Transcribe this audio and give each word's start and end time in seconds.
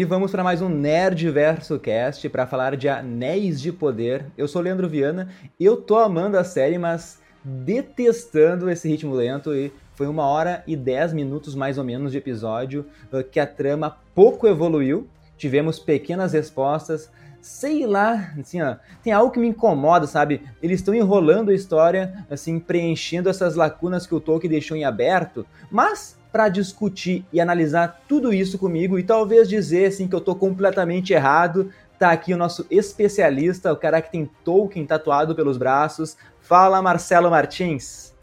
E 0.00 0.04
vamos 0.06 0.30
para 0.30 0.42
mais 0.42 0.62
um 0.62 0.68
Nerd 0.70 1.28
Verso 1.28 1.78
Cast 1.78 2.26
para 2.30 2.46
falar 2.46 2.74
de 2.74 2.88
Anéis 2.88 3.60
de 3.60 3.70
Poder. 3.70 4.24
Eu 4.34 4.48
sou 4.48 4.62
Leandro 4.62 4.88
Viana, 4.88 5.28
eu 5.60 5.76
tô 5.76 5.98
amando 5.98 6.38
a 6.38 6.42
série, 6.42 6.78
mas 6.78 7.20
detestando 7.44 8.70
esse 8.70 8.88
ritmo 8.88 9.12
lento 9.12 9.54
e 9.54 9.70
foi 9.94 10.06
uma 10.06 10.24
hora 10.24 10.64
e 10.66 10.74
dez 10.74 11.12
minutos 11.12 11.54
mais 11.54 11.76
ou 11.76 11.84
menos 11.84 12.12
de 12.12 12.16
episódio 12.16 12.86
uh, 13.12 13.22
que 13.22 13.38
a 13.38 13.46
trama 13.46 13.98
pouco 14.14 14.48
evoluiu. 14.48 15.06
Tivemos 15.36 15.78
pequenas 15.78 16.32
respostas, 16.32 17.12
sei 17.42 17.86
lá, 17.86 18.32
assim, 18.40 18.62
ó, 18.62 18.76
tem 19.02 19.12
algo 19.12 19.30
que 19.30 19.38
me 19.38 19.48
incomoda, 19.48 20.06
sabe? 20.06 20.40
Eles 20.62 20.80
estão 20.80 20.94
enrolando 20.94 21.50
a 21.50 21.54
história, 21.54 22.24
assim, 22.30 22.58
preenchendo 22.58 23.28
essas 23.28 23.54
lacunas 23.54 24.06
que 24.06 24.14
o 24.14 24.20
Tolkien 24.20 24.50
deixou 24.50 24.78
em 24.78 24.84
aberto, 24.84 25.44
mas 25.70 26.18
para 26.32 26.48
discutir 26.48 27.24
e 27.32 27.40
analisar 27.40 28.02
tudo 28.08 28.32
isso 28.32 28.58
comigo 28.58 28.98
e 28.98 29.02
talvez 29.02 29.48
dizer 29.48 29.86
assim 29.86 30.06
que 30.06 30.14
eu 30.14 30.20
tô 30.20 30.34
completamente 30.34 31.12
errado. 31.12 31.72
Tá 31.98 32.12
aqui 32.12 32.32
o 32.32 32.36
nosso 32.36 32.66
especialista, 32.70 33.72
o 33.72 33.76
cara 33.76 34.00
que 34.00 34.10
tem 34.10 34.30
Tolkien 34.44 34.86
tatuado 34.86 35.34
pelos 35.34 35.58
braços. 35.58 36.16
Fala, 36.40 36.80
Marcelo 36.80 37.30
Martins. 37.30 38.14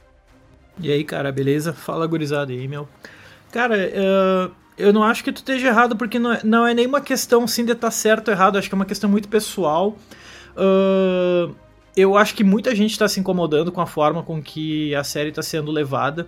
E 0.80 0.92
aí, 0.92 1.04
cara, 1.04 1.32
beleza? 1.32 1.74
Fala, 1.74 2.08
gurizada 2.08 2.52
aí, 2.52 2.68
meu. 2.68 2.88
Cara, 3.52 3.76
uh, 3.76 4.52
eu 4.78 4.92
não 4.92 5.04
acho 5.04 5.24
que 5.24 5.32
tu 5.32 5.38
esteja 5.38 5.68
errado, 5.68 5.96
porque 5.96 6.18
não 6.18 6.34
é, 6.34 6.42
não 6.44 6.68
é 6.68 6.74
nenhuma 6.74 7.02
questão 7.02 7.44
assim 7.44 7.66
de 7.66 7.72
estar 7.72 7.88
tá 7.88 7.92
certo 7.92 8.30
ou 8.30 8.34
errado, 8.34 8.58
acho 8.58 8.68
que 8.68 8.76
é 8.76 8.78
uma 8.78 8.86
questão 8.86 9.10
muito 9.10 9.28
pessoal. 9.28 9.96
Uh, 10.56 11.56
eu 11.96 12.16
acho 12.18 12.36
que 12.36 12.44
muita 12.44 12.76
gente 12.76 12.92
está 12.92 13.08
se 13.08 13.20
incomodando 13.20 13.72
com 13.72 13.82
a 13.82 13.88
forma 13.88 14.22
com 14.22 14.42
que 14.42 14.94
a 14.94 15.04
série 15.04 15.30
está 15.30 15.42
sendo 15.42 15.72
levada 15.72 16.28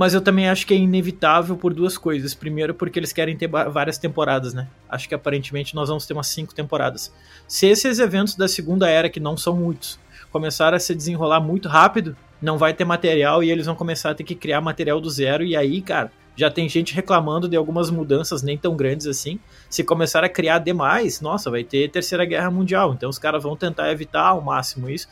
mas 0.00 0.14
eu 0.14 0.22
também 0.22 0.48
acho 0.48 0.66
que 0.66 0.72
é 0.72 0.78
inevitável 0.78 1.58
por 1.58 1.74
duas 1.74 1.98
coisas. 1.98 2.32
Primeiro, 2.32 2.72
porque 2.72 2.98
eles 2.98 3.12
querem 3.12 3.36
ter 3.36 3.46
várias 3.48 3.98
temporadas, 3.98 4.54
né? 4.54 4.66
Acho 4.88 5.06
que 5.06 5.14
aparentemente 5.14 5.74
nós 5.74 5.90
vamos 5.90 6.06
ter 6.06 6.14
umas 6.14 6.28
cinco 6.28 6.54
temporadas. 6.54 7.12
Se 7.46 7.66
esses 7.66 7.98
eventos 7.98 8.34
da 8.34 8.48
Segunda 8.48 8.88
Era, 8.88 9.10
que 9.10 9.20
não 9.20 9.36
são 9.36 9.54
muitos, 9.54 10.00
começarem 10.32 10.78
a 10.78 10.80
se 10.80 10.94
desenrolar 10.94 11.38
muito 11.38 11.68
rápido, 11.68 12.16
não 12.40 12.56
vai 12.56 12.72
ter 12.72 12.86
material 12.86 13.44
e 13.44 13.50
eles 13.50 13.66
vão 13.66 13.74
começar 13.74 14.12
a 14.12 14.14
ter 14.14 14.24
que 14.24 14.34
criar 14.34 14.62
material 14.62 15.02
do 15.02 15.10
zero. 15.10 15.44
E 15.44 15.54
aí, 15.54 15.82
cara, 15.82 16.10
já 16.34 16.50
tem 16.50 16.66
gente 16.66 16.94
reclamando 16.94 17.46
de 17.46 17.54
algumas 17.54 17.90
mudanças 17.90 18.42
nem 18.42 18.56
tão 18.56 18.74
grandes 18.74 19.06
assim. 19.06 19.38
Se 19.68 19.84
começar 19.84 20.24
a 20.24 20.30
criar 20.30 20.60
demais, 20.60 21.20
nossa, 21.20 21.50
vai 21.50 21.62
ter 21.62 21.90
Terceira 21.90 22.24
Guerra 22.24 22.50
Mundial. 22.50 22.94
Então 22.94 23.10
os 23.10 23.18
caras 23.18 23.42
vão 23.42 23.54
tentar 23.54 23.92
evitar 23.92 24.28
ao 24.28 24.40
máximo 24.40 24.88
isso. 24.88 25.06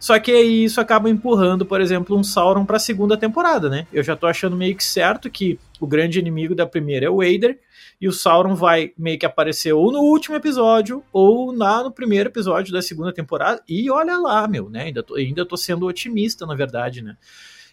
Só 0.00 0.18
que 0.18 0.32
aí 0.32 0.64
isso 0.64 0.80
acaba 0.80 1.10
empurrando, 1.10 1.66
por 1.66 1.78
exemplo, 1.78 2.16
um 2.16 2.24
Sauron 2.24 2.64
para 2.64 2.78
a 2.78 2.80
segunda 2.80 3.18
temporada, 3.18 3.68
né? 3.68 3.86
Eu 3.92 4.02
já 4.02 4.16
tô 4.16 4.26
achando 4.26 4.56
meio 4.56 4.74
que 4.74 4.82
certo 4.82 5.28
que 5.28 5.58
o 5.78 5.86
grande 5.86 6.18
inimigo 6.18 6.54
da 6.54 6.66
primeira 6.66 7.04
é 7.04 7.10
o 7.10 7.18
Vader 7.18 7.60
e 8.00 8.08
o 8.08 8.12
Sauron 8.12 8.54
vai 8.54 8.92
meio 8.96 9.18
que 9.18 9.26
aparecer 9.26 9.74
ou 9.74 9.92
no 9.92 10.00
último 10.00 10.34
episódio 10.34 11.04
ou 11.12 11.52
lá 11.52 11.84
no 11.84 11.92
primeiro 11.92 12.30
episódio 12.30 12.72
da 12.72 12.80
segunda 12.80 13.12
temporada. 13.12 13.62
E 13.68 13.90
olha 13.90 14.16
lá, 14.16 14.48
meu, 14.48 14.70
né? 14.70 14.84
Ainda 14.84 15.02
tô, 15.02 15.16
ainda 15.16 15.44
tô 15.44 15.54
sendo 15.58 15.86
otimista, 15.86 16.46
na 16.46 16.54
verdade, 16.54 17.02
né? 17.02 17.18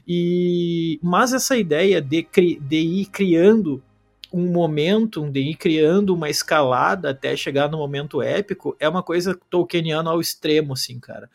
E 0.05 0.99
mas 1.01 1.31
essa 1.31 1.57
ideia 1.57 2.01
de, 2.01 2.27
de 2.59 2.77
ir 2.77 3.05
criando 3.05 3.81
um 4.33 4.51
momento, 4.51 5.29
de 5.29 5.39
ir 5.39 5.55
criando 5.55 6.13
uma 6.13 6.29
escalada 6.29 7.11
até 7.11 7.37
chegar 7.37 7.69
no 7.69 7.77
momento 7.77 8.21
épico, 8.21 8.75
é 8.81 8.89
uma 8.89 9.01
coisa 9.01 9.37
tolkieniana 9.49 10.09
ao 10.09 10.19
extremo, 10.19 10.73
assim, 10.73 10.99
cara. 10.99 11.29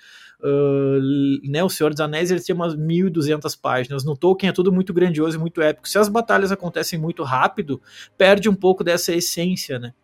Uh, 0.44 1.38
né, 1.48 1.62
o 1.62 1.68
Senhor 1.68 1.90
dos 1.90 2.00
Anéis 2.00 2.32
ele 2.32 2.40
tem 2.40 2.54
umas 2.54 2.74
1200 2.74 3.54
páginas. 3.54 4.04
No 4.04 4.16
Tolkien 4.16 4.50
é 4.50 4.52
tudo 4.52 4.72
muito 4.72 4.92
grandioso 4.92 5.36
e 5.36 5.40
muito 5.40 5.62
épico. 5.62 5.88
Se 5.88 5.98
as 5.98 6.08
batalhas 6.08 6.50
acontecem 6.50 6.98
muito 6.98 7.22
rápido, 7.22 7.80
perde 8.18 8.48
um 8.48 8.54
pouco 8.54 8.82
dessa 8.82 9.12
essência, 9.12 9.78
né? 9.78 9.94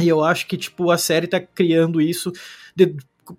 E 0.00 0.08
eu 0.08 0.22
acho 0.24 0.46
que 0.46 0.56
tipo 0.56 0.90
a 0.90 0.98
série 0.98 1.26
tá 1.26 1.40
criando 1.40 2.00
isso 2.00 2.32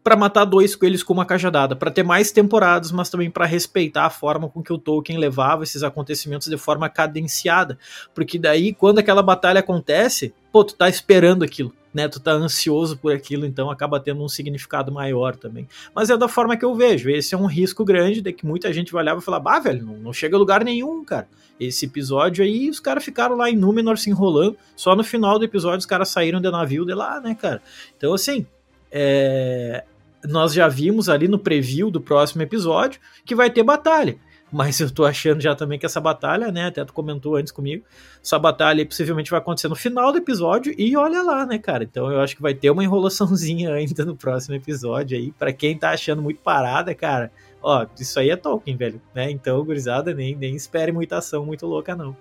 para 0.04 0.16
matar 0.16 0.46
dois 0.46 0.76
coelhos 0.76 1.04
com 1.04 1.14
uma 1.14 1.26
cajadada, 1.26 1.76
para 1.76 1.92
ter 1.92 2.04
mais 2.04 2.32
temporadas, 2.32 2.92
mas 2.92 3.10
também 3.10 3.32
para 3.32 3.46
respeitar 3.46 4.06
a 4.06 4.10
forma 4.10 4.50
com 4.50 4.62
que 4.62 4.74
o 4.74 4.78
Tolkien 4.78 5.18
levava 5.18 5.64
esses 5.64 5.84
acontecimentos 5.84 6.50
de 6.50 6.58
forma 6.58 6.90
cadenciada, 6.90 7.78
porque 8.14 8.38
daí 8.38 8.74
quando 8.74 9.00
aquela 9.00 9.22
batalha 9.22 9.60
acontece, 9.60 10.34
pô, 10.52 10.64
tu 10.64 10.76
tá 10.76 10.90
esperando 10.90 11.44
aquilo, 11.44 11.74
né? 11.98 12.08
Tu 12.08 12.20
tá 12.20 12.32
ansioso 12.32 12.96
por 12.96 13.12
aquilo, 13.12 13.44
então 13.44 13.72
acaba 13.72 14.00
tendo 14.00 14.24
um 14.24 14.30
significado 14.30 14.92
maior 14.92 15.36
também. 15.36 15.68
Mas 15.96 16.12
é 16.12 16.16
da 16.16 16.28
forma 16.28 16.56
que 16.56 16.64
eu 16.64 16.76
vejo, 16.76 17.10
esse 17.10 17.34
é 17.34 17.38
um 17.38 17.48
risco 17.48 17.84
grande 17.84 18.22
de 18.22 18.32
que 18.32 18.46
muita 18.46 18.72
gente 18.72 18.92
vai 18.92 19.02
olhar 19.02 19.18
e 19.18 19.22
falar: 19.22 19.40
"Bah, 19.40 19.58
velho, 19.58 19.84
não, 19.84 19.98
não 19.98 20.14
chega 20.14 20.36
a 20.36 20.40
lugar 20.40 20.64
nenhum, 20.64 21.04
cara". 21.04 21.28
Esse 21.60 21.88
episódio 21.88 22.46
aí, 22.46 22.70
os 22.70 22.80
caras 22.80 23.04
ficaram 23.04 23.36
lá 23.36 23.50
em 23.50 23.56
Númenor 23.56 23.98
se 23.98 24.12
enrolando, 24.12 24.56
só 24.76 24.96
no 24.96 25.04
final 25.04 25.40
do 25.40 25.46
episódio 25.46 25.80
os 25.80 25.88
caras 25.88 26.10
saíram 26.10 26.40
de 26.40 26.52
navio 26.52 26.86
de 26.86 26.94
lá, 26.94 27.20
né, 27.20 27.34
cara? 27.34 27.64
Então 27.98 28.14
assim, 28.14 28.46
é, 28.92 29.84
nós 30.24 30.54
já 30.54 30.68
vimos 30.68 31.10
ali 31.10 31.28
no 31.28 31.40
preview 31.40 31.90
do 31.90 32.00
próximo 32.00 32.44
episódio 32.44 33.02
que 33.26 33.34
vai 33.34 33.50
ter 33.50 33.64
batalha. 33.64 34.18
Mas 34.52 34.80
eu 34.80 34.90
tô 34.90 35.04
achando 35.04 35.42
já 35.42 35.54
também 35.56 35.78
que 35.78 35.86
essa 35.86 36.00
batalha, 36.00 36.52
né? 36.52 36.68
Até 36.68 36.84
tu 36.86 36.94
comentou 36.94 37.36
antes 37.36 37.52
comigo. 37.52 37.84
Essa 38.24 38.40
batalha 38.40 38.86
possivelmente 38.86 39.30
vai 39.30 39.40
acontecer 39.40 39.68
no 39.68 39.76
final 39.76 40.12
do 40.12 40.20
episódio. 40.20 40.74
E 40.78 40.96
olha 40.96 41.22
lá, 41.22 41.46
né, 41.46 41.58
cara? 41.58 41.84
Então 41.84 42.10
eu 42.12 42.22
acho 42.22 42.36
que 42.36 42.42
vai 42.42 42.54
ter 42.54 42.70
uma 42.70 42.84
enrolaçãozinha 42.84 43.74
ainda 43.76 44.06
no 44.06 44.16
próximo 44.16 44.56
episódio 44.56 45.18
aí. 45.18 45.32
para 45.32 45.52
quem 45.52 45.78
tá 45.78 45.90
achando 45.90 46.22
muito 46.22 46.40
parada, 46.42 46.96
cara. 46.96 47.32
Ó, 47.62 47.86
isso 48.00 48.20
aí 48.20 48.30
é 48.30 48.36
Tolkien, 48.36 48.78
velho. 48.78 49.02
Né? 49.14 49.30
Então, 49.32 49.64
gurizada, 49.66 50.14
nem, 50.14 50.36
nem 50.36 50.56
espere 50.56 50.92
muita 50.92 51.18
ação 51.18 51.46
muito 51.46 51.66
louca, 51.66 51.96
não. 51.96 52.16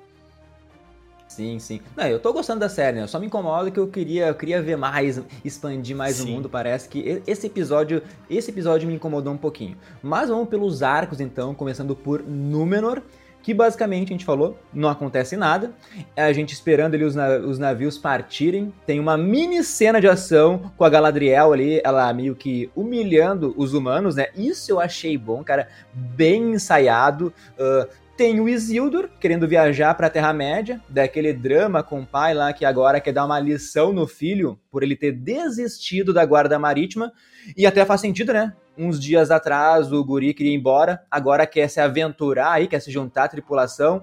Sim, 1.28 1.58
sim. 1.58 1.80
Não, 1.96 2.06
eu 2.06 2.18
tô 2.18 2.32
gostando 2.32 2.60
da 2.60 2.68
série, 2.68 2.96
né? 2.96 3.02
Eu 3.02 3.08
só 3.08 3.18
me 3.18 3.26
incomodo 3.26 3.70
que 3.70 3.78
eu 3.78 3.88
queria, 3.88 4.28
eu 4.28 4.34
queria 4.34 4.62
ver 4.62 4.76
mais, 4.76 5.20
expandir 5.44 5.96
mais 5.96 6.16
sim. 6.16 6.24
o 6.24 6.26
mundo. 6.32 6.48
Parece 6.48 6.88
que 6.88 7.22
esse 7.26 7.46
episódio, 7.46 8.02
esse 8.30 8.50
episódio 8.50 8.88
me 8.88 8.94
incomodou 8.94 9.32
um 9.32 9.36
pouquinho. 9.36 9.76
Mas 10.02 10.28
vamos 10.28 10.48
pelos 10.48 10.82
arcos 10.82 11.20
então, 11.20 11.54
começando 11.54 11.94
por 11.94 12.22
Númenor, 12.22 13.02
que 13.42 13.52
basicamente 13.54 14.08
a 14.08 14.12
gente 14.12 14.24
falou, 14.24 14.58
não 14.72 14.88
acontece 14.88 15.36
nada. 15.36 15.72
É 16.16 16.24
a 16.24 16.32
gente 16.32 16.52
esperando 16.52 16.94
ali 16.94 17.04
os, 17.04 17.14
os 17.44 17.58
navios 17.58 17.98
partirem. 17.98 18.72
Tem 18.84 18.98
uma 18.98 19.16
mini 19.16 19.62
cena 19.62 20.00
de 20.00 20.08
ação 20.08 20.72
com 20.76 20.84
a 20.84 20.88
Galadriel 20.88 21.52
ali, 21.52 21.80
ela 21.84 22.12
meio 22.12 22.34
que 22.34 22.70
humilhando 22.74 23.54
os 23.56 23.72
humanos, 23.72 24.16
né? 24.16 24.28
Isso 24.34 24.72
eu 24.72 24.80
achei 24.80 25.16
bom, 25.18 25.44
cara, 25.44 25.68
bem 25.92 26.54
ensaiado. 26.54 27.32
Uh, 27.58 27.86
tem 28.16 28.40
o 28.40 28.48
Isildur 28.48 29.10
querendo 29.20 29.46
viajar 29.46 29.94
para 29.94 30.06
a 30.06 30.10
Terra-média, 30.10 30.80
daquele 30.88 31.34
drama 31.34 31.82
com 31.82 32.00
o 32.00 32.06
pai 32.06 32.32
lá 32.32 32.52
que 32.52 32.64
agora 32.64 33.00
quer 33.00 33.12
dar 33.12 33.26
uma 33.26 33.38
lição 33.38 33.92
no 33.92 34.06
filho 34.06 34.58
por 34.70 34.82
ele 34.82 34.96
ter 34.96 35.12
desistido 35.12 36.14
da 36.14 36.24
guarda 36.24 36.58
marítima. 36.58 37.12
E 37.54 37.66
até 37.66 37.84
faz 37.84 38.00
sentido, 38.00 38.32
né? 38.32 38.54
Uns 38.76 38.98
dias 38.98 39.30
atrás 39.30 39.92
o 39.92 40.02
guri 40.02 40.32
queria 40.32 40.52
ir 40.52 40.56
embora, 40.56 41.02
agora 41.10 41.46
quer 41.46 41.68
se 41.68 41.78
aventurar 41.78 42.52
aí, 42.52 42.66
quer 42.66 42.80
se 42.80 42.90
juntar 42.90 43.24
à 43.24 43.28
tripulação. 43.28 44.02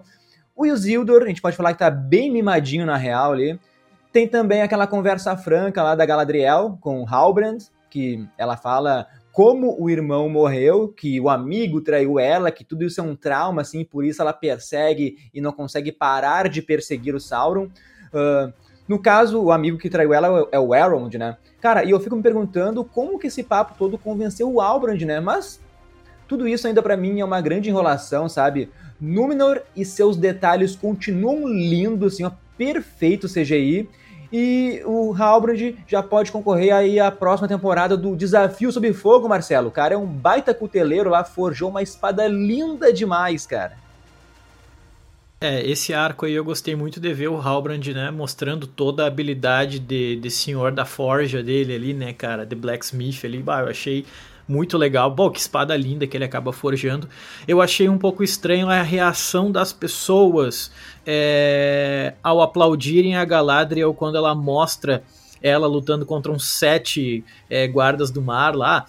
O 0.55 0.65
Isildur, 0.65 1.23
a 1.23 1.27
gente 1.27 1.41
pode 1.41 1.57
falar 1.57 1.73
que 1.73 1.79
tá 1.79 1.89
bem 1.89 2.31
mimadinho 2.31 2.85
na 2.85 2.97
real 2.97 3.33
ali. 3.33 3.59
Tem 4.11 4.27
também 4.27 4.61
aquela 4.61 4.85
conversa 4.85 5.35
franca 5.35 5.81
lá 5.81 5.95
da 5.95 6.05
Galadriel 6.05 6.77
com 6.79 7.03
Halbrand, 7.07 7.57
que 7.89 8.27
ela 8.37 8.55
fala 8.55 9.07
como 9.33 9.75
o 9.81 9.89
irmão 9.89 10.29
morreu, 10.29 10.89
que 10.89 11.19
o 11.19 11.27
amigo 11.27 11.81
traiu 11.81 12.19
ela, 12.19 12.51
que 12.51 12.63
tudo 12.63 12.85
isso 12.85 13.01
é 13.01 13.03
um 13.03 13.15
trauma, 13.15 13.63
assim, 13.63 13.83
por 13.83 14.05
isso 14.05 14.21
ela 14.21 14.31
persegue 14.31 15.17
e 15.33 15.41
não 15.41 15.51
consegue 15.51 15.91
parar 15.91 16.47
de 16.47 16.61
perseguir 16.61 17.15
o 17.15 17.19
Sauron. 17.19 17.65
Uh, 18.13 18.53
no 18.87 18.99
caso, 18.99 19.41
o 19.41 19.51
amigo 19.51 19.79
que 19.79 19.89
traiu 19.89 20.13
ela 20.13 20.47
é 20.51 20.59
o 20.59 20.75
Elrond, 20.75 21.17
né? 21.17 21.35
Cara, 21.59 21.83
e 21.83 21.89
eu 21.89 21.99
fico 21.99 22.15
me 22.15 22.21
perguntando 22.21 22.85
como 22.85 23.17
que 23.17 23.25
esse 23.25 23.41
papo 23.41 23.73
todo 23.75 23.97
convenceu 23.97 24.51
o 24.53 24.61
Albrand, 24.61 25.01
né? 25.01 25.19
Mas 25.19 25.59
tudo 26.27 26.47
isso 26.47 26.67
ainda 26.67 26.83
para 26.83 26.95
mim 26.95 27.19
é 27.19 27.25
uma 27.25 27.41
grande 27.41 27.71
enrolação, 27.71 28.29
sabe? 28.29 28.69
Númenor 29.01 29.63
e 29.75 29.83
seus 29.83 30.15
detalhes 30.15 30.75
continuam 30.75 31.47
lindos, 31.47 32.13
assim, 32.13 32.23
ó, 32.23 32.31
perfeito 32.55 33.27
CGI. 33.27 33.89
E 34.35 34.81
o 34.83 35.13
Halbrand 35.13 35.75
já 35.85 36.01
pode 36.01 36.31
concorrer 36.31 36.73
aí 36.73 36.99
à 36.99 37.11
próxima 37.11 37.47
temporada 37.47 37.95
do 37.95 38.15
Desafio 38.15 38.71
Sob 38.71 38.91
Fogo, 38.91 39.29
Marcelo. 39.29 39.67
O 39.67 39.71
cara 39.71 39.93
é 39.93 39.97
um 39.97 40.07
baita 40.07 40.55
cuteleiro 40.55 41.11
lá, 41.11 41.23
forjou 41.23 41.69
uma 41.69 41.83
espada 41.83 42.27
linda 42.27 42.91
demais, 42.91 43.45
cara. 43.45 43.82
É, 45.45 45.61
esse 45.69 45.93
arco 45.93 46.25
aí 46.25 46.31
eu 46.31 46.45
gostei 46.45 46.73
muito 46.73 47.01
de 47.01 47.13
ver 47.13 47.27
o 47.27 47.35
Halbrand, 47.35 47.85
né, 47.93 48.09
mostrando 48.09 48.65
toda 48.65 49.03
a 49.03 49.07
habilidade 49.07 49.77
de, 49.77 50.15
de 50.15 50.31
senhor 50.31 50.71
da 50.71 50.85
forja 50.85 51.43
dele 51.43 51.75
ali, 51.75 51.93
né, 51.93 52.13
cara, 52.13 52.45
de 52.45 52.55
blacksmith 52.55 53.25
ali, 53.25 53.43
bah, 53.43 53.59
eu 53.59 53.67
achei 53.67 54.05
muito 54.47 54.77
legal. 54.77 55.11
Bom, 55.11 55.29
que 55.29 55.41
espada 55.41 55.75
linda 55.75 56.07
que 56.07 56.15
ele 56.15 56.23
acaba 56.23 56.53
forjando. 56.53 57.09
Eu 57.45 57.61
achei 57.61 57.89
um 57.89 57.97
pouco 57.97 58.23
estranho 58.23 58.69
a 58.69 58.81
reação 58.81 59.51
das 59.51 59.73
pessoas 59.73 60.71
é, 61.05 62.13
ao 62.23 62.41
aplaudirem 62.41 63.17
a 63.17 63.25
Galadriel 63.25 63.93
quando 63.93 64.15
ela 64.15 64.33
mostra 64.33 65.03
ela 65.41 65.67
lutando 65.67 66.05
contra 66.05 66.31
uns 66.31 66.45
sete 66.45 67.21
é, 67.49 67.67
guardas 67.67 68.09
do 68.09 68.21
mar 68.21 68.55
lá. 68.55 68.85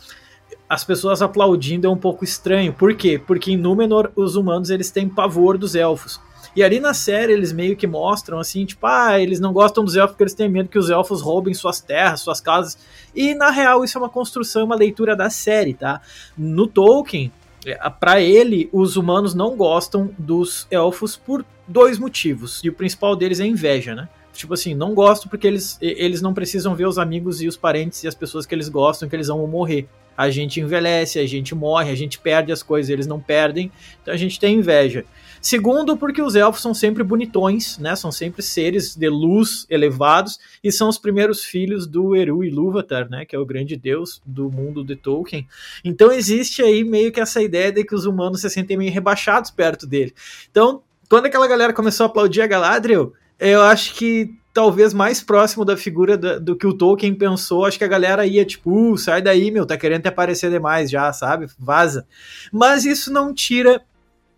As 0.68 0.84
pessoas 0.84 1.20
aplaudindo 1.20 1.88
é 1.88 1.90
um 1.90 1.96
pouco 1.96 2.22
estranho. 2.22 2.72
Por 2.72 2.94
quê? 2.94 3.18
Porque 3.18 3.50
em 3.50 3.56
Númenor 3.56 4.12
os 4.14 4.36
humanos 4.36 4.70
eles 4.70 4.92
têm 4.92 5.08
pavor 5.08 5.58
dos 5.58 5.74
elfos. 5.74 6.20
E 6.56 6.62
ali 6.62 6.78
na 6.78 6.94
série 6.94 7.32
eles 7.32 7.52
meio 7.52 7.76
que 7.76 7.86
mostram 7.86 8.38
assim, 8.38 8.64
tipo, 8.64 8.86
ah, 8.86 9.18
eles 9.18 9.40
não 9.40 9.52
gostam 9.52 9.84
dos 9.84 9.96
elfos 9.96 10.12
porque 10.12 10.22
eles 10.22 10.34
têm 10.34 10.48
medo 10.48 10.68
que 10.68 10.78
os 10.78 10.88
elfos 10.88 11.20
roubem 11.20 11.52
suas 11.52 11.80
terras, 11.80 12.20
suas 12.20 12.40
casas. 12.40 12.78
E 13.14 13.34
na 13.34 13.50
real 13.50 13.84
isso 13.84 13.98
é 13.98 14.00
uma 14.00 14.08
construção, 14.08 14.64
uma 14.64 14.76
leitura 14.76 15.16
da 15.16 15.28
série, 15.28 15.74
tá? 15.74 16.00
No 16.38 16.66
Tolkien, 16.66 17.32
é, 17.66 17.76
para 17.90 18.20
ele, 18.20 18.68
os 18.72 18.96
humanos 18.96 19.34
não 19.34 19.56
gostam 19.56 20.10
dos 20.18 20.66
elfos 20.70 21.16
por 21.16 21.44
dois 21.66 21.98
motivos. 21.98 22.60
E 22.62 22.68
o 22.68 22.72
principal 22.72 23.16
deles 23.16 23.40
é 23.40 23.46
inveja, 23.46 23.94
né? 23.94 24.08
Tipo 24.32 24.54
assim, 24.54 24.74
não 24.74 24.94
gosto 24.94 25.28
porque 25.28 25.46
eles, 25.46 25.78
eles 25.80 26.20
não 26.20 26.34
precisam 26.34 26.74
ver 26.74 26.86
os 26.86 26.98
amigos 26.98 27.40
e 27.40 27.46
os 27.46 27.56
parentes 27.56 28.02
e 28.02 28.08
as 28.08 28.14
pessoas 28.14 28.44
que 28.44 28.54
eles 28.54 28.68
gostam, 28.68 29.08
que 29.08 29.14
eles 29.14 29.28
vão 29.28 29.46
morrer. 29.46 29.88
A 30.16 30.30
gente 30.30 30.60
envelhece, 30.60 31.18
a 31.18 31.26
gente 31.26 31.54
morre, 31.54 31.90
a 31.90 31.94
gente 31.94 32.18
perde 32.18 32.52
as 32.52 32.62
coisas, 32.62 32.90
eles 32.90 33.06
não 33.06 33.20
perdem, 33.20 33.70
então 34.00 34.12
a 34.14 34.16
gente 34.16 34.38
tem 34.38 34.58
inveja. 34.58 35.04
Segundo, 35.44 35.94
porque 35.94 36.22
os 36.22 36.34
elfos 36.34 36.62
são 36.62 36.72
sempre 36.72 37.04
bonitões, 37.04 37.76
né? 37.76 37.94
São 37.94 38.10
sempre 38.10 38.42
seres 38.42 38.96
de 38.96 39.10
luz 39.10 39.66
elevados 39.68 40.40
e 40.64 40.72
são 40.72 40.88
os 40.88 40.96
primeiros 40.96 41.44
filhos 41.44 41.86
do 41.86 42.16
Eru 42.16 42.42
Ilúvatar, 42.42 43.10
né? 43.10 43.26
Que 43.26 43.36
é 43.36 43.38
o 43.38 43.44
grande 43.44 43.76
deus 43.76 44.22
do 44.24 44.50
mundo 44.50 44.82
de 44.82 44.96
Tolkien. 44.96 45.46
Então 45.84 46.10
existe 46.10 46.62
aí 46.62 46.82
meio 46.82 47.12
que 47.12 47.20
essa 47.20 47.42
ideia 47.42 47.70
de 47.70 47.84
que 47.84 47.94
os 47.94 48.06
humanos 48.06 48.40
se 48.40 48.48
sentem 48.48 48.78
meio 48.78 48.90
rebaixados 48.90 49.50
perto 49.50 49.86
dele. 49.86 50.14
Então, 50.50 50.80
quando 51.10 51.26
aquela 51.26 51.46
galera 51.46 51.74
começou 51.74 52.04
a 52.04 52.06
aplaudir 52.06 52.40
a 52.40 52.46
Galadriel, 52.46 53.12
eu 53.38 53.60
acho 53.60 53.96
que 53.96 54.34
talvez 54.54 54.94
mais 54.94 55.20
próximo 55.20 55.62
da 55.62 55.76
figura 55.76 56.16
do, 56.16 56.56
que 56.56 56.66
o 56.66 56.72
Tolkien 56.72 57.14
pensou, 57.14 57.66
acho 57.66 57.76
que 57.76 57.84
a 57.84 57.88
galera 57.88 58.24
ia 58.24 58.46
tipo, 58.46 58.92
uh, 58.92 58.96
sai 58.96 59.20
daí, 59.20 59.50
meu, 59.50 59.66
tá 59.66 59.76
querendo 59.76 60.04
te 60.04 60.08
aparecer 60.08 60.50
demais 60.50 60.90
já, 60.90 61.12
sabe? 61.12 61.48
Vaza. 61.58 62.06
Mas 62.50 62.86
isso 62.86 63.12
não 63.12 63.34
tira 63.34 63.82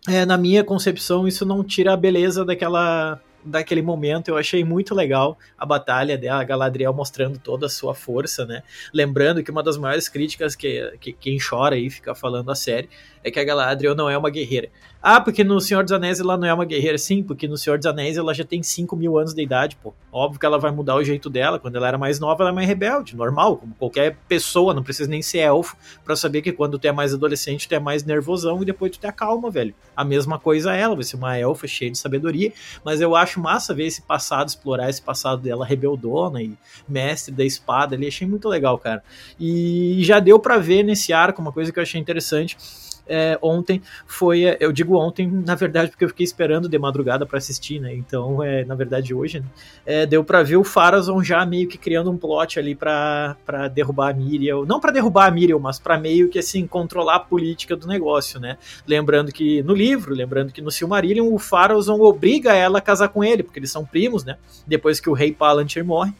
é, 0.07 0.25
na 0.25 0.37
minha 0.37 0.63
concepção, 0.63 1.27
isso 1.27 1.45
não 1.45 1.63
tira 1.63 1.93
a 1.93 1.97
beleza 1.97 2.45
daquela 2.45 3.19
daquele 3.43 3.81
momento. 3.81 4.27
Eu 4.27 4.37
achei 4.37 4.63
muito 4.63 4.93
legal 4.93 5.37
a 5.57 5.65
batalha 5.65 6.17
dela, 6.17 6.41
a 6.41 6.43
Galadriel 6.43 6.93
mostrando 6.93 7.39
toda 7.39 7.65
a 7.65 7.69
sua 7.69 7.95
força, 7.95 8.45
né? 8.45 8.61
Lembrando 8.93 9.43
que 9.43 9.49
uma 9.49 9.63
das 9.63 9.77
maiores 9.77 10.09
críticas 10.09 10.55
que, 10.55 10.93
que 10.99 11.13
quem 11.13 11.37
chora 11.37 11.75
aí 11.75 11.89
fica 11.89 12.13
falando 12.13 12.51
a 12.51 12.55
série 12.55 12.89
é 13.27 13.31
que 13.31 13.39
a 13.39 13.43
Galadriel 13.43 13.95
não 13.95 14.09
é 14.09 14.17
uma 14.17 14.29
guerreira. 14.29 14.69
Ah, 15.01 15.21
porque 15.21 15.43
no 15.43 15.61
Senhor 15.61 15.83
dos 15.83 15.93
Anéis 15.93 16.19
ela 16.19 16.35
não 16.35 16.47
é 16.47 16.53
uma 16.53 16.65
guerreira. 16.65 16.97
Sim, 16.97 17.23
porque 17.23 17.47
no 17.47 17.55
Senhor 17.55 17.77
dos 17.77 17.85
Anéis 17.85 18.17
ela 18.17 18.33
já 18.33 18.43
tem 18.43 18.63
5 18.63 18.95
mil 18.95 19.17
anos 19.17 19.33
de 19.33 19.41
idade, 19.41 19.77
pô. 19.81 19.93
Óbvio 20.11 20.39
que 20.39 20.45
ela 20.45 20.57
vai 20.57 20.71
mudar 20.71 20.95
o 20.95 21.03
jeito 21.03 21.29
dela. 21.29 21.59
Quando 21.59 21.75
ela 21.75 21.87
era 21.87 21.97
mais 21.97 22.19
nova, 22.19 22.43
ela 22.43 22.49
é 22.49 22.53
mais 22.53 22.67
rebelde, 22.67 23.15
normal, 23.15 23.57
como 23.57 23.75
qualquer 23.75 24.17
pessoa, 24.27 24.73
não 24.73 24.83
precisa 24.83 25.09
nem 25.09 25.21
ser 25.21 25.39
elfo 25.39 25.77
para 26.03 26.15
saber 26.15 26.41
que 26.41 26.51
quando 26.51 26.79
tu 26.79 26.85
é 26.85 26.91
mais 26.91 27.13
adolescente, 27.13 27.67
tu 27.67 27.75
é 27.75 27.79
mais 27.79 28.03
nervosão 28.03 28.61
e 28.61 28.65
depois 28.65 28.91
tu 28.91 28.99
te 28.99 29.07
acalma, 29.07 29.51
velho. 29.51 29.73
A 29.95 30.03
mesma 30.03 30.39
coisa 30.39 30.73
ela, 30.75 30.95
vai 30.95 31.03
ser 31.03 31.15
uma 31.15 31.37
elfa 31.37 31.67
cheia 31.67 31.91
de 31.91 31.97
sabedoria, 31.97 32.51
mas 32.83 32.99
eu 32.99 33.15
acho 33.15 33.39
massa 33.39 33.73
ver 33.73 33.85
esse 33.85 34.01
passado, 34.01 34.49
explorar 34.49 34.89
esse 34.89 35.01
passado 35.01 35.41
dela 35.41 35.65
rebeldona 35.65 36.41
e 36.41 36.57
mestre 36.87 37.33
da 37.33 37.45
espada 37.45 37.95
ali, 37.95 38.07
achei 38.07 38.27
muito 38.27 38.49
legal, 38.49 38.77
cara. 38.77 39.03
E 39.39 39.99
já 40.03 40.19
deu 40.19 40.39
para 40.39 40.57
ver 40.57 40.83
nesse 40.83 41.13
arco 41.13 41.41
uma 41.41 41.51
coisa 41.51 41.71
que 41.71 41.79
eu 41.79 41.83
achei 41.83 42.01
interessante 42.01 42.57
é, 43.07 43.37
ontem 43.41 43.81
foi, 44.05 44.45
é, 44.45 44.57
eu 44.59 44.71
digo 44.71 44.97
ontem, 44.97 45.27
na 45.27 45.55
verdade, 45.55 45.89
porque 45.89 46.05
eu 46.05 46.09
fiquei 46.09 46.23
esperando 46.23 46.69
de 46.69 46.77
madrugada 46.77 47.25
para 47.25 47.37
assistir, 47.37 47.79
né? 47.79 47.93
Então, 47.93 48.43
é, 48.43 48.63
na 48.65 48.75
verdade, 48.75 49.13
hoje, 49.13 49.39
né? 49.39 49.45
é, 49.85 50.05
deu 50.05 50.23
para 50.23 50.43
ver 50.43 50.57
o 50.57 50.63
Farazon 50.63 51.23
já 51.23 51.45
meio 51.45 51.67
que 51.67 51.77
criando 51.77 52.11
um 52.11 52.17
plot 52.17 52.59
ali 52.59 52.75
para 52.75 53.35
derrubar 53.73 54.11
a 54.11 54.13
Miriam, 54.13 54.65
não 54.65 54.79
para 54.79 54.91
derrubar 54.91 55.27
a 55.27 55.31
Miriam, 55.31 55.59
mas 55.59 55.79
para 55.79 55.97
meio 55.97 56.29
que 56.29 56.39
assim 56.39 56.67
controlar 56.67 57.15
a 57.15 57.19
política 57.19 57.75
do 57.75 57.87
negócio, 57.87 58.39
né? 58.39 58.57
Lembrando 58.85 59.31
que 59.31 59.61
no 59.63 59.73
livro, 59.73 60.13
lembrando 60.13 60.51
que 60.51 60.61
no 60.61 60.71
Silmarillion 60.71 61.33
o 61.33 61.39
Farazon 61.39 61.99
obriga 62.01 62.53
ela 62.53 62.79
a 62.79 62.81
casar 62.81 63.09
com 63.09 63.23
ele, 63.23 63.43
porque 63.43 63.59
eles 63.59 63.71
são 63.71 63.85
primos, 63.85 64.23
né? 64.23 64.37
Depois 64.65 64.99
que 64.99 65.09
o 65.09 65.13
rei 65.13 65.31
Palantir 65.31 65.83
morre. 65.83 66.13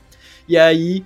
E 0.48 0.58
aí 0.58 1.04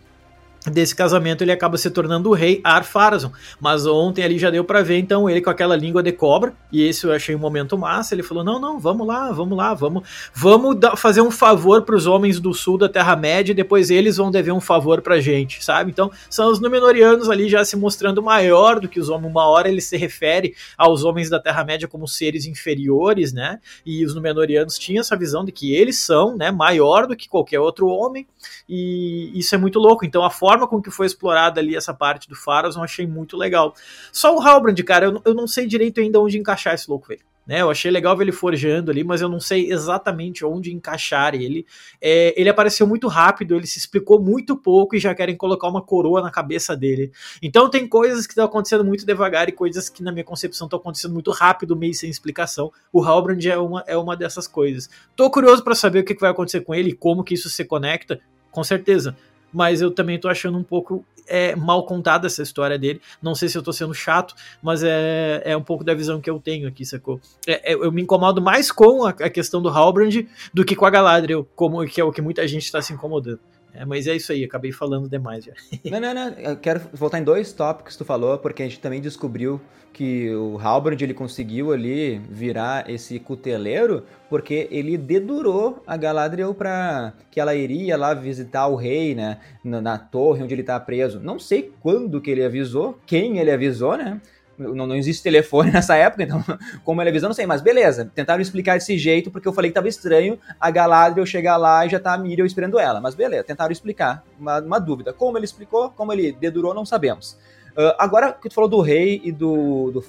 desse 0.70 0.96
casamento 0.96 1.44
ele 1.44 1.52
acaba 1.52 1.78
se 1.78 1.90
tornando 1.90 2.30
o 2.30 2.34
rei 2.34 2.62
Ar-Pharazôn. 2.64 3.32
Mas 3.60 3.86
ontem 3.86 4.24
ali 4.24 4.38
já 4.38 4.50
deu 4.50 4.64
para 4.64 4.82
ver 4.82 5.00
então 5.00 5.30
ele 5.30 5.42
com 5.42 5.50
aquela 5.50 5.76
língua 5.76 6.04
de 6.04 6.12
cobra, 6.12 6.54
e 6.72 6.84
esse 6.84 7.06
eu 7.06 7.12
achei 7.12 7.36
um 7.36 7.40
momento 7.40 7.78
massa. 7.78 8.14
Ele 8.14 8.24
falou: 8.24 8.44
"Não, 8.44 8.60
não, 8.60 8.80
vamos 8.80 9.08
lá, 9.08 9.32
vamos 9.32 9.58
lá, 9.58 9.74
vamos, 9.74 10.04
vamos 10.34 10.78
fazer 10.98 11.22
um 11.22 11.32
favor 11.32 11.82
para 11.84 11.96
os 11.96 12.06
homens 12.06 12.40
do 12.40 12.54
sul 12.54 12.78
da 12.78 12.90
Terra-média 12.90 13.52
e 13.52 13.56
depois 13.56 13.90
eles 13.90 14.18
vão 14.18 14.30
dever 14.30 14.52
um 14.52 14.62
favor 14.62 15.02
pra 15.02 15.20
gente", 15.20 15.64
sabe? 15.64 15.92
Então, 15.92 16.12
são 16.30 16.52
os 16.52 16.60
Númenóreanos 16.60 17.30
ali 17.30 17.50
já 17.50 17.64
se 17.66 17.76
mostrando 17.76 18.22
maior 18.22 18.80
do 18.80 18.88
que 18.88 19.00
os 19.00 19.10
homens. 19.10 19.32
Uma 19.32 19.48
hora 19.48 19.70
ele 19.70 19.82
se 19.82 19.98
refere 19.98 20.56
aos 20.78 21.04
homens 21.04 21.30
da 21.30 21.40
Terra-média 21.40 21.88
como 21.88 22.08
seres 22.08 22.46
inferiores, 22.46 23.34
né? 23.34 23.60
E 23.86 24.04
os 24.06 24.14
Númenóreanos 24.14 24.78
tinham 24.78 25.02
essa 25.02 25.16
visão 25.16 25.46
de 25.46 25.52
que 25.52 25.74
eles 25.74 25.98
são, 26.00 26.36
né, 26.36 26.52
maior 26.52 27.08
do 27.08 27.16
que 27.16 27.30
qualquer 27.30 27.60
outro 27.60 27.88
homem. 27.88 28.28
E 28.68 29.32
isso 29.34 29.54
é 29.56 29.58
muito 29.58 29.80
louco. 29.80 30.06
Então, 30.06 30.24
a 30.24 30.30
forma 30.30 30.51
forma 30.52 30.68
com 30.68 30.82
que 30.82 30.92
foi 30.92 31.06
explorada 31.06 31.62
ali 31.62 31.78
essa 31.78 31.94
parte 31.94 32.28
do 32.28 32.36
Faros 32.36 32.76
eu 32.76 32.84
achei 32.84 33.08
muito 33.08 33.38
legal. 33.38 33.74
Só 34.12 34.36
o 34.36 34.42
Halbrand, 34.42 34.76
cara, 34.84 35.06
eu, 35.06 35.22
eu 35.24 35.34
não 35.34 35.48
sei 35.48 35.66
direito 35.66 36.02
ainda 36.02 36.20
onde 36.20 36.38
encaixar 36.38 36.74
esse 36.74 36.90
louco 36.90 37.08
velho. 37.08 37.22
Né, 37.48 37.60
eu 37.60 37.72
achei 37.72 37.90
legal 37.90 38.16
ver 38.16 38.26
ele 38.26 38.32
forjando 38.32 38.92
ali, 38.92 39.04
mas 39.04 39.20
eu 39.20 39.28
não 39.28 39.40
sei 39.40 39.72
exatamente 39.72 40.46
onde 40.46 40.72
encaixar 40.72 41.34
ele. 41.34 41.66
É, 42.00 42.40
ele 42.40 42.50
apareceu 42.50 42.86
muito 42.86 43.08
rápido, 43.08 43.56
ele 43.56 43.66
se 43.66 43.80
explicou 43.80 44.22
muito 44.22 44.56
pouco 44.56 44.96
e 44.96 45.00
já 45.00 45.16
querem 45.16 45.36
colocar 45.36 45.68
uma 45.68 45.82
coroa 45.82 46.22
na 46.22 46.30
cabeça 46.30 46.78
dele. 46.78 47.12
Então 47.42 47.68
tem 47.68 47.88
coisas 47.88 48.28
que 48.28 48.34
estão 48.34 48.46
acontecendo 48.46 48.86
muito 48.86 49.08
devagar 49.08 49.50
e 49.50 49.54
coisas 49.54 49.90
que, 49.90 50.04
na 50.04 50.12
minha 50.12 50.24
concepção, 50.24 50.68
estão 50.68 50.80
acontecendo 50.80 51.14
muito 51.14 51.32
rápido, 51.32 51.76
meio 51.76 51.96
sem 51.96 52.12
explicação. 52.12 52.72
O 52.94 53.04
Halbrand 53.04 53.44
é 53.44 53.58
uma, 53.58 53.84
é 53.88 53.98
uma 53.98 54.16
dessas 54.16 54.48
coisas. 54.48 54.88
Tô 55.16 55.30
curioso 55.32 55.64
para 55.64 55.74
saber 55.74 56.00
o 56.00 56.04
que 56.04 56.14
vai 56.14 56.30
acontecer 56.30 56.62
com 56.62 56.76
ele 56.76 56.92
e 56.92 56.96
como 56.96 57.24
que 57.24 57.34
isso 57.34 57.50
se 57.50 57.66
conecta, 57.66 58.22
com 58.52 58.64
certeza 58.64 59.18
mas 59.54 59.82
eu 59.82 59.92
também 59.92 60.20
tô 60.20 60.28
achando 60.28 60.58
um 60.58 60.64
pouco 60.64 61.06
é, 61.28 61.56
mal 61.56 61.86
contada 61.86 62.28
essa 62.28 62.44
história 62.44 62.78
dele. 62.78 63.02
Não 63.22 63.34
sei 63.34 63.48
se 63.48 63.58
eu 63.58 63.64
tô 63.64 63.72
sendo 63.72 63.94
chato, 63.94 64.36
mas 64.62 64.84
é, 64.84 65.42
é 65.46 65.58
um 65.58 65.64
pouco 65.64 65.84
da 65.84 65.94
visão 65.94 66.20
que 66.20 66.30
eu 66.30 66.40
tenho 66.40 66.68
aqui, 66.68 66.86
sacou? 66.86 67.20
É, 67.48 67.72
é, 67.72 67.76
eu 67.76 67.92
me 67.92 68.02
incomodo 68.02 68.42
mais 68.42 68.72
com 68.72 69.06
a, 69.06 69.10
a, 69.10 69.30
questão 69.30 69.62
do 69.62 69.70
Halbrand 69.70 70.28
do 70.54 70.66
que 70.66 70.76
com 70.76 70.86
a 70.86 70.90
Galadriel, 70.90 71.48
como, 71.56 71.86
que 71.86 72.02
é 72.02 72.04
o 72.04 72.12
que 72.12 72.22
muita 72.22 72.48
gente 72.48 72.64
está 72.64 72.82
se 72.82 72.94
incomodando. 72.94 73.40
É, 73.74 73.86
mas 73.86 74.08
é 74.08 74.16
isso 74.16 74.32
aí, 74.32 74.44
acabei 74.44 74.72
falando 74.72 75.10
demais 75.10 75.46
já. 75.46 75.54
Não, 75.90 76.00
não, 76.00 76.14
não. 76.14 76.30
Eu 76.38 76.58
quero 76.58 76.82
voltar 76.94 77.20
em 77.20 77.24
dois 77.24 77.54
tópicos 77.54 77.94
que 77.94 78.00
tu 78.00 78.06
falou, 78.06 78.38
porque 78.38 78.64
a 78.64 78.66
gente 78.66 78.80
também 78.80 79.02
descobriu 79.02 79.60
que 79.94 80.34
o 80.34 80.58
Halbrand 80.58 81.02
ele 81.02 81.14
conseguiu 81.14 81.72
ali 81.72 82.20
virar 82.30 82.90
esse 82.90 83.20
cuteleiro 83.20 84.04
porque 84.30 84.68
ele 84.72 84.98
dedurou 84.98 85.84
a 85.86 85.98
Galadriel 85.98 86.54
para 86.54 87.14
que 87.30 87.40
ela 87.40 87.54
iria 87.54 87.98
lá 87.98 88.14
visitar 88.14 88.68
o 88.68 88.76
rei, 88.76 89.14
né, 89.14 89.40
na, 89.64 89.82
na 89.82 89.98
torre 89.98 90.44
onde 90.44 90.54
ele 90.54 90.64
tá 90.64 90.80
preso. 90.80 91.20
Não 91.20 91.38
sei 91.38 91.72
quando 91.82 92.22
que 92.22 92.32
ele 92.32 92.44
avisou, 92.44 92.98
quem 93.06 93.40
ele 93.40 93.52
avisou, 93.52 93.98
né? 93.98 94.22
Não, 94.62 94.88
não, 94.88 94.96
existe 94.96 95.24
telefone 95.24 95.72
nessa 95.74 95.96
época, 95.96 96.24
então 96.24 96.44
como 96.84 97.02
ele 97.02 97.10
avisou, 97.10 97.30
não 97.30 97.34
sei, 97.34 97.46
mas 97.46 97.62
beleza. 97.62 98.12
Tentaram 98.14 98.42
explicar 98.42 98.76
desse 98.76 98.98
jeito, 98.98 99.32
porque 99.32 99.48
eu 99.48 99.54
falei 99.54 99.72
que 99.72 99.76
tava 99.76 99.88
estranho 99.88 100.38
a 100.60 100.70
Galadriel 100.70 101.26
chegar 101.26 101.58
lá 101.58 101.86
e 101.86 101.90
já 101.90 102.00
tá 102.00 102.14
a 102.14 102.18
Miriel 102.18 102.46
esperando 102.46 102.80
ela. 102.80 103.02
Mas 103.02 103.16
beleza, 103.16 103.44
tentaram 103.44 103.72
explicar. 103.72 104.24
Uma, 104.40 104.60
uma 104.60 104.80
dúvida. 104.80 105.14
Como 105.14 105.38
ele 105.38 105.46
explicou, 105.46 105.90
como 105.90 106.14
ele 106.14 106.32
dedurou, 106.32 106.74
não 106.74 106.86
sabemos. 106.86 107.38
Uh, 107.72 107.96
agora 107.98 108.34
que 108.34 108.50
tu 108.50 108.56
falou 108.56 108.70
do 108.70 108.82
rei 108.82 109.22
e 109.24 109.32
do, 109.32 109.92
do 109.92 110.04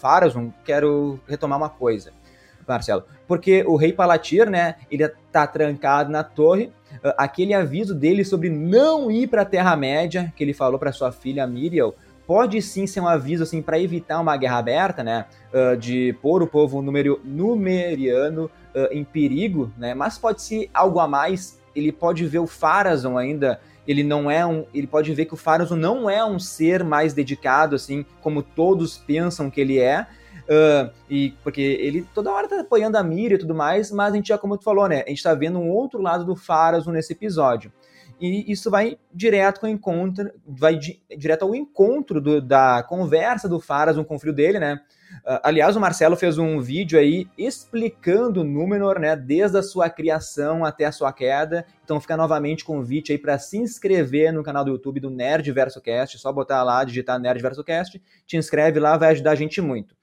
quero 0.65 1.21
retomar 1.29 1.57
uma 1.57 1.69
coisa, 1.69 2.13
Marcelo. 2.67 3.05
Porque 3.29 3.63
o 3.67 3.77
rei 3.77 3.93
Palatir, 3.93 4.51
né, 4.51 4.77
ele 4.91 5.09
tá 5.31 5.47
trancado 5.47 6.11
na 6.11 6.25
torre. 6.25 6.73
Uh, 7.05 7.15
aquele 7.17 7.55
aviso 7.55 7.95
dele 7.95 8.25
sobre 8.25 8.51
não 8.51 9.11
ir 9.11 9.29
pra 9.29 9.45
Terra-média, 9.45 10.33
que 10.37 10.43
ele 10.43 10.53
falou 10.53 10.79
para 10.79 10.93
sua 10.93 11.13
filha 11.13 11.47
Miriel, 11.47 11.95
pode 12.27 12.61
sim 12.63 12.87
ser 12.87 13.01
um 13.01 13.09
aviso 13.09 13.43
assim 13.43 13.61
para 13.61 13.79
evitar 13.79 14.21
uma 14.21 14.37
guerra 14.37 14.59
aberta, 14.59 15.03
né, 15.03 15.27
uh, 15.53 15.77
de 15.77 16.17
pôr 16.23 16.43
o 16.43 16.47
povo 16.47 16.83
numeri 16.83 17.17
numeriano 17.25 18.51
uh, 18.75 18.89
em 18.91 19.05
perigo, 19.05 19.73
né, 19.77 19.95
mas 19.95 20.19
pode 20.19 20.43
ser 20.43 20.71
algo 20.73 20.99
a 21.01 21.09
mais. 21.09 21.61
Ele 21.75 21.91
pode 21.91 22.27
ver 22.27 22.39
o 22.39 22.47
Farazon 22.47 23.17
ainda, 23.17 23.61
ele 23.87 24.05
não 24.05 24.31
é 24.31 24.45
um, 24.47 24.67
ele 24.75 24.87
pode 24.87 25.13
ver 25.15 25.25
que 25.25 25.35
o 25.35 25.37
Farazon 25.37 25.77
não 25.77 26.09
é 26.09 26.25
um 26.25 26.39
ser 26.39 26.85
mais 26.85 27.15
dedicado 27.15 27.75
assim 27.75 28.05
como 28.21 28.43
todos 28.43 28.99
pensam 28.99 29.51
que 29.51 29.61
ele 29.61 29.79
é. 29.79 30.07
Uh, 30.43 30.91
e 31.09 31.35
porque 31.43 31.61
ele 31.61 32.05
toda 32.13 32.33
hora 32.33 32.49
tá 32.49 32.61
apoiando 32.61 32.99
a 32.99 33.03
Mira 33.03 33.35
e 33.35 33.39
tudo 33.39 33.55
mais, 33.55 33.93
mas 33.93 34.13
a 34.13 34.17
gente 34.17 34.29
já, 34.29 34.37
como 34.37 34.59
tu 34.59 34.65
falou, 34.65 34.89
né? 34.89 35.03
A 35.07 35.09
gente 35.09 35.23
tá 35.23 35.33
vendo 35.35 35.59
um 35.59 35.71
outro 35.71 36.03
lado 36.03 36.25
do 36.25 36.35
Farazon 36.35 36.91
nesse 36.91 37.13
episódio 37.13 37.73
e 38.23 38.53
isso 38.53 38.71
vai 38.71 38.97
direto 39.13 39.59
com 39.59 39.67
o 39.67 39.69
encontro, 39.69 40.31
vai 40.47 40.77
di, 40.79 41.03
direto 41.19 41.43
ao 41.43 41.57
encontro 41.57 42.21
do, 42.21 42.41
da 42.41 42.85
conversa 42.85 43.49
do 43.49 43.59
Faras 43.59 43.97
com 43.97 44.15
o 44.15 44.33
dele, 44.33 44.61
né? 44.61 44.81
Uh, 45.27 45.43
aliás, 45.43 45.75
o 45.75 45.81
Marcelo 45.81 46.17
fez 46.17 46.39
um 46.39 46.61
vídeo 46.61 46.97
aí 46.99 47.27
explicando 47.37 48.41
o 48.41 48.45
Númenor, 48.45 49.01
né, 49.01 49.17
desde 49.17 49.59
a 49.59 49.63
sua 49.63 49.91
criação 49.91 50.65
até 50.65 50.85
a 50.85 50.93
sua 50.93 51.13
queda. 51.13 51.67
Então 51.85 52.01
fica 52.01 52.17
novamente 52.17 52.65
convite 52.65 53.11
aí 53.11 53.19
para 53.19 53.37
se 53.39 53.59
inscrever 53.59 54.33
no 54.33 54.45
canal 54.45 54.65
do 54.65 54.71
YouTube 54.71 55.01
do 55.01 55.11
Nerd 55.11 55.51
Verso 55.51 55.81
Cast, 55.81 56.17
só 56.19 56.33
botar 56.33 56.63
lá, 56.63 56.85
digitar 56.85 57.19
Nerd 57.19 57.43
Verso 57.43 57.65
Cast, 57.65 58.01
te 58.25 58.37
inscreve 58.37 58.79
lá, 58.79 58.97
vai 58.97 59.11
ajudar 59.11 59.33
a 59.33 59.35
gente 59.35 59.61
muito. 59.61 59.97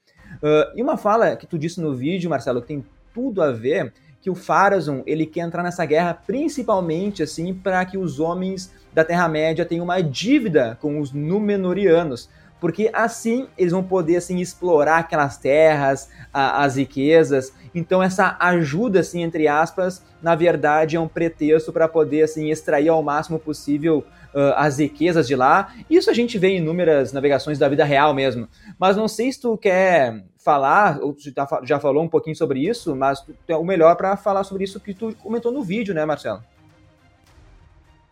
Uh, 0.44 0.76
e 0.76 0.84
uma 0.84 0.98
fala 0.98 1.38
que 1.38 1.48
tu 1.48 1.58
disse 1.58 1.80
no 1.80 1.96
vídeo, 1.96 2.30
Marcelo, 2.30 2.62
que 2.62 2.68
tem 2.68 2.86
tudo 3.14 3.42
a 3.42 3.52
ver, 3.52 3.94
que 4.22 4.30
o 4.30 4.36
Pharazôn, 4.36 5.02
ele 5.06 5.26
quer 5.26 5.42
entrar 5.42 5.64
nessa 5.64 5.86
guerra 5.86 6.14
principalmente 6.14 7.24
assim 7.24 7.54
para 7.54 7.84
que 7.86 7.98
os 7.98 8.20
homens 8.20 8.72
da 8.94 9.04
Terra-média 9.04 9.66
tenham 9.66 9.84
uma 9.84 10.02
dívida 10.02 10.78
com 10.82 11.00
os 11.00 11.12
Númenóreanos, 11.12 12.30
porque 12.60 12.90
assim 12.92 13.48
eles 13.58 13.72
vão 13.72 13.84
poder 13.84 14.18
assim 14.18 14.40
explorar 14.40 15.00
aquelas 15.00 15.38
terras, 15.38 16.10
a, 16.34 16.64
as 16.64 16.76
riquezas. 16.76 17.54
Então 17.74 18.04
essa 18.04 18.36
ajuda 18.40 19.00
assim 19.00 19.24
entre 19.24 19.48
aspas, 19.48 20.04
na 20.22 20.36
verdade 20.36 20.96
é 20.96 21.00
um 21.00 21.08
pretexto 21.08 21.72
para 21.72 21.88
poder 21.88 22.24
assim 22.24 22.50
extrair 22.50 22.90
ao 22.90 23.02
máximo 23.02 23.40
possível 23.40 24.04
uh, 24.34 24.54
as 24.56 24.80
riquezas 24.80 25.28
de 25.28 25.36
lá. 25.36 25.74
Isso 25.90 26.10
a 26.10 26.14
gente 26.14 26.38
vê 26.38 26.50
em 26.50 26.58
inúmeras 26.58 27.14
navegações 27.14 27.58
da 27.58 27.68
vida 27.70 27.84
real 27.84 28.14
mesmo. 28.14 28.48
Mas 28.78 28.98
não 28.98 29.08
sei 29.08 29.32
se 29.32 29.42
tu 29.42 29.58
quer 29.58 30.24
falar, 30.38 31.00
ou 31.02 31.14
tu 31.14 31.22
já 31.64 31.80
falou 31.80 32.04
um 32.04 32.10
pouquinho 32.10 32.36
sobre 32.36 32.60
isso, 32.60 32.96
mas 32.96 33.22
tu 33.22 33.36
é 33.48 33.56
o 33.56 33.64
melhor 33.64 33.96
para 33.96 34.16
falar 34.18 34.44
sobre 34.44 34.64
isso 34.64 34.80
que 34.80 34.94
tu 34.94 35.14
comentou 35.22 35.52
no 35.52 35.62
vídeo, 35.62 35.94
né, 35.94 36.06
Marcelo? 36.06 36.42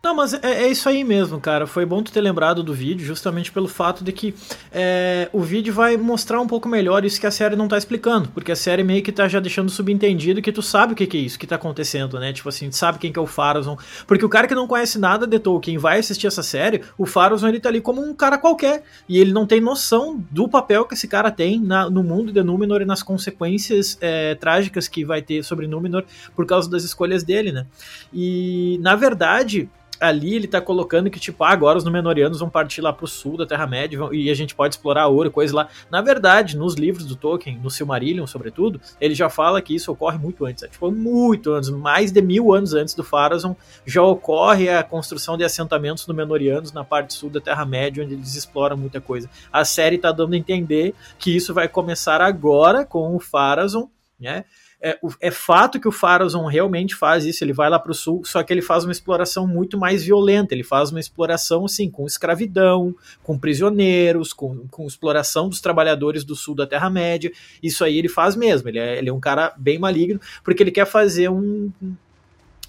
Não, 0.00 0.14
mas 0.14 0.32
é, 0.32 0.38
é, 0.44 0.68
isso 0.68 0.88
aí 0.88 1.02
mesmo, 1.02 1.40
cara. 1.40 1.66
Foi 1.66 1.84
bom 1.84 2.00
tu 2.00 2.12
ter 2.12 2.20
lembrado 2.20 2.62
do 2.62 2.72
vídeo, 2.72 3.04
justamente 3.04 3.50
pelo 3.50 3.66
fato 3.66 4.04
de 4.04 4.12
que 4.12 4.32
é, 4.70 5.28
o 5.32 5.40
vídeo 5.40 5.74
vai 5.74 5.96
mostrar 5.96 6.40
um 6.40 6.46
pouco 6.46 6.68
melhor 6.68 7.04
isso 7.04 7.20
que 7.20 7.26
a 7.26 7.32
série 7.32 7.56
não 7.56 7.66
tá 7.66 7.76
explicando. 7.76 8.28
Porque 8.28 8.52
a 8.52 8.56
série 8.56 8.84
meio 8.84 9.02
que 9.02 9.10
tá 9.10 9.26
já 9.26 9.40
deixando 9.40 9.68
subentendido 9.68 10.40
que 10.40 10.52
tu 10.52 10.62
sabe 10.62 10.92
o 10.92 10.96
que, 10.96 11.04
que 11.04 11.16
é 11.16 11.20
isso 11.20 11.36
que 11.36 11.48
tá 11.48 11.56
acontecendo, 11.56 12.20
né? 12.20 12.32
Tipo 12.32 12.48
assim, 12.48 12.70
tu 12.70 12.76
sabe 12.76 12.98
quem 12.98 13.12
que 13.12 13.18
é 13.18 13.22
o 13.22 13.26
Farazon. 13.26 13.76
Porque 14.06 14.24
o 14.24 14.28
cara 14.28 14.46
que 14.46 14.54
não 14.54 14.68
conhece 14.68 15.00
nada 15.00 15.26
de 15.26 15.36
Tolkien 15.40 15.78
vai 15.78 15.98
assistir 15.98 16.28
essa 16.28 16.44
série, 16.44 16.82
o 16.96 17.04
Farazon 17.04 17.48
ele 17.48 17.58
tá 17.58 17.68
ali 17.68 17.80
como 17.80 18.00
um 18.00 18.14
cara 18.14 18.38
qualquer. 18.38 18.84
E 19.08 19.18
ele 19.18 19.32
não 19.32 19.48
tem 19.48 19.60
noção 19.60 20.24
do 20.30 20.48
papel 20.48 20.84
que 20.84 20.94
esse 20.94 21.08
cara 21.08 21.32
tem 21.32 21.58
na, 21.58 21.90
no 21.90 22.04
mundo 22.04 22.30
de 22.30 22.40
Númenor 22.40 22.82
e 22.82 22.84
nas 22.84 23.02
consequências 23.02 23.98
é, 24.00 24.36
trágicas 24.36 24.86
que 24.86 25.04
vai 25.04 25.22
ter 25.22 25.42
sobre 25.42 25.66
Númenor 25.66 26.04
por 26.36 26.46
causa 26.46 26.70
das 26.70 26.84
escolhas 26.84 27.24
dele, 27.24 27.50
né? 27.50 27.66
E, 28.12 28.78
na 28.80 28.94
verdade 28.94 29.68
ali 30.00 30.34
ele 30.34 30.46
tá 30.46 30.60
colocando 30.60 31.10
que, 31.10 31.18
tipo, 31.18 31.42
ah, 31.44 31.50
agora 31.50 31.78
os 31.78 31.84
Númenóreanos 31.84 32.40
vão 32.40 32.48
partir 32.48 32.80
lá 32.80 32.92
pro 32.92 33.06
sul 33.06 33.36
da 33.36 33.46
Terra-média 33.46 33.98
e 34.12 34.30
a 34.30 34.34
gente 34.34 34.54
pode 34.54 34.74
explorar 34.74 35.06
ouro 35.08 35.28
e 35.28 35.32
coisa 35.32 35.54
lá. 35.54 35.68
Na 35.90 36.00
verdade, 36.00 36.56
nos 36.56 36.74
livros 36.74 37.06
do 37.06 37.16
Tolkien, 37.16 37.58
no 37.58 37.70
Silmarillion, 37.70 38.26
sobretudo, 38.26 38.80
ele 39.00 39.14
já 39.14 39.28
fala 39.28 39.60
que 39.60 39.74
isso 39.74 39.90
ocorre 39.90 40.18
muito 40.18 40.44
antes. 40.44 40.62
É, 40.62 40.68
tipo, 40.68 40.90
muito 40.90 41.52
antes, 41.52 41.70
mais 41.70 42.12
de 42.12 42.22
mil 42.22 42.52
anos 42.52 42.74
antes 42.74 42.94
do 42.94 43.04
Pharazôn, 43.04 43.54
já 43.86 44.02
ocorre 44.02 44.68
a 44.68 44.82
construção 44.82 45.36
de 45.36 45.44
assentamentos 45.44 46.06
Númenóreanos 46.06 46.72
na 46.72 46.84
parte 46.84 47.14
sul 47.14 47.30
da 47.30 47.40
Terra-média, 47.40 48.04
onde 48.04 48.14
eles 48.14 48.34
exploram 48.34 48.76
muita 48.76 49.00
coisa. 49.00 49.28
A 49.52 49.64
série 49.64 49.98
tá 49.98 50.12
dando 50.12 50.34
a 50.34 50.36
entender 50.36 50.94
que 51.18 51.34
isso 51.34 51.52
vai 51.52 51.68
começar 51.68 52.20
agora 52.20 52.84
com 52.84 53.14
o 53.14 53.20
Pharazôn, 53.20 53.88
né? 54.18 54.44
É, 54.80 54.96
é, 55.20 55.30
fato 55.32 55.80
que 55.80 55.88
o 55.88 55.92
Farazon 55.92 56.46
realmente 56.46 56.94
faz 56.94 57.24
isso, 57.24 57.42
ele 57.42 57.52
vai 57.52 57.68
lá 57.68 57.80
para 57.80 57.90
o 57.90 57.94
sul, 57.94 58.22
só 58.24 58.44
que 58.44 58.52
ele 58.52 58.62
faz 58.62 58.84
uma 58.84 58.92
exploração 58.92 59.44
muito 59.44 59.76
mais 59.76 60.04
violenta, 60.04 60.54
ele 60.54 60.62
faz 60.62 60.92
uma 60.92 61.00
exploração 61.00 61.64
assim, 61.64 61.90
com 61.90 62.06
escravidão, 62.06 62.94
com 63.24 63.36
prisioneiros, 63.36 64.32
com, 64.32 64.68
com 64.70 64.86
exploração 64.86 65.48
dos 65.48 65.60
trabalhadores 65.60 66.22
do 66.22 66.36
sul 66.36 66.54
da 66.54 66.64
Terra-média, 66.64 67.32
isso 67.60 67.82
aí 67.82 67.98
ele 67.98 68.08
faz 68.08 68.36
mesmo, 68.36 68.68
ele 68.68 68.78
é, 68.78 68.98
ele 68.98 69.08
é 69.08 69.12
um 69.12 69.18
cara 69.18 69.52
bem 69.56 69.80
maligno, 69.80 70.20
porque 70.44 70.62
ele 70.62 70.70
quer 70.70 70.86
fazer 70.86 71.28
um, 71.28 71.72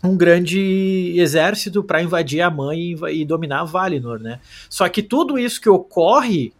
um 0.04 0.18
grande 0.18 1.14
exército 1.16 1.84
para 1.84 2.02
invadir 2.02 2.42
a 2.42 2.50
mãe 2.50 2.96
e, 2.96 3.22
e 3.22 3.26
dominar 3.26 3.66
Valinor, 3.66 4.18
né? 4.18 4.40
Só 4.68 4.90
que 4.90 5.04
tudo 5.04 5.38
isso 5.38 5.62
que 5.62 5.70
ocorre 5.70 6.54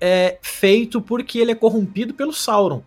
é 0.00 0.36
feito 0.42 1.00
porque 1.00 1.38
ele 1.38 1.52
é 1.52 1.54
corrompido 1.54 2.12
pelo 2.12 2.32
Sauron 2.32 2.82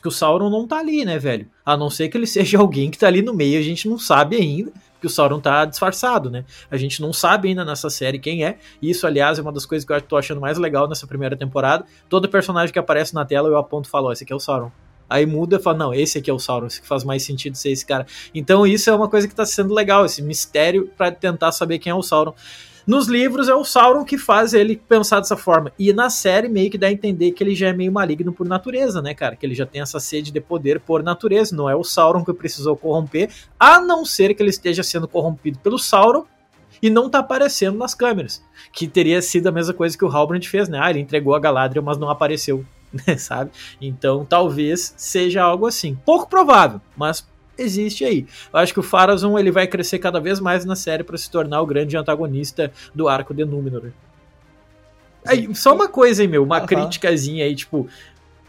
que 0.00 0.08
o 0.08 0.10
Sauron 0.10 0.50
não 0.50 0.66
tá 0.66 0.78
ali, 0.78 1.04
né, 1.04 1.18
velho? 1.18 1.48
A 1.64 1.76
não 1.76 1.90
ser 1.90 2.08
que 2.08 2.16
ele 2.16 2.26
seja 2.28 2.58
alguém 2.58 2.90
que 2.90 2.98
tá 2.98 3.06
ali 3.06 3.22
no 3.22 3.34
meio, 3.34 3.58
a 3.58 3.62
gente 3.62 3.88
não 3.88 3.98
sabe 3.98 4.36
ainda, 4.36 4.72
porque 4.92 5.06
o 5.06 5.10
Sauron 5.10 5.40
tá 5.40 5.64
disfarçado, 5.64 6.28
né? 6.30 6.44
A 6.70 6.76
gente 6.76 7.00
não 7.00 7.12
sabe 7.12 7.48
ainda 7.48 7.64
nessa 7.64 7.88
série 7.88 8.18
quem 8.18 8.44
é. 8.44 8.58
Isso, 8.82 9.06
aliás, 9.06 9.38
é 9.38 9.42
uma 9.42 9.52
das 9.52 9.64
coisas 9.64 9.86
que 9.86 9.92
eu 9.92 10.00
tô 10.00 10.16
achando 10.16 10.40
mais 10.40 10.58
legal 10.58 10.88
nessa 10.88 11.06
primeira 11.06 11.36
temporada. 11.36 11.84
Todo 12.08 12.28
personagem 12.28 12.72
que 12.72 12.78
aparece 12.78 13.14
na 13.14 13.24
tela 13.24 13.48
eu 13.48 13.56
aponto 13.56 13.88
e 13.88 13.90
falo, 13.90 14.08
oh, 14.08 14.12
esse 14.12 14.24
aqui 14.24 14.32
é 14.32 14.36
o 14.36 14.40
Sauron. 14.40 14.72
Aí 15.08 15.24
muda 15.24 15.56
e 15.56 15.62
fala, 15.62 15.78
não, 15.78 15.94
esse 15.94 16.18
aqui 16.18 16.28
é 16.28 16.34
o 16.34 16.38
Sauron, 16.38 16.66
esse 16.66 16.82
que 16.82 16.86
faz 16.86 17.02
mais 17.02 17.22
sentido 17.22 17.56
ser 17.56 17.70
esse 17.70 17.86
cara. 17.86 18.06
Então 18.34 18.66
isso 18.66 18.90
é 18.90 18.94
uma 18.94 19.08
coisa 19.08 19.26
que 19.26 19.34
tá 19.34 19.46
sendo 19.46 19.72
legal, 19.72 20.04
esse 20.04 20.20
mistério 20.20 20.90
para 20.96 21.10
tentar 21.10 21.52
saber 21.52 21.78
quem 21.78 21.90
é 21.90 21.94
o 21.94 22.02
Sauron. 22.02 22.34
Nos 22.88 23.06
livros 23.06 23.50
é 23.50 23.54
o 23.54 23.64
Sauron 23.64 24.02
que 24.02 24.16
faz 24.16 24.54
ele 24.54 24.74
pensar 24.74 25.20
dessa 25.20 25.36
forma. 25.36 25.70
E 25.78 25.92
na 25.92 26.08
série 26.08 26.48
meio 26.48 26.70
que 26.70 26.78
dá 26.78 26.86
a 26.86 26.90
entender 26.90 27.32
que 27.32 27.44
ele 27.44 27.54
já 27.54 27.68
é 27.68 27.72
meio 27.74 27.92
maligno 27.92 28.32
por 28.32 28.48
natureza, 28.48 29.02
né, 29.02 29.12
cara? 29.12 29.36
Que 29.36 29.44
ele 29.44 29.54
já 29.54 29.66
tem 29.66 29.82
essa 29.82 30.00
sede 30.00 30.32
de 30.32 30.40
poder 30.40 30.80
por 30.80 31.02
natureza. 31.02 31.54
Não 31.54 31.68
é 31.68 31.76
o 31.76 31.84
Sauron 31.84 32.24
que 32.24 32.32
precisou 32.32 32.74
corromper, 32.78 33.28
a 33.60 33.78
não 33.78 34.06
ser 34.06 34.32
que 34.32 34.42
ele 34.42 34.48
esteja 34.48 34.82
sendo 34.82 35.06
corrompido 35.06 35.58
pelo 35.58 35.78
Sauron 35.78 36.24
e 36.80 36.88
não 36.88 37.10
tá 37.10 37.18
aparecendo 37.18 37.76
nas 37.76 37.94
câmeras. 37.94 38.42
Que 38.72 38.88
teria 38.88 39.20
sido 39.20 39.48
a 39.48 39.52
mesma 39.52 39.74
coisa 39.74 39.98
que 39.98 40.04
o 40.06 40.08
Halbrand 40.08 40.44
fez, 40.44 40.66
né? 40.66 40.78
Ah, 40.80 40.88
ele 40.88 41.00
entregou 41.00 41.34
a 41.34 41.38
Galadriel, 41.38 41.84
mas 41.84 41.98
não 41.98 42.08
apareceu, 42.08 42.64
né, 43.06 43.18
sabe? 43.18 43.50
Então 43.82 44.24
talvez 44.24 44.94
seja 44.96 45.42
algo 45.42 45.66
assim. 45.66 45.94
Pouco 46.06 46.26
provável, 46.26 46.80
mas 46.96 47.28
existe 47.58 48.04
aí. 48.04 48.26
Eu 48.52 48.60
acho 48.60 48.72
que 48.72 48.80
o 48.80 48.82
Farazon 48.82 49.38
ele 49.38 49.50
vai 49.50 49.66
crescer 49.66 49.98
cada 49.98 50.20
vez 50.20 50.40
mais 50.40 50.64
na 50.64 50.76
série 50.76 51.02
para 51.02 51.18
se 51.18 51.30
tornar 51.30 51.60
o 51.60 51.66
grande 51.66 51.96
antagonista 51.96 52.72
do 52.94 53.08
arco 53.08 53.34
de 53.34 53.44
Númenor. 53.44 53.90
Aí, 55.26 55.54
só 55.54 55.74
uma 55.74 55.88
coisa 55.88 56.22
aí, 56.22 56.28
meu, 56.28 56.42
uma 56.42 56.60
críticazinha 56.62 57.44
aí, 57.44 57.54
tipo, 57.54 57.88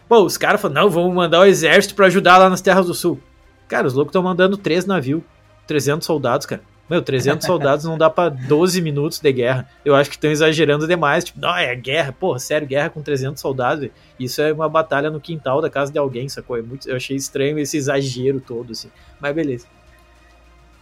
pô, 0.08 0.24
os 0.24 0.38
caras 0.38 0.62
falam, 0.62 0.84
não, 0.84 0.90
vamos 0.90 1.14
mandar 1.14 1.42
o 1.42 1.46
exército 1.46 1.96
para 1.96 2.06
ajudar 2.06 2.38
lá 2.38 2.50
nas 2.50 2.62
Terras 2.62 2.86
do 2.86 2.94
Sul. 2.94 3.20
Cara, 3.68 3.86
os 3.88 3.94
loucos 3.94 4.12
estão 4.12 4.24
mandando 4.24 4.56
três 4.56 4.86
navios, 4.86 5.22
300 5.68 6.06
soldados, 6.06 6.46
cara. 6.46 6.62
Meu, 6.90 7.02
300 7.02 7.46
soldados 7.46 7.86
não 7.86 7.98
dá 7.98 8.10
para 8.10 8.30
12 8.30 8.82
minutos 8.82 9.20
de 9.20 9.32
guerra. 9.32 9.70
Eu 9.86 9.96
acho 9.96 10.10
que 10.10 10.16
estão 10.16 10.32
exagerando 10.32 10.88
demais. 10.88 11.24
Tipo, 11.24 11.40
não, 11.40 11.56
é 11.56 11.76
guerra. 11.76 12.12
Porra, 12.12 12.40
sério, 12.40 12.68
guerra 12.68 12.90
com 12.90 13.02
300 13.02 13.40
soldados. 13.40 13.90
Isso 14.20 14.42
é 14.42 14.52
uma 14.52 14.68
batalha 14.68 15.10
no 15.10 15.22
quintal 15.22 15.62
da 15.62 15.70
casa 15.70 15.92
de 15.92 16.00
alguém, 16.00 16.28
sacou? 16.28 16.58
É 16.58 16.62
muito, 16.62 16.90
eu 16.90 16.96
achei 16.96 17.16
estranho 17.16 17.60
esse 17.60 17.78
exagero 17.78 18.42
todo, 18.42 18.72
assim. 18.72 18.90
Mas 19.20 19.36
beleza. 19.36 19.68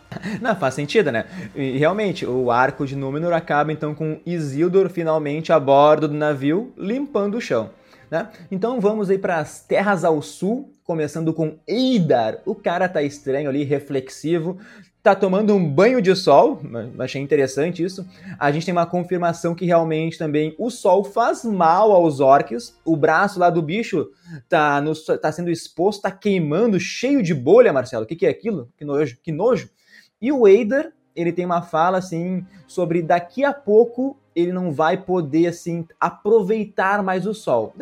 Não, 0.42 0.56
faz 0.56 0.74
sentido, 0.74 1.12
né? 1.12 1.26
E, 1.56 1.78
realmente, 1.78 2.26
o 2.26 2.52
arco 2.52 2.86
de 2.86 2.96
Númenor 2.96 3.34
acaba 3.34 3.72
então 3.72 3.94
com 3.94 4.20
Isildur 4.26 4.90
finalmente 4.90 5.52
a 5.52 5.60
bordo 5.60 6.08
do 6.08 6.14
navio, 6.14 6.74
limpando 6.78 7.36
o 7.36 7.42
chão. 7.42 7.70
Né? 8.10 8.30
Então 8.50 8.80
vamos 8.80 9.10
aí 9.10 9.18
para 9.18 9.38
as 9.38 9.62
terras 9.62 10.06
ao 10.06 10.22
sul, 10.22 10.74
começando 10.84 11.34
com 11.34 11.58
Eidar. 11.68 12.40
O 12.46 12.56
cara 12.56 12.88
tá 12.88 13.02
estranho 13.02 13.50
ali, 13.50 13.64
reflexivo, 13.64 14.58
tá 15.08 15.16
tomando 15.16 15.56
um 15.56 15.70
banho 15.70 16.02
de 16.02 16.14
sol, 16.16 16.62
achei 17.00 17.22
interessante 17.22 17.82
isso. 17.82 18.06
A 18.38 18.52
gente 18.52 18.66
tem 18.66 18.74
uma 18.74 18.86
confirmação 18.86 19.56
que 19.56 19.66
realmente 19.66 20.18
também 20.18 20.54
o 20.58 20.70
sol 20.70 21.04
faz 21.04 21.46
mal 21.46 21.94
aos 21.94 22.20
orcs. 22.20 22.78
O 22.84 22.98
braço 22.98 23.40
lá 23.40 23.50
do 23.50 23.62
bicho 23.62 24.10
tá, 24.50 24.82
no, 24.82 24.94
tá 24.96 25.32
sendo 25.32 25.50
exposto, 25.50 26.02
tá 26.02 26.12
queimando, 26.12 26.78
cheio 26.80 27.24
de 27.24 27.34
bolha, 27.34 27.72
Marcelo. 27.72 28.04
O 28.04 28.08
que, 28.08 28.18
que 28.18 28.26
é 28.26 28.30
aquilo? 28.30 28.70
Que 28.78 28.84
nojo, 28.84 29.18
que 29.24 29.32
nojo. 29.32 29.70
E 30.22 30.30
o 30.32 30.46
Eider, 30.46 30.92
ele 31.16 31.32
tem 31.32 31.46
uma 31.46 31.62
fala 31.62 32.00
assim 32.00 32.46
sobre 32.68 33.02
daqui 33.02 33.46
a 33.46 33.54
pouco 33.54 34.18
ele 34.36 34.52
não 34.52 34.72
vai 34.72 34.98
poder 34.98 35.48
assim 35.48 35.88
aproveitar 36.00 37.02
mais 37.02 37.26
o 37.26 37.34
sol. 37.34 37.74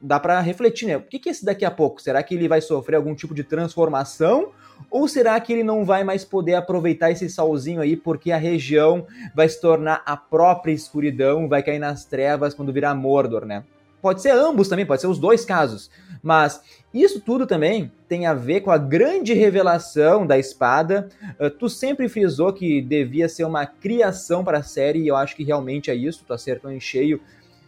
Dá 0.00 0.20
para 0.20 0.40
refletir, 0.40 0.86
né? 0.86 0.96
O 0.96 1.02
que, 1.02 1.18
que 1.18 1.28
é 1.28 1.32
esse 1.32 1.44
daqui 1.44 1.64
a 1.64 1.70
pouco? 1.70 2.00
Será 2.00 2.22
que 2.22 2.34
ele 2.36 2.48
vai 2.48 2.60
sofrer 2.60 2.96
algum 2.96 3.14
tipo 3.14 3.34
de 3.34 3.42
transformação 3.42 4.52
ou 4.90 5.06
será 5.06 5.38
que 5.40 5.52
ele 5.52 5.62
não 5.62 5.84
vai 5.84 6.04
mais 6.04 6.24
poder 6.24 6.54
aproveitar 6.54 7.10
esse 7.10 7.28
solzinho 7.28 7.80
aí 7.80 7.96
porque 7.96 8.32
a 8.32 8.38
região 8.38 9.06
vai 9.34 9.48
se 9.48 9.60
tornar 9.60 10.02
a 10.06 10.16
própria 10.16 10.72
escuridão, 10.72 11.48
vai 11.48 11.62
cair 11.62 11.78
nas 11.78 12.04
trevas 12.04 12.54
quando 12.54 12.72
virar 12.72 12.94
Mordor, 12.94 13.44
né? 13.44 13.64
Pode 14.00 14.22
ser 14.22 14.30
ambos 14.30 14.68
também, 14.68 14.86
pode 14.86 15.00
ser 15.00 15.08
os 15.08 15.18
dois 15.18 15.44
casos. 15.44 15.90
Mas 16.22 16.62
isso 16.92 17.20
tudo 17.20 17.46
também 17.46 17.92
tem 18.08 18.26
a 18.26 18.34
ver 18.34 18.60
com 18.60 18.70
a 18.70 18.78
grande 18.78 19.34
revelação 19.34 20.26
da 20.26 20.38
espada. 20.38 21.08
Uh, 21.38 21.50
tu 21.50 21.68
sempre 21.68 22.08
frisou 22.08 22.52
que 22.52 22.80
devia 22.80 23.28
ser 23.28 23.44
uma 23.44 23.66
criação 23.66 24.44
para 24.44 24.58
a 24.58 24.62
série, 24.62 25.00
e 25.00 25.08
eu 25.08 25.16
acho 25.16 25.36
que 25.36 25.44
realmente 25.44 25.90
é 25.90 25.94
isso, 25.94 26.24
tu 26.26 26.32
acertou 26.32 26.70
em 26.70 26.80
cheio. 26.80 27.20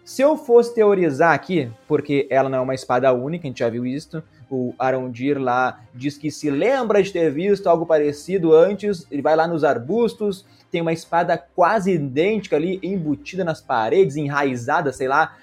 Se 0.05 0.23
eu 0.23 0.37
fosse 0.37 0.75
teorizar 0.75 1.33
aqui, 1.33 1.71
porque 1.87 2.27
ela 2.31 2.49
não 2.49 2.59
é 2.59 2.61
uma 2.61 2.75
espada 2.75 3.13
única, 3.13 3.47
a 3.47 3.49
gente 3.49 3.61
já 3.61 3.69
viu 3.69 3.87
isso, 3.87 4.23
o 4.51 4.75
Arondir 4.79 5.39
lá 5.39 5.81
diz 5.95 6.19
que 6.19 6.31
se 6.31 6.51
lembra 6.51 7.03
de 7.03 7.13
ter 7.13 7.31
visto 7.31 7.69
algo 7.69 7.87
parecido 7.87 8.53
antes, 8.53 9.07
ele 9.11 9.23
vai 9.23 9.37
lá 9.37 9.47
nos 9.47 9.63
arbustos, 9.63 10.45
tem 10.71 10.81
uma 10.81 10.93
espada 10.93 11.39
quase 11.39 11.93
idêntica 11.93 12.57
ali, 12.57 12.81
embutida 12.83 13.45
nas 13.45 13.61
paredes, 13.61 14.17
enraizada, 14.17 14.93
sei 14.93 15.09
lá. 15.09 15.37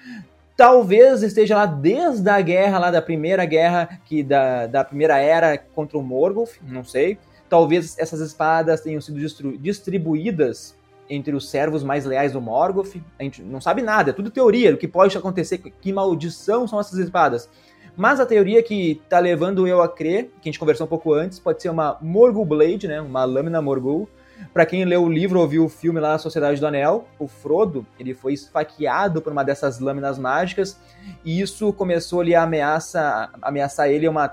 Talvez 0.56 1.22
esteja 1.22 1.54
lá 1.54 1.66
desde 1.66 2.28
a 2.28 2.40
guerra, 2.40 2.78
lá 2.78 2.90
da 2.90 3.00
primeira 3.00 3.44
guerra, 3.44 4.00
que 4.04 4.22
da, 4.22 4.66
da 4.66 4.84
primeira 4.84 5.18
era 5.18 5.56
contra 5.56 5.96
o 5.96 6.02
Morgoth, 6.02 6.56
não 6.62 6.84
sei. 6.84 7.18
Talvez 7.48 7.96
essas 7.98 8.20
espadas 8.20 8.80
tenham 8.80 9.00
sido 9.00 9.18
distribuídas 9.58 10.74
entre 11.08 11.34
os 11.34 11.48
servos 11.48 11.82
mais 11.82 12.04
leais 12.04 12.32
do 12.32 12.40
Morgoth. 12.40 12.96
A 13.18 13.22
gente 13.22 13.42
não 13.42 13.60
sabe 13.60 13.82
nada, 13.82 14.10
é 14.10 14.12
tudo 14.12 14.30
teoria 14.30 14.72
do 14.72 14.78
que 14.78 14.88
pode 14.88 15.16
acontecer, 15.16 15.58
que 15.58 15.92
maldição 15.92 16.66
são 16.66 16.78
essas 16.78 16.98
espadas. 16.98 17.48
Mas 17.96 18.20
a 18.20 18.26
teoria 18.26 18.62
que 18.62 19.02
tá 19.08 19.18
levando 19.18 19.66
eu 19.66 19.82
a 19.82 19.88
crer, 19.88 20.26
que 20.40 20.48
a 20.48 20.52
gente 20.52 20.58
conversou 20.58 20.86
um 20.86 20.88
pouco 20.88 21.12
antes, 21.12 21.40
pode 21.40 21.60
ser 21.60 21.68
uma 21.68 21.98
Morgul 22.00 22.44
Blade, 22.44 22.86
né? 22.86 23.00
Uma 23.00 23.24
lâmina 23.24 23.60
Morgul. 23.60 24.08
Para 24.54 24.64
quem 24.64 24.84
leu 24.84 25.02
o 25.02 25.08
livro 25.12 25.40
ou 25.40 25.48
viu 25.48 25.64
o 25.64 25.68
filme 25.68 25.98
lá, 25.98 26.16
Sociedade 26.16 26.60
do 26.60 26.66
Anel, 26.66 27.08
o 27.18 27.26
Frodo, 27.26 27.84
ele 27.98 28.14
foi 28.14 28.32
esfaqueado 28.32 29.20
por 29.20 29.32
uma 29.32 29.42
dessas 29.42 29.80
lâminas 29.80 30.16
mágicas, 30.16 30.78
e 31.24 31.40
isso 31.40 31.72
começou 31.72 32.20
ali 32.20 32.36
a 32.36 32.44
ameaça, 32.44 33.30
ameaçar 33.42 33.88
ele 33.88 34.06
uma 34.06 34.32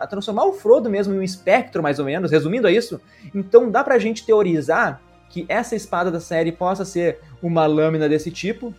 a 0.00 0.06
transformar 0.08 0.46
o 0.46 0.52
Frodo 0.52 0.90
mesmo 0.90 1.14
em 1.14 1.18
um 1.18 1.22
espectro, 1.22 1.80
mais 1.80 2.00
ou 2.00 2.04
menos, 2.04 2.32
resumindo 2.32 2.66
a 2.66 2.72
isso. 2.72 3.00
Então 3.32 3.70
dá 3.70 3.84
pra 3.84 4.00
gente 4.00 4.26
teorizar 4.26 5.00
que 5.36 5.44
essa 5.50 5.76
espada 5.76 6.10
da 6.10 6.18
série 6.18 6.50
possa 6.50 6.82
ser 6.82 7.20
uma 7.42 7.66
lâmina 7.66 8.08
desse 8.08 8.30
tipo, 8.30 8.72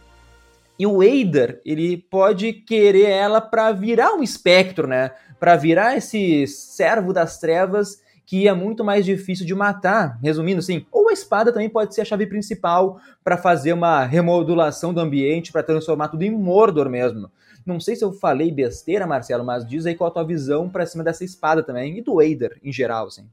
e 0.80 0.88
o 0.88 1.04
Eider, 1.04 1.62
ele 1.64 1.98
pode 1.98 2.52
querer 2.52 3.10
ela 3.10 3.40
para 3.40 3.72
virar 3.72 4.14
um 4.14 4.24
espectro, 4.24 4.88
né? 4.88 5.12
Para 5.40 5.56
virar 5.56 5.96
esse 5.96 6.48
servo 6.48 7.14
das 7.14 7.40
trevas 7.40 8.02
que 8.26 8.48
é 8.48 8.54
muito 8.54 8.84
mais 8.84 9.06
difícil 9.06 9.46
de 9.46 9.54
matar, 9.54 10.20
resumindo 10.22 10.60
assim. 10.60 10.86
Ou 10.92 11.10
a 11.10 11.14
espada 11.14 11.54
também 11.54 11.70
pode 11.70 11.94
ser 11.94 12.02
a 12.02 12.06
chave 12.06 12.26
principal 12.26 13.00
para 13.24 13.38
fazer 13.38 13.72
uma 13.72 14.04
remodulação 14.04 14.94
do 14.94 15.00
ambiente, 15.00 15.52
para 15.52 15.64
transformar 15.64 16.10
tudo 16.10 16.24
em 16.24 16.32
Mordor 16.32 16.90
mesmo. 16.90 17.32
Não 17.66 17.80
sei 17.80 17.96
se 17.96 18.04
eu 18.04 18.12
falei 18.12 18.52
besteira, 18.52 19.06
Marcelo, 19.08 19.46
mas 19.46 19.66
diz 19.66 19.86
aí 19.86 19.96
qual 19.96 20.10
a 20.10 20.14
tua 20.14 20.26
visão 20.26 20.70
para 20.70 20.86
cima 20.88 21.04
dessa 21.04 21.24
espada 21.24 21.64
também 21.64 22.00
e 22.00 22.02
do 22.02 22.22
Eider 22.22 22.60
em 22.64 22.72
geral, 22.72 23.08
assim. 23.08 23.30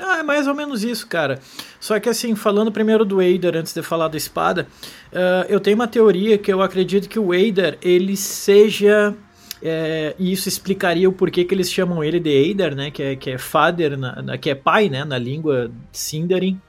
Ah, 0.00 0.18
é 0.18 0.22
mais 0.22 0.46
ou 0.46 0.54
menos 0.54 0.84
isso, 0.84 1.06
cara. 1.06 1.40
Só 1.80 1.98
que 1.98 2.08
assim, 2.08 2.34
falando 2.34 2.70
primeiro 2.70 3.04
do 3.04 3.20
Eider 3.20 3.56
antes 3.56 3.74
de 3.74 3.82
falar 3.82 4.08
da 4.08 4.16
espada, 4.16 4.66
uh, 5.12 5.46
eu 5.48 5.58
tenho 5.58 5.76
uma 5.76 5.88
teoria 5.88 6.38
que 6.38 6.52
eu 6.52 6.62
acredito 6.62 7.08
que 7.08 7.18
o 7.18 7.34
Eider 7.34 7.78
ele 7.82 8.16
seja 8.16 9.16
é, 9.60 10.14
e 10.18 10.32
isso 10.32 10.48
explicaria 10.48 11.08
o 11.08 11.12
porquê 11.12 11.44
que 11.44 11.54
eles 11.54 11.70
chamam 11.70 12.02
ele 12.02 12.20
de 12.20 12.30
Eider, 12.30 12.74
né? 12.74 12.90
Que 12.90 13.02
é, 13.02 13.16
que 13.16 13.30
é 13.30 13.38
father, 13.38 13.98
na, 13.98 14.22
na, 14.22 14.38
que 14.38 14.50
é 14.50 14.54
pai, 14.54 14.88
né? 14.88 15.04
Na 15.04 15.18
língua 15.18 15.70
Sindarin. 15.92 16.60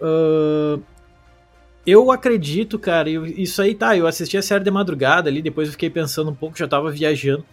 Uh, 0.00 0.80
eu 1.84 2.12
acredito, 2.12 2.78
cara, 2.78 3.10
eu, 3.10 3.26
isso 3.26 3.60
aí 3.60 3.74
tá. 3.74 3.96
Eu 3.96 4.06
assisti 4.06 4.36
a 4.36 4.42
série 4.42 4.62
de 4.62 4.70
madrugada 4.70 5.28
ali, 5.28 5.42
depois 5.42 5.68
eu 5.68 5.72
fiquei 5.72 5.90
pensando 5.90 6.30
um 6.30 6.34
pouco, 6.34 6.56
já 6.56 6.68
tava 6.68 6.90
viajando. 6.90 7.44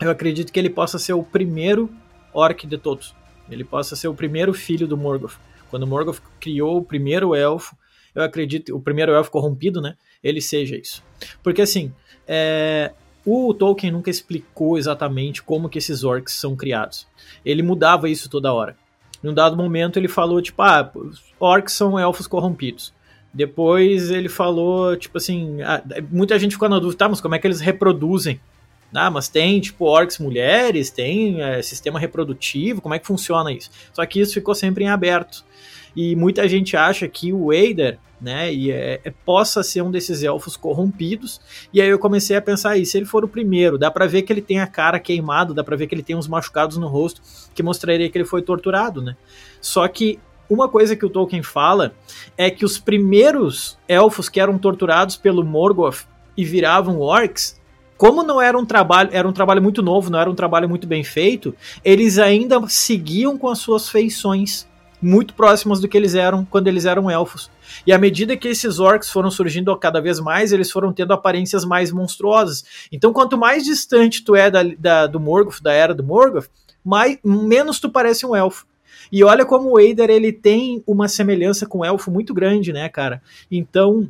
Eu 0.00 0.10
acredito 0.10 0.50
que 0.50 0.58
ele 0.58 0.70
possa 0.70 0.98
ser 0.98 1.12
o 1.12 1.22
primeiro 1.22 1.90
orc 2.32 2.66
de 2.66 2.78
todos. 2.78 3.14
Ele 3.50 3.64
possa 3.64 3.96
ser 3.96 4.08
o 4.08 4.14
primeiro 4.14 4.52
filho 4.54 4.86
do 4.86 4.96
Morgoth. 4.96 5.38
Quando 5.70 5.86
Morgoth 5.86 6.20
criou 6.38 6.78
o 6.78 6.84
primeiro 6.84 7.34
elfo, 7.34 7.76
eu 8.14 8.22
acredito, 8.22 8.74
o 8.74 8.80
primeiro 8.80 9.12
elfo 9.12 9.30
corrompido, 9.30 9.80
né? 9.80 9.96
Ele 10.22 10.40
seja 10.40 10.76
isso. 10.76 11.02
Porque 11.42 11.62
assim, 11.62 11.92
é, 12.26 12.92
o 13.24 13.52
Tolkien 13.54 13.92
nunca 13.92 14.10
explicou 14.10 14.78
exatamente 14.78 15.42
como 15.42 15.68
que 15.68 15.78
esses 15.78 16.04
orcs 16.04 16.34
são 16.34 16.56
criados. 16.56 17.06
Ele 17.44 17.62
mudava 17.62 18.08
isso 18.08 18.28
toda 18.28 18.52
hora. 18.52 18.76
Em 19.22 19.28
um 19.28 19.34
dado 19.34 19.56
momento 19.56 19.98
ele 19.98 20.08
falou, 20.08 20.40
tipo, 20.40 20.62
ah, 20.62 20.90
orcs 21.38 21.74
são 21.74 21.98
elfos 21.98 22.26
corrompidos. 22.26 22.92
Depois 23.32 24.10
ele 24.10 24.28
falou, 24.28 24.96
tipo 24.96 25.18
assim, 25.18 25.62
ah, 25.62 25.82
muita 26.10 26.38
gente 26.38 26.52
ficou 26.52 26.68
na 26.68 26.78
dúvida, 26.78 26.98
tá, 26.98 27.08
mas 27.08 27.20
como 27.20 27.34
é 27.34 27.38
que 27.38 27.46
eles 27.46 27.60
reproduzem? 27.60 28.40
Ah, 28.94 29.10
mas 29.10 29.28
tem, 29.28 29.60
tipo, 29.60 29.84
orcs 29.84 30.18
mulheres, 30.18 30.90
tem 30.90 31.40
é, 31.42 31.62
sistema 31.62 31.98
reprodutivo, 31.98 32.80
como 32.80 32.94
é 32.94 32.98
que 32.98 33.06
funciona 33.06 33.52
isso? 33.52 33.70
Só 33.92 34.04
que 34.04 34.20
isso 34.20 34.34
ficou 34.34 34.54
sempre 34.54 34.84
em 34.84 34.88
aberto. 34.88 35.44
E 35.94 36.14
muita 36.16 36.48
gente 36.48 36.76
acha 36.76 37.08
que 37.08 37.32
o 37.32 37.52
Eider, 37.52 37.98
né, 38.20 38.52
e 38.52 38.70
é, 38.70 39.00
é, 39.02 39.10
possa 39.24 39.62
ser 39.62 39.82
um 39.82 39.90
desses 39.90 40.22
elfos 40.22 40.56
corrompidos. 40.56 41.40
E 41.72 41.80
aí 41.80 41.88
eu 41.88 41.98
comecei 41.98 42.36
a 42.36 42.42
pensar 42.42 42.70
aí, 42.70 42.84
se 42.84 42.96
ele 42.96 43.06
for 43.06 43.24
o 43.24 43.28
primeiro, 43.28 43.78
dá 43.78 43.90
para 43.90 44.06
ver 44.06 44.22
que 44.22 44.32
ele 44.32 44.42
tem 44.42 44.60
a 44.60 44.66
cara 44.66 45.00
queimada, 45.00 45.54
dá 45.54 45.64
para 45.64 45.76
ver 45.76 45.86
que 45.86 45.94
ele 45.94 46.02
tem 46.02 46.16
uns 46.16 46.28
machucados 46.28 46.76
no 46.76 46.86
rosto, 46.86 47.22
que 47.54 47.62
mostraria 47.62 48.08
que 48.10 48.18
ele 48.18 48.24
foi 48.24 48.42
torturado, 48.42 49.02
né? 49.02 49.16
Só 49.60 49.86
que 49.88 50.18
uma 50.48 50.68
coisa 50.68 50.96
que 50.96 51.06
o 51.06 51.10
Tolkien 51.10 51.42
fala 51.42 51.94
é 52.36 52.50
que 52.50 52.64
os 52.64 52.78
primeiros 52.78 53.78
elfos 53.86 54.28
que 54.28 54.40
eram 54.40 54.58
torturados 54.58 55.16
pelo 55.16 55.44
Morgoth 55.44 56.06
e 56.36 56.44
viravam 56.44 57.00
orcs, 57.00 57.59
como 58.00 58.22
não 58.22 58.40
era 58.40 58.56
um 58.56 58.64
trabalho, 58.64 59.10
era 59.12 59.28
um 59.28 59.32
trabalho 59.32 59.60
muito 59.60 59.82
novo, 59.82 60.08
não 60.08 60.18
era 60.18 60.30
um 60.30 60.34
trabalho 60.34 60.66
muito 60.66 60.86
bem 60.86 61.04
feito, 61.04 61.54
eles 61.84 62.16
ainda 62.16 62.58
seguiam 62.66 63.36
com 63.36 63.46
as 63.46 63.58
suas 63.58 63.90
feições 63.90 64.66
muito 65.02 65.34
próximas 65.34 65.80
do 65.80 65.86
que 65.86 65.98
eles 65.98 66.14
eram 66.14 66.42
quando 66.46 66.66
eles 66.68 66.86
eram 66.86 67.10
elfos. 67.10 67.50
E 67.86 67.92
à 67.92 67.98
medida 67.98 68.38
que 68.38 68.48
esses 68.48 68.78
orcs 68.78 69.10
foram 69.10 69.30
surgindo 69.30 69.76
cada 69.76 70.00
vez 70.00 70.18
mais, 70.18 70.50
eles 70.50 70.70
foram 70.70 70.94
tendo 70.94 71.12
aparências 71.12 71.62
mais 71.62 71.92
monstruosas. 71.92 72.64
Então, 72.90 73.12
quanto 73.12 73.36
mais 73.36 73.64
distante 73.64 74.24
tu 74.24 74.34
é 74.34 74.50
da, 74.50 74.62
da, 74.78 75.06
do 75.06 75.20
Morgoth, 75.20 75.60
da 75.60 75.74
era 75.74 75.94
do 75.94 76.02
Morgoth, 76.02 76.48
mais, 76.82 77.18
menos 77.22 77.78
tu 77.80 77.90
parece 77.90 78.24
um 78.24 78.34
elfo. 78.34 78.64
E 79.12 79.22
olha 79.22 79.44
como 79.44 79.72
o 79.72 79.78
Eider 79.78 80.08
ele 80.08 80.32
tem 80.32 80.82
uma 80.86 81.06
semelhança 81.06 81.66
com 81.66 81.80
o 81.80 81.84
elfo 81.84 82.10
muito 82.10 82.32
grande, 82.32 82.72
né, 82.72 82.88
cara? 82.88 83.20
Então, 83.50 84.08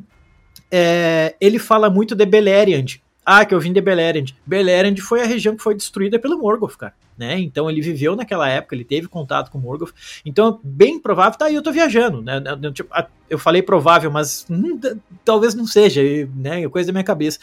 é, 0.71 1.35
ele 1.41 1.59
fala 1.59 1.89
muito 1.89 2.15
de 2.15 2.25
Beleriand. 2.25 3.01
Ah, 3.25 3.45
que 3.45 3.53
eu 3.53 3.59
vim 3.59 3.71
de 3.71 3.81
Beleriand. 3.81 4.33
Beleriand 4.45 4.97
foi 4.97 5.21
a 5.21 5.25
região 5.25 5.55
que 5.55 5.61
foi 5.61 5.75
destruída 5.75 6.17
pelo 6.17 6.37
Morgoth, 6.37 6.75
cara. 6.75 6.93
Né? 7.17 7.39
Então 7.39 7.69
ele 7.69 7.81
viveu 7.81 8.15
naquela 8.15 8.49
época, 8.49 8.73
ele 8.73 8.83
teve 8.83 9.07
contato 9.07 9.51
com 9.51 9.59
o 9.59 9.61
Morgoth. 9.61 9.93
Então, 10.25 10.59
bem 10.63 10.99
provável, 10.99 11.37
tá 11.37 11.45
aí, 11.45 11.55
eu 11.55 11.61
tô 11.61 11.71
viajando, 11.71 12.21
né? 12.21 12.41
Tipo, 12.73 12.89
eu 13.29 13.37
falei 13.37 13.61
provável, 13.61 14.09
mas 14.09 14.45
hum, 14.49 14.79
talvez 15.23 15.53
não 15.53 15.67
seja, 15.67 16.01
né? 16.35 16.63
É 16.63 16.69
coisa 16.69 16.87
da 16.87 16.93
minha 16.93 17.03
cabeça. 17.03 17.37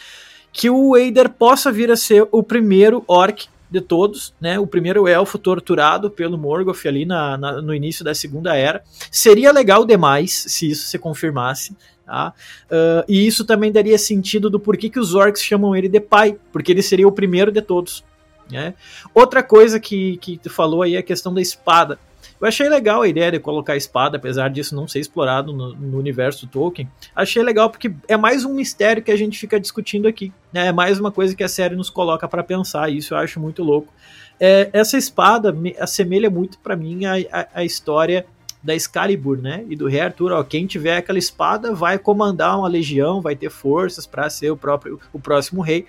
Que 0.51 0.69
o 0.69 0.97
Eider 0.97 1.29
possa 1.29 1.71
vir 1.71 1.89
a 1.91 1.95
ser 1.95 2.27
o 2.29 2.43
primeiro 2.43 3.03
orc 3.07 3.47
de 3.71 3.79
todos, 3.79 4.33
né? 4.41 4.59
O 4.59 4.67
primeiro 4.67 5.07
elfo 5.07 5.37
torturado 5.37 6.09
pelo 6.09 6.37
Morgoth 6.37 6.85
ali 6.85 7.05
na, 7.05 7.37
na, 7.37 7.61
no 7.61 7.73
início 7.73 8.03
da 8.03 8.13
Segunda 8.13 8.55
Era. 8.55 8.83
Seria 9.11 9.51
legal 9.51 9.85
demais 9.85 10.43
se 10.47 10.71
isso 10.71 10.87
se 10.87 10.97
confirmasse, 10.97 11.75
Tá? 12.09 12.33
Uh, 12.65 13.05
e 13.07 13.27
isso 13.27 13.45
também 13.45 13.71
daria 13.71 13.95
sentido 13.95 14.49
do 14.49 14.59
porquê 14.59 14.89
que 14.89 14.99
os 14.99 15.13
orcs 15.13 15.43
chamam 15.43 15.75
ele 15.75 15.87
de 15.87 15.99
pai, 15.99 16.35
porque 16.51 16.71
ele 16.71 16.81
seria 16.81 17.07
o 17.07 17.11
primeiro 17.11 17.51
de 17.51 17.61
todos. 17.61 18.03
Né? 18.51 18.73
Outra 19.13 19.43
coisa 19.43 19.79
que, 19.79 20.17
que 20.17 20.39
tu 20.39 20.49
falou 20.49 20.81
aí 20.81 20.95
é 20.95 20.97
a 20.97 21.03
questão 21.03 21.31
da 21.31 21.39
espada. 21.39 21.99
Eu 22.41 22.47
achei 22.47 22.67
legal 22.67 23.03
a 23.03 23.07
ideia 23.07 23.33
de 23.33 23.39
colocar 23.39 23.73
a 23.73 23.77
espada, 23.77 24.17
apesar 24.17 24.49
disso 24.49 24.75
não 24.75 24.87
ser 24.87 24.99
explorado 24.99 25.53
no, 25.53 25.75
no, 25.75 25.99
universo 25.99 26.47
Tolkien. 26.47 26.89
Achei 27.15 27.43
legal 27.43 27.69
porque 27.69 27.93
é 28.07 28.17
mais 28.17 28.43
um 28.43 28.55
mistério 28.55 29.03
que 29.03 29.11
a 29.11 29.15
gente 29.15 29.37
fica 29.37 29.59
discutindo 29.59 30.07
aqui. 30.07 30.33
Né? 30.51 30.65
É 30.65 30.71
mais 30.71 30.99
uma 30.99 31.11
coisa 31.11 31.35
que 31.35 31.43
a 31.43 31.49
série 31.49 31.75
nos 31.75 31.91
coloca 31.91 32.27
para 32.27 32.43
pensar. 32.43 32.89
Isso 32.89 33.13
eu 33.13 33.19
acho 33.19 33.39
muito 33.39 33.61
louco. 33.61 33.93
É, 34.39 34.67
essa 34.73 34.97
espada 34.97 35.51
me 35.51 35.75
assemelha 35.79 36.29
muito 36.29 36.57
para 36.57 36.75
mim 36.75 37.05
a, 37.05 37.17
a, 37.31 37.47
a 37.53 37.63
história 37.63 38.25
da 38.61 38.75
Excalibur, 38.75 39.37
né? 39.37 39.65
E 39.69 39.75
do 39.75 39.87
rei 39.87 40.01
Arthur, 40.01 40.31
ó, 40.31 40.43
quem 40.43 40.65
tiver 40.65 40.97
aquela 40.97 41.17
espada 41.17 41.73
vai 41.73 41.97
comandar 41.97 42.57
uma 42.57 42.67
legião, 42.67 43.21
vai 43.21 43.35
ter 43.35 43.49
forças 43.49 44.05
para 44.05 44.29
ser 44.29 44.51
o 44.51 44.57
próprio 44.57 44.99
o 45.13 45.19
próximo 45.19 45.61
rei. 45.61 45.85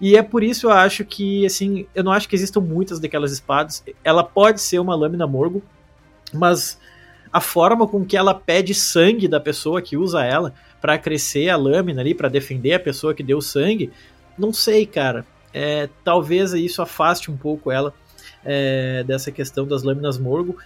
E 0.00 0.16
é 0.16 0.22
por 0.22 0.42
isso 0.42 0.66
eu 0.66 0.70
acho 0.70 1.04
que 1.04 1.44
assim, 1.44 1.86
eu 1.94 2.02
não 2.02 2.12
acho 2.12 2.28
que 2.28 2.34
existam 2.34 2.60
muitas 2.60 2.98
daquelas 2.98 3.32
espadas. 3.32 3.84
Ela 4.02 4.24
pode 4.24 4.60
ser 4.60 4.78
uma 4.78 4.94
lâmina 4.94 5.26
morgo, 5.26 5.62
mas 6.32 6.78
a 7.32 7.40
forma 7.40 7.86
com 7.86 8.04
que 8.04 8.16
ela 8.16 8.34
pede 8.34 8.74
sangue 8.74 9.28
da 9.28 9.40
pessoa 9.40 9.82
que 9.82 9.96
usa 9.96 10.24
ela 10.24 10.54
para 10.80 10.96
crescer 10.96 11.50
a 11.50 11.56
lâmina 11.56 12.00
ali, 12.00 12.14
para 12.14 12.28
defender 12.28 12.74
a 12.74 12.80
pessoa 12.80 13.12
que 13.12 13.22
deu 13.22 13.40
sangue, 13.40 13.90
não 14.38 14.52
sei, 14.52 14.86
cara. 14.86 15.26
É, 15.52 15.88
talvez 16.04 16.52
isso 16.52 16.80
afaste 16.80 17.30
um 17.30 17.36
pouco 17.36 17.70
ela 17.70 17.92
é, 18.44 19.02
dessa 19.04 19.32
questão 19.32 19.66
das 19.66 19.82
lâminas 19.82 20.18
morgo. 20.18 20.56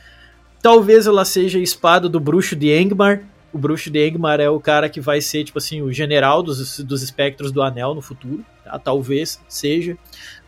Talvez 0.62 1.08
ela 1.08 1.24
seja 1.24 1.58
a 1.58 1.62
espada 1.62 2.08
do 2.08 2.20
bruxo 2.20 2.54
de 2.54 2.68
Engmar. 2.72 3.24
O 3.52 3.58
bruxo 3.58 3.90
de 3.90 4.08
Engmar 4.08 4.40
é 4.40 4.48
o 4.48 4.60
cara 4.60 4.88
que 4.88 5.00
vai 5.00 5.20
ser, 5.20 5.42
tipo 5.42 5.58
assim, 5.58 5.82
o 5.82 5.92
general 5.92 6.40
dos, 6.40 6.78
dos 6.78 7.02
espectros 7.02 7.50
do 7.50 7.60
anel 7.60 7.94
no 7.94 8.00
futuro. 8.00 8.44
Tá? 8.64 8.78
Talvez 8.78 9.40
seja. 9.48 9.98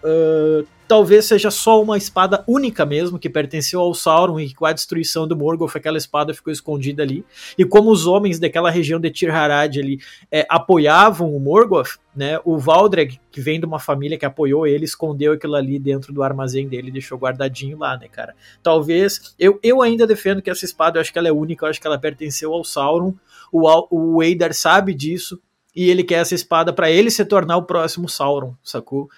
Uh, 0.05 0.67
talvez 0.87 1.25
seja 1.25 1.51
só 1.51 1.83
uma 1.83 1.97
espada 1.97 2.45
única 2.47 2.85
mesmo, 2.85 3.19
que 3.19 3.31
pertenceu 3.31 3.81
ao 3.81 3.95
Sauron 3.95 4.39
e 4.39 4.53
com 4.53 4.67
a 4.67 4.73
destruição 4.73 5.27
do 5.27 5.35
Morgoth 5.35 5.75
aquela 5.75 5.97
espada 5.97 6.35
ficou 6.35 6.53
escondida 6.53 7.03
ali. 7.03 7.25
E 7.57 7.65
como 7.65 7.91
os 7.91 8.07
homens 8.07 8.39
daquela 8.39 8.71
região 8.71 9.01
de 9.01 9.11
Tir 9.11 9.31
Harad 9.31 9.79
ali 9.79 9.99
é, 10.31 10.47
apoiavam 10.49 11.35
o 11.35 11.41
Morgoth, 11.41 11.99
né, 12.15 12.39
o 12.45 12.59
Valdreg, 12.59 13.19
que 13.31 13.41
vem 13.41 13.59
de 13.59 13.65
uma 13.65 13.81
família 13.81 14.19
que 14.19 14.27
apoiou 14.27 14.67
ele, 14.67 14.85
escondeu 14.85 15.33
aquilo 15.33 15.55
ali 15.57 15.79
dentro 15.79 16.13
do 16.13 16.23
armazém 16.23 16.69
dele 16.69 16.91
deixou 16.91 17.19
guardadinho 17.19 17.79
lá, 17.79 17.97
né, 17.97 18.07
cara. 18.09 18.35
Talvez, 18.63 19.35
eu, 19.39 19.59
eu 19.63 19.81
ainda 19.81 20.07
defendo 20.07 20.43
que 20.43 20.51
essa 20.51 20.67
espada, 20.67 20.99
eu 20.99 21.01
acho 21.01 21.13
que 21.13 21.19
ela 21.19 21.29
é 21.29 21.33
única, 21.33 21.65
eu 21.65 21.71
acho 21.71 21.81
que 21.81 21.87
ela 21.87 21.99
pertenceu 21.99 22.53
ao 22.53 22.63
Sauron, 22.63 23.15
o, 23.51 23.67
o 23.91 24.23
Eidar 24.23 24.53
sabe 24.53 24.93
disso, 24.93 25.41
e 25.75 25.91
ele 25.91 26.05
quer 26.05 26.21
essa 26.21 26.35
espada 26.35 26.73
para 26.73 26.91
ele 26.91 27.11
se 27.11 27.25
tornar 27.25 27.57
o 27.57 27.65
próximo 27.65 28.09
Sauron, 28.09 28.55
sacou? 28.63 29.09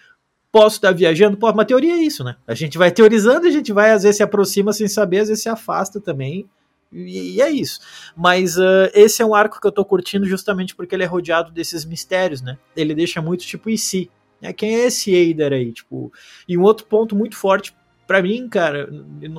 Posso 0.56 0.76
estar 0.76 0.90
viajando? 0.92 1.36
Pô, 1.36 1.50
uma 1.50 1.66
teoria 1.66 1.92
é 1.92 1.98
isso, 1.98 2.24
né? 2.24 2.34
A 2.46 2.54
gente 2.54 2.78
vai 2.78 2.90
teorizando, 2.90 3.46
a 3.46 3.50
gente 3.50 3.74
vai 3.74 3.90
às 3.90 4.04
vezes 4.04 4.16
se 4.16 4.22
aproxima 4.22 4.72
sem 4.72 4.88
saber, 4.88 5.18
às 5.18 5.28
vezes 5.28 5.42
se 5.42 5.50
afasta 5.50 6.00
também. 6.00 6.48
E, 6.90 7.34
e 7.34 7.42
é 7.42 7.50
isso. 7.50 7.78
Mas 8.16 8.56
uh, 8.56 8.88
esse 8.94 9.20
é 9.20 9.26
um 9.26 9.34
arco 9.34 9.60
que 9.60 9.66
eu 9.66 9.70
tô 9.70 9.84
curtindo 9.84 10.24
justamente 10.24 10.74
porque 10.74 10.94
ele 10.94 11.02
é 11.02 11.06
rodeado 11.06 11.50
desses 11.50 11.84
mistérios, 11.84 12.40
né? 12.40 12.56
Ele 12.74 12.94
deixa 12.94 13.20
muito 13.20 13.44
tipo 13.44 13.68
e 13.68 13.76
se, 13.76 14.10
É, 14.40 14.50
quem 14.50 14.76
é 14.76 14.86
esse 14.86 15.12
Eider 15.14 15.52
aí? 15.52 15.72
Tipo, 15.72 16.10
e 16.48 16.56
um 16.56 16.62
outro 16.62 16.86
ponto 16.86 17.14
muito 17.14 17.36
forte 17.36 17.76
para 18.06 18.22
mim, 18.22 18.48
cara, 18.48 18.88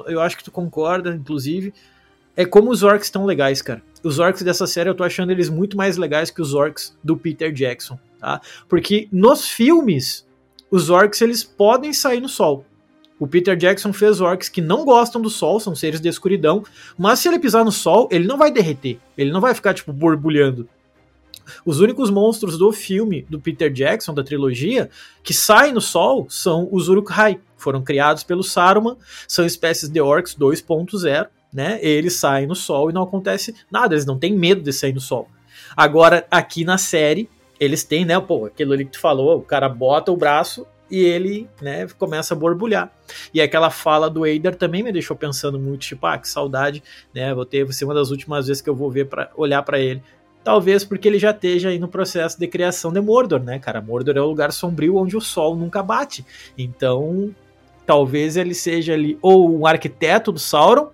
eu 0.06 0.22
acho 0.22 0.38
que 0.38 0.44
tu 0.44 0.52
concorda, 0.52 1.16
inclusive, 1.16 1.74
é 2.36 2.46
como 2.46 2.70
os 2.70 2.84
orcs 2.84 3.08
estão 3.08 3.26
legais, 3.26 3.60
cara. 3.60 3.82
Os 4.04 4.20
orcs 4.20 4.44
dessa 4.44 4.68
série 4.68 4.88
eu 4.88 4.94
tô 4.94 5.04
achando 5.04 5.32
eles 5.32 5.50
muito 5.50 5.76
mais 5.76 5.98
legais 5.98 6.30
que 6.30 6.44
os 6.44 6.54
orcs 6.54 6.96
do 7.04 7.18
Peter 7.18 7.52
Jackson, 7.52 7.98
tá? 8.20 8.40
Porque 8.70 9.08
nos 9.12 9.48
filmes, 9.48 10.27
os 10.72 10.90
orcs 10.90 11.22
eles 11.22 11.44
podem 11.44 11.94
sair 11.94 12.22
no 12.22 12.30
sol. 12.30 12.66
O 13.20 13.28
Peter 13.28 13.56
Jackson 13.56 13.92
fez 13.92 14.22
orcs 14.22 14.48
que 14.48 14.62
não 14.62 14.86
gostam 14.86 15.22
do 15.22 15.30
sol, 15.30 15.60
são 15.60 15.76
seres 15.76 16.00
de 16.00 16.08
escuridão, 16.08 16.64
mas 16.98 17.20
se 17.20 17.28
ele 17.28 17.40
pisar 17.40 17.66
no 17.66 17.72
sol, 17.72 18.08
ele 18.12 18.28
não 18.28 18.38
vai 18.38 18.52
derreter, 18.52 19.00
ele 19.18 19.32
não 19.32 19.42
vai 19.42 19.56
ficar 19.56 19.74
tipo 19.74 19.92
borbulhando. 19.92 20.70
Os 21.66 21.80
únicos 21.80 22.10
monstros 22.10 22.58
do 22.58 22.72
filme 22.72 23.26
do 23.30 23.40
Peter 23.40 23.72
Jackson, 23.72 24.14
da 24.14 24.24
trilogia, 24.24 24.90
que 25.24 25.34
saem 25.34 25.74
no 25.74 25.82
sol 25.82 26.28
são 26.30 26.68
os 26.72 26.90
Uruk-hai. 26.90 27.40
Foram 27.56 27.82
criados 27.82 28.24
pelo 28.24 28.44
Saruman, 28.44 28.98
são 29.28 29.46
espécies 29.46 29.90
de 29.90 30.00
orcs 30.00 30.36
2.0 30.36 31.28
né? 31.52 31.80
Eles 31.82 32.14
saem 32.14 32.48
no 32.48 32.56
sol 32.56 32.90
e 32.90 32.94
não 32.94 33.04
acontece 33.04 33.56
nada, 33.72 33.96
eles 33.96 34.06
não 34.06 34.20
têm 34.20 34.34
medo 34.38 34.62
de 34.62 34.74
sair 34.74 34.94
no 34.94 35.02
sol. 35.02 35.28
Agora, 35.76 36.26
aqui 36.30 36.64
na 36.64 36.78
série, 36.78 37.30
eles 37.60 37.84
têm, 37.84 38.06
né? 38.06 38.20
Pô, 38.20 38.46
aquilo 38.46 38.74
ali 38.74 38.86
que 38.86 38.92
tu 38.92 39.00
falou, 39.00 39.38
o 39.38 39.42
cara 39.42 39.68
bota 39.70 40.12
o 40.12 40.18
braço 40.18 40.66
e 40.90 41.04
ele, 41.04 41.50
né, 41.62 41.88
começa 41.98 42.34
a 42.34 42.38
borbulhar. 42.38 42.92
E 43.34 43.42
aquela 43.42 43.70
fala 43.70 44.10
do 44.10 44.26
Eider 44.26 44.56
também 44.56 44.84
me 44.84 44.92
deixou 44.92 45.16
pensando 45.16 45.60
muito, 45.60 45.82
tipo, 45.82 46.06
ah, 46.06 46.18
que 46.18 46.28
saudade, 46.28 46.82
né? 47.14 47.34
Vou 47.34 47.46
ter, 47.46 47.64
vai 47.64 47.74
ser 47.74 47.86
uma 47.86 47.94
das 47.94 48.10
últimas 48.10 48.48
vezes 48.48 48.62
que 48.62 48.70
eu 48.70 48.76
vou 48.76 48.90
ver 48.90 49.08
para 49.08 49.30
olhar 49.36 49.62
para 49.64 49.80
ele. 49.80 50.02
Talvez 50.44 50.86
porque 50.86 51.08
ele 51.08 51.20
já 51.20 51.32
esteja 51.32 51.70
aí 51.70 51.78
no 51.78 51.90
processo 51.90 52.40
de 52.40 52.48
criação 52.48 52.94
de 52.94 53.02
Mordor, 53.02 53.44
né, 53.44 53.60
cara? 53.60 53.82
Mordor 53.82 54.16
é 54.16 54.22
o 54.22 54.28
lugar 54.28 54.52
sombrio 54.54 54.96
onde 54.96 55.18
o 55.18 55.22
sol 55.22 55.56
nunca 55.58 55.84
bate. 55.84 56.26
Então, 56.58 57.36
talvez 57.86 58.38
ele 58.38 58.54
seja 58.54 58.94
ali 58.94 59.18
ou 59.22 59.60
um 59.60 59.68
arquiteto 59.68 60.32
do 60.32 60.40
Sauron, 60.40 60.90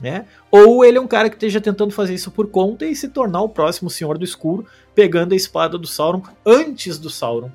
né? 0.00 0.26
Ou 0.50 0.84
ele 0.84 0.98
é 0.98 1.00
um 1.00 1.06
cara 1.06 1.28
que 1.28 1.36
esteja 1.36 1.60
tentando 1.60 1.92
fazer 1.92 2.14
isso 2.14 2.30
por 2.30 2.48
conta 2.48 2.84
e 2.84 2.96
se 2.96 3.08
tornar 3.08 3.42
o 3.42 3.48
próximo 3.48 3.88
Senhor 3.88 4.18
do 4.18 4.24
Escuro, 4.24 4.66
pegando 4.96 5.34
a 5.34 5.36
espada 5.36 5.76
do 5.76 5.86
Sauron 5.86 6.22
antes 6.44 6.98
do 6.98 7.10
Sauron. 7.10 7.50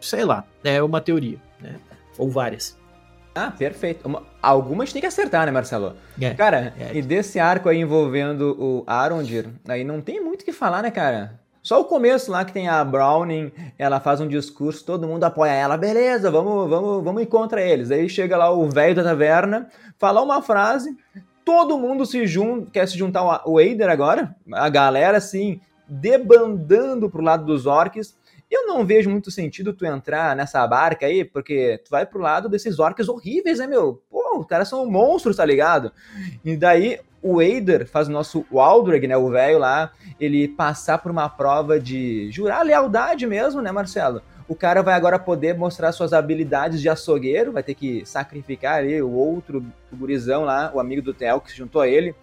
Sei 0.00 0.24
lá, 0.24 0.44
é 0.64 0.80
uma 0.82 1.00
teoria, 1.00 1.38
né? 1.60 1.74
Ou 2.16 2.30
várias. 2.30 2.78
Ah, 3.34 3.50
perfeito. 3.50 4.06
Uma, 4.06 4.22
algumas 4.40 4.92
tem 4.92 5.00
que 5.00 5.06
acertar, 5.06 5.44
né, 5.44 5.52
Marcelo? 5.52 5.96
É, 6.20 6.30
cara, 6.32 6.72
é. 6.78 6.96
e 6.96 7.02
desse 7.02 7.38
arco 7.38 7.68
aí 7.68 7.78
envolvendo 7.78 8.56
o 8.58 8.84
Arondir, 8.86 9.48
aí 9.68 9.84
não 9.84 10.00
tem 10.00 10.22
muito 10.22 10.42
o 10.42 10.44
que 10.44 10.52
falar, 10.52 10.82
né, 10.82 10.90
cara? 10.90 11.38
Só 11.62 11.80
o 11.80 11.84
começo 11.84 12.30
lá 12.30 12.44
que 12.44 12.52
tem 12.52 12.68
a 12.68 12.82
Browning, 12.82 13.52
ela 13.78 14.00
faz 14.00 14.20
um 14.20 14.28
discurso, 14.28 14.84
todo 14.84 15.06
mundo 15.06 15.24
apoia 15.24 15.50
ela, 15.50 15.76
beleza, 15.76 16.30
vamos, 16.30 16.70
vamos, 16.70 17.04
vamos 17.04 17.22
encontrar 17.22 17.62
eles. 17.62 17.90
Aí 17.90 18.08
chega 18.08 18.36
lá 18.36 18.50
o 18.50 18.68
velho 18.70 18.94
da 18.94 19.04
taverna, 19.04 19.68
fala 19.98 20.22
uma 20.22 20.40
frase, 20.40 20.96
todo 21.44 21.78
mundo 21.78 22.06
se 22.06 22.26
junta, 22.26 22.70
quer 22.70 22.88
se 22.88 22.96
juntar 22.96 23.20
ao 23.20 23.60
Eider 23.60 23.90
agora, 23.90 24.34
a 24.52 24.68
galera 24.70 25.18
assim, 25.18 25.60
debandando 25.90 27.10
pro 27.10 27.22
lado 27.22 27.44
dos 27.44 27.66
orcs. 27.66 28.16
Eu 28.50 28.66
não 28.66 28.84
vejo 28.84 29.10
muito 29.10 29.30
sentido 29.30 29.72
tu 29.72 29.84
entrar 29.84 30.34
nessa 30.34 30.66
barca 30.66 31.06
aí, 31.06 31.24
porque 31.24 31.80
tu 31.84 31.90
vai 31.90 32.06
pro 32.06 32.20
lado 32.20 32.48
desses 32.48 32.78
orcs 32.78 33.08
horríveis, 33.08 33.58
né, 33.58 33.66
meu? 33.66 34.02
Pô, 34.10 34.38
os 34.38 34.46
caras 34.46 34.68
são 34.68 34.86
monstros, 34.86 35.36
tá 35.36 35.44
ligado? 35.44 35.92
E 36.44 36.56
daí 36.56 37.00
o 37.22 37.42
Eider 37.42 37.86
faz 37.86 38.08
o 38.08 38.12
nosso 38.12 38.46
Waldreg, 38.50 39.06
né, 39.06 39.16
o 39.16 39.28
velho 39.28 39.58
lá, 39.58 39.92
ele 40.18 40.48
passar 40.48 40.98
por 40.98 41.10
uma 41.10 41.28
prova 41.28 41.78
de 41.78 42.30
jurar 42.30 42.64
lealdade 42.64 43.26
mesmo, 43.26 43.60
né, 43.60 43.70
Marcelo? 43.70 44.22
o 44.50 44.54
cara 44.56 44.82
vai 44.82 44.94
agora 44.94 45.16
poder 45.16 45.56
mostrar 45.56 45.92
suas 45.92 46.12
habilidades 46.12 46.80
de 46.80 46.88
açougueiro, 46.88 47.52
vai 47.52 47.62
ter 47.62 47.72
que 47.72 48.04
sacrificar 48.04 48.78
ali 48.78 49.00
o 49.00 49.12
outro 49.12 49.64
gurizão 49.92 50.42
lá, 50.42 50.72
o 50.74 50.80
amigo 50.80 51.00
do 51.00 51.14
Theo 51.14 51.40
que 51.40 51.52
se 51.52 51.56
juntou 51.56 51.80
a 51.80 51.86
ele. 51.86 52.16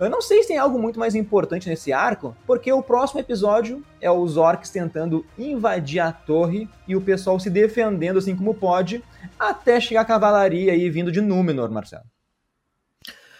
Eu 0.00 0.08
não 0.08 0.22
sei 0.22 0.42
se 0.42 0.48
tem 0.48 0.58
algo 0.58 0.78
muito 0.78 0.98
mais 0.98 1.14
importante 1.16 1.68
nesse 1.68 1.92
arco, 1.92 2.36
porque 2.46 2.72
o 2.72 2.82
próximo 2.82 3.20
episódio 3.20 3.82
é 4.00 4.10
os 4.10 4.36
orcs 4.36 4.70
tentando 4.70 5.26
invadir 5.36 5.98
a 5.98 6.12
torre 6.12 6.68
e 6.86 6.94
o 6.94 7.00
pessoal 7.00 7.40
se 7.40 7.50
defendendo 7.50 8.18
assim 8.18 8.36
como 8.36 8.54
pode, 8.54 9.02
até 9.38 9.80
chegar 9.80 10.02
a 10.02 10.04
cavalaria 10.04 10.72
aí 10.72 10.88
vindo 10.88 11.10
de 11.10 11.20
Númenor, 11.20 11.70
Marcelo. 11.70 12.04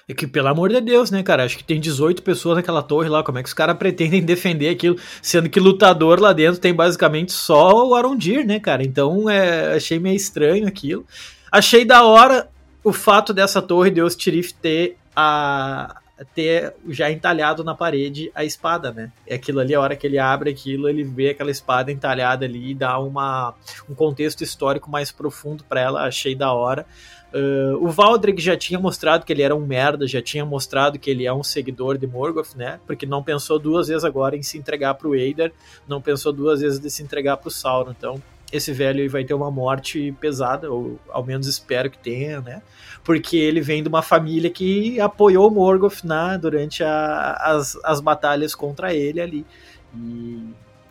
É 0.08 0.14
que, 0.14 0.26
pelo 0.26 0.48
amor 0.48 0.70
de 0.70 0.80
Deus, 0.80 1.10
né, 1.10 1.22
cara? 1.22 1.44
Acho 1.44 1.58
que 1.58 1.62
tem 1.62 1.78
18 1.78 2.22
pessoas 2.22 2.56
naquela 2.56 2.82
torre 2.82 3.10
lá. 3.10 3.22
Como 3.22 3.38
é 3.38 3.42
que 3.42 3.48
os 3.48 3.54
caras 3.54 3.76
pretendem 3.76 4.22
defender 4.24 4.70
aquilo? 4.70 4.96
Sendo 5.20 5.50
que 5.50 5.60
lutador 5.60 6.18
lá 6.18 6.32
dentro 6.32 6.58
tem 6.58 6.72
basicamente 6.72 7.30
só 7.30 7.86
o 7.86 7.94
Arondir, 7.94 8.46
né, 8.46 8.58
cara? 8.58 8.82
Então, 8.82 9.28
é, 9.28 9.76
achei 9.76 9.98
meio 9.98 10.16
estranho 10.16 10.66
aquilo. 10.66 11.06
Achei 11.52 11.84
da 11.84 12.04
hora 12.04 12.48
o 12.82 12.90
fato 12.90 13.34
dessa 13.34 13.60
torre 13.60 13.90
Deus 13.90 14.16
Tirif 14.16 14.54
ter 14.54 14.96
a 15.14 15.97
ter 16.34 16.74
já 16.88 17.10
entalhado 17.10 17.62
na 17.62 17.74
parede 17.74 18.30
a 18.34 18.44
espada, 18.44 18.92
né? 18.92 19.12
É 19.26 19.36
aquilo 19.36 19.60
ali, 19.60 19.74
a 19.74 19.80
hora 19.80 19.96
que 19.96 20.06
ele 20.06 20.18
abre 20.18 20.50
aquilo, 20.50 20.88
ele 20.88 21.04
vê 21.04 21.30
aquela 21.30 21.50
espada 21.50 21.92
entalhada 21.92 22.44
ali 22.44 22.70
e 22.70 22.74
dá 22.74 22.98
uma, 22.98 23.54
um 23.88 23.94
contexto 23.94 24.42
histórico 24.42 24.90
mais 24.90 25.12
profundo 25.12 25.64
para 25.64 25.80
ela, 25.80 26.06
achei 26.06 26.34
da 26.34 26.52
hora. 26.52 26.86
Uh, 27.32 27.76
o 27.84 27.88
Valdreg 27.90 28.40
já 28.40 28.56
tinha 28.56 28.78
mostrado 28.80 29.24
que 29.26 29.32
ele 29.32 29.42
era 29.42 29.54
um 29.54 29.66
merda, 29.66 30.06
já 30.06 30.22
tinha 30.22 30.46
mostrado 30.46 30.98
que 30.98 31.10
ele 31.10 31.26
é 31.26 31.32
um 31.32 31.42
seguidor 31.42 31.98
de 31.98 32.06
Morgoth, 32.06 32.54
né? 32.56 32.80
Porque 32.86 33.04
não 33.04 33.22
pensou 33.22 33.58
duas 33.58 33.88
vezes 33.88 34.04
agora 34.04 34.34
em 34.34 34.42
se 34.42 34.56
entregar 34.56 34.94
pro 34.94 35.14
Eider, 35.14 35.52
não 35.86 36.00
pensou 36.00 36.32
duas 36.32 36.60
vezes 36.60 36.80
de 36.80 36.90
se 36.90 37.02
entregar 37.02 37.36
pro 37.36 37.50
Sauron. 37.50 37.90
Então, 37.90 38.20
esse 38.52 38.72
velho 38.72 39.08
vai 39.10 39.24
ter 39.24 39.34
uma 39.34 39.50
morte 39.50 40.12
pesada, 40.20 40.70
ou 40.70 40.98
ao 41.10 41.24
menos 41.24 41.46
espero 41.46 41.90
que 41.90 41.98
tenha, 41.98 42.40
né? 42.40 42.62
Porque 43.04 43.36
ele 43.36 43.60
vem 43.60 43.82
de 43.82 43.88
uma 43.88 44.02
família 44.02 44.50
que 44.50 44.98
apoiou 45.00 45.50
Morgoth 45.50 46.02
na, 46.02 46.36
durante 46.36 46.82
a, 46.82 47.32
as, 47.40 47.76
as 47.84 48.00
batalhas 48.00 48.54
contra 48.54 48.94
ele 48.94 49.20
ali. 49.20 49.46
E... 49.94 50.48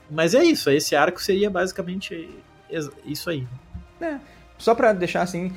Mas 0.09 0.33
é 0.33 0.43
isso, 0.43 0.69
esse 0.69 0.95
arco 0.95 1.21
seria 1.21 1.49
basicamente 1.49 2.29
isso 3.05 3.29
aí. 3.29 3.47
É, 3.99 4.17
só 4.57 4.75
para 4.75 4.93
deixar 4.93 5.23
assim, 5.23 5.51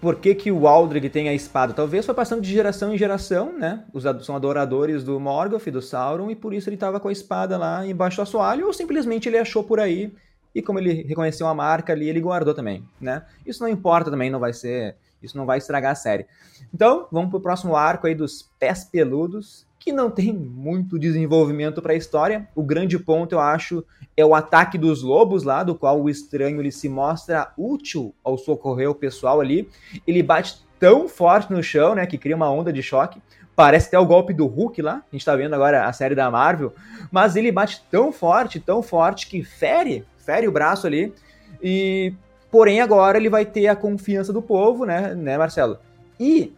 por 0.00 0.16
que, 0.16 0.34
que 0.34 0.50
o 0.50 0.66
Aldrich 0.66 1.10
tem 1.10 1.28
a 1.28 1.34
espada. 1.34 1.74
Talvez 1.74 2.06
foi 2.06 2.14
passando 2.14 2.40
de 2.40 2.50
geração 2.50 2.94
em 2.94 2.98
geração, 2.98 3.52
né? 3.58 3.84
Os 3.92 4.04
são 4.24 4.36
adoradores 4.36 5.04
do 5.04 5.18
Morgoth 5.18 5.66
do 5.66 5.82
Sauron, 5.82 6.30
e 6.30 6.36
por 6.36 6.54
isso 6.54 6.68
ele 6.68 6.76
estava 6.76 7.00
com 7.00 7.08
a 7.08 7.12
espada 7.12 7.58
lá 7.58 7.86
embaixo 7.86 8.16
do 8.16 8.22
assoalho, 8.22 8.66
ou 8.66 8.72
simplesmente 8.72 9.28
ele 9.28 9.38
achou 9.38 9.62
por 9.62 9.80
aí, 9.80 10.12
e 10.54 10.62
como 10.62 10.78
ele 10.78 11.02
reconheceu 11.02 11.46
a 11.46 11.54
marca 11.54 11.92
ali, 11.92 12.08
ele 12.08 12.20
guardou 12.20 12.54
também, 12.54 12.84
né? 13.00 13.24
Isso 13.46 13.62
não 13.62 13.68
importa 13.68 14.10
também, 14.10 14.30
não 14.30 14.40
vai 14.40 14.52
ser... 14.52 14.96
Isso 15.22 15.36
não 15.36 15.44
vai 15.44 15.58
estragar 15.58 15.92
a 15.92 15.94
série. 15.94 16.26
Então, 16.72 17.06
vamos 17.12 17.28
pro 17.28 17.40
próximo 17.40 17.76
arco 17.76 18.06
aí 18.06 18.14
dos 18.14 18.50
pés 18.58 18.84
peludos, 18.84 19.66
que 19.78 19.92
não 19.92 20.10
tem 20.10 20.32
muito 20.32 20.98
desenvolvimento 20.98 21.82
para 21.82 21.92
a 21.92 21.96
história. 21.96 22.48
O 22.54 22.62
grande 22.62 22.98
ponto, 22.98 23.34
eu 23.34 23.40
acho, 23.40 23.84
é 24.16 24.24
o 24.24 24.34
ataque 24.34 24.78
dos 24.78 25.02
lobos 25.02 25.42
lá, 25.42 25.62
do 25.62 25.74
qual 25.74 26.00
o 26.00 26.08
estranho 26.08 26.58
ele 26.58 26.72
se 26.72 26.88
mostra 26.88 27.52
útil 27.56 28.14
ao 28.24 28.38
socorrer 28.38 28.90
o 28.90 28.94
pessoal 28.94 29.40
ali. 29.40 29.68
Ele 30.06 30.22
bate 30.22 30.64
tão 30.78 31.06
forte 31.06 31.52
no 31.52 31.62
chão, 31.62 31.94
né, 31.94 32.06
que 32.06 32.16
cria 32.16 32.34
uma 32.34 32.50
onda 32.50 32.72
de 32.72 32.82
choque. 32.82 33.20
Parece 33.54 33.88
até 33.88 33.98
o 33.98 34.06
golpe 34.06 34.32
do 34.32 34.46
Hulk 34.46 34.80
lá, 34.80 35.02
a 35.06 35.12
gente 35.12 35.24
tá 35.24 35.36
vendo 35.36 35.54
agora 35.54 35.84
a 35.84 35.92
série 35.92 36.14
da 36.14 36.30
Marvel, 36.30 36.72
mas 37.10 37.36
ele 37.36 37.52
bate 37.52 37.82
tão 37.90 38.10
forte, 38.10 38.58
tão 38.58 38.82
forte 38.82 39.26
que 39.26 39.42
fere, 39.42 40.04
fere 40.18 40.48
o 40.48 40.52
braço 40.52 40.86
ali. 40.86 41.12
E 41.62 42.14
porém 42.50 42.80
agora 42.80 43.18
ele 43.18 43.28
vai 43.28 43.44
ter 43.44 43.66
a 43.66 43.76
confiança 43.76 44.32
do 44.32 44.40
povo, 44.40 44.86
né, 44.86 45.14
né, 45.14 45.36
Marcelo? 45.36 45.78
E 46.18 46.54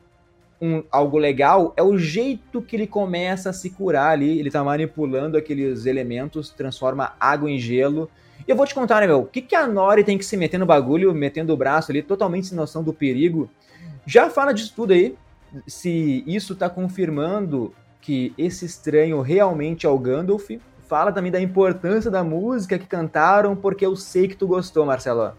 um, 0.62 0.85
algo 0.92 1.18
legal 1.18 1.74
é 1.76 1.83
o 1.83 1.98
jeito 1.98 2.62
que 2.62 2.76
ele 2.76 2.87
começa 2.87 3.50
a 3.50 3.52
se 3.52 3.68
curar 3.70 4.12
ali. 4.12 4.38
Ele 4.38 4.50
tá 4.50 4.62
manipulando 4.62 5.37
aqueles 5.37 5.87
elementos, 5.87 6.50
transforma 6.50 7.14
água 7.18 7.50
em 7.50 7.59
gelo. 7.59 8.09
E 8.46 8.50
eu 8.50 8.57
vou 8.57 8.64
te 8.64 8.74
contar, 8.74 9.00
né, 9.00 9.09
meu? 9.09 9.20
O 9.20 9.26
que, 9.26 9.42
que 9.42 9.57
a 9.57 9.66
Nori 9.66 10.05
tem 10.05 10.16
que 10.16 10.24
se 10.24 10.37
meter 10.37 10.59
no 10.59 10.66
bagulho, 10.66 11.12
metendo 11.12 11.52
o 11.52 11.57
braço 11.57 11.90
ali, 11.90 12.00
totalmente 12.00 12.46
sem 12.46 12.57
noção 12.57 12.83
do 12.83 12.92
perigo? 12.92 13.50
Já 14.07 14.31
fala 14.31 14.52
disso 14.52 14.72
tudo 14.74 14.92
aí. 14.92 15.16
Se 15.67 16.25
isso 16.27 16.55
tá 16.55 16.69
confirmando 16.69 17.75
que 18.03 18.35
esse 18.37 18.67
estranho 18.67 19.21
realmente 19.23 19.87
é 19.87 19.88
o 19.88 19.99
Gandalf. 19.99 20.51
Fala 20.87 21.12
também 21.12 21.33
da 21.33 21.41
importância 21.41 22.11
da 22.11 22.23
música 22.23 22.79
que 22.79 22.85
cantaram, 22.85 23.57
porque 23.57 23.87
eu 23.87 23.97
sei 23.97 24.29
que 24.29 24.37
tu 24.37 24.47
gostou, 24.47 24.85
Marcelo. 24.85 25.33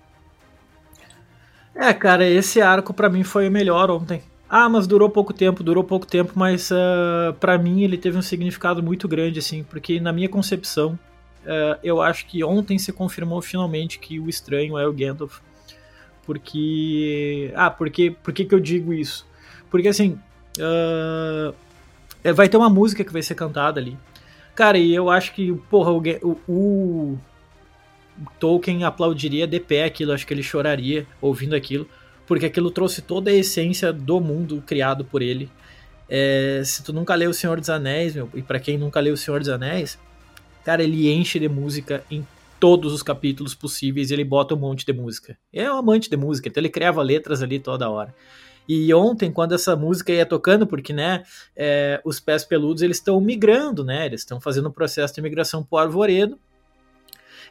É, 1.75 1.93
cara, 1.93 2.27
esse 2.27 2.61
arco 2.61 2.93
para 2.93 3.09
mim 3.09 3.23
foi 3.23 3.47
o 3.47 3.51
melhor 3.51 3.91
ontem. 3.91 4.23
Ah, 4.49 4.69
mas 4.69 4.87
durou 4.87 5.09
pouco 5.09 5.33
tempo, 5.33 5.63
durou 5.63 5.83
pouco 5.83 6.07
tempo, 6.07 6.33
mas 6.35 6.71
uh, 6.71 6.75
ah, 6.75 7.35
para 7.39 7.57
mim 7.57 7.83
ele 7.83 7.97
teve 7.97 8.17
um 8.17 8.21
significado 8.21 8.81
muito 8.81 9.07
grande, 9.07 9.39
assim, 9.39 9.63
porque 9.63 9.99
na 9.99 10.13
minha 10.13 10.29
concepção, 10.29 10.97
uh, 11.43 11.77
eu 11.83 12.01
acho 12.01 12.25
que 12.27 12.43
ontem 12.43 12.77
se 12.77 12.93
confirmou 12.93 13.41
finalmente 13.41 13.99
que 13.99 14.19
o 14.19 14.29
estranho 14.29 14.77
é 14.77 14.87
o 14.87 14.93
Gandalf. 14.93 15.39
Porque. 16.25 17.51
Ah, 17.55 17.69
porque, 17.69 18.11
por 18.11 18.33
que 18.33 18.47
eu 18.49 18.59
digo 18.59 18.93
isso? 18.93 19.27
Porque 19.73 19.87
assim. 19.87 20.19
Uh, 20.59 21.51
vai 22.31 22.47
ter 22.47 22.57
uma 22.57 22.69
música 22.69 23.03
que 23.03 23.11
vai 23.11 23.23
ser 23.23 23.33
cantada 23.33 23.79
ali. 23.79 23.97
Cara, 24.53 24.77
e 24.77 24.93
eu 24.93 25.09
acho 25.09 25.33
que, 25.33 25.51
porra, 25.67 25.91
o, 25.91 26.37
o, 26.47 27.17
Tolkien 28.39 28.83
aplaudiria 28.83 29.47
de 29.47 29.59
pé 29.59 29.85
aquilo, 29.85 30.11
acho 30.11 30.27
que 30.27 30.33
ele 30.33 30.43
choraria 30.43 31.07
ouvindo 31.19 31.55
aquilo, 31.55 31.89
porque 32.27 32.45
aquilo 32.45 32.69
trouxe 32.69 33.01
toda 33.01 33.31
a 33.31 33.33
essência 33.33 33.91
do 33.91 34.21
mundo 34.21 34.63
criado 34.63 35.03
por 35.03 35.23
ele. 35.23 35.49
É, 36.07 36.61
se 36.63 36.83
tu 36.83 36.93
nunca 36.93 37.15
leu 37.15 37.31
O 37.31 37.33
Senhor 37.33 37.59
dos 37.59 37.71
Anéis, 37.71 38.13
meu, 38.13 38.29
e 38.35 38.43
para 38.43 38.59
quem 38.59 38.77
nunca 38.77 38.99
leu 38.99 39.15
O 39.15 39.17
Senhor 39.17 39.39
dos 39.39 39.49
Anéis, 39.49 39.97
cara, 40.63 40.83
ele 40.83 41.11
enche 41.11 41.39
de 41.39 41.49
música 41.49 42.03
em 42.11 42.23
todos 42.59 42.93
os 42.93 43.01
capítulos 43.01 43.55
possíveis, 43.55 44.11
ele 44.11 44.23
bota 44.23 44.53
um 44.53 44.59
monte 44.59 44.85
de 44.85 44.93
música. 44.93 45.35
É 45.51 45.67
um 45.71 45.77
amante 45.77 46.11
de 46.11 46.15
música, 46.15 46.47
então 46.47 46.61
ele 46.61 46.69
criava 46.69 47.01
letras 47.01 47.41
ali 47.41 47.57
toda 47.57 47.89
hora. 47.89 48.13
E 48.67 48.93
ontem, 48.93 49.31
quando 49.31 49.53
essa 49.53 49.75
música 49.75 50.11
ia 50.11 50.25
tocando, 50.25 50.65
porque 50.65 50.93
né, 50.93 51.23
é, 51.55 52.01
os 52.03 52.19
pés 52.19 52.45
peludos 52.45 52.81
eles 52.81 52.97
estão 52.97 53.19
migrando, 53.19 53.83
né? 53.83 54.05
Eles 54.05 54.21
estão 54.21 54.39
fazendo 54.39 54.69
um 54.69 54.71
processo 54.71 55.13
de 55.13 55.21
migração 55.21 55.63
para 55.63 55.75
o 55.75 55.79
arvoredo. 55.79 56.39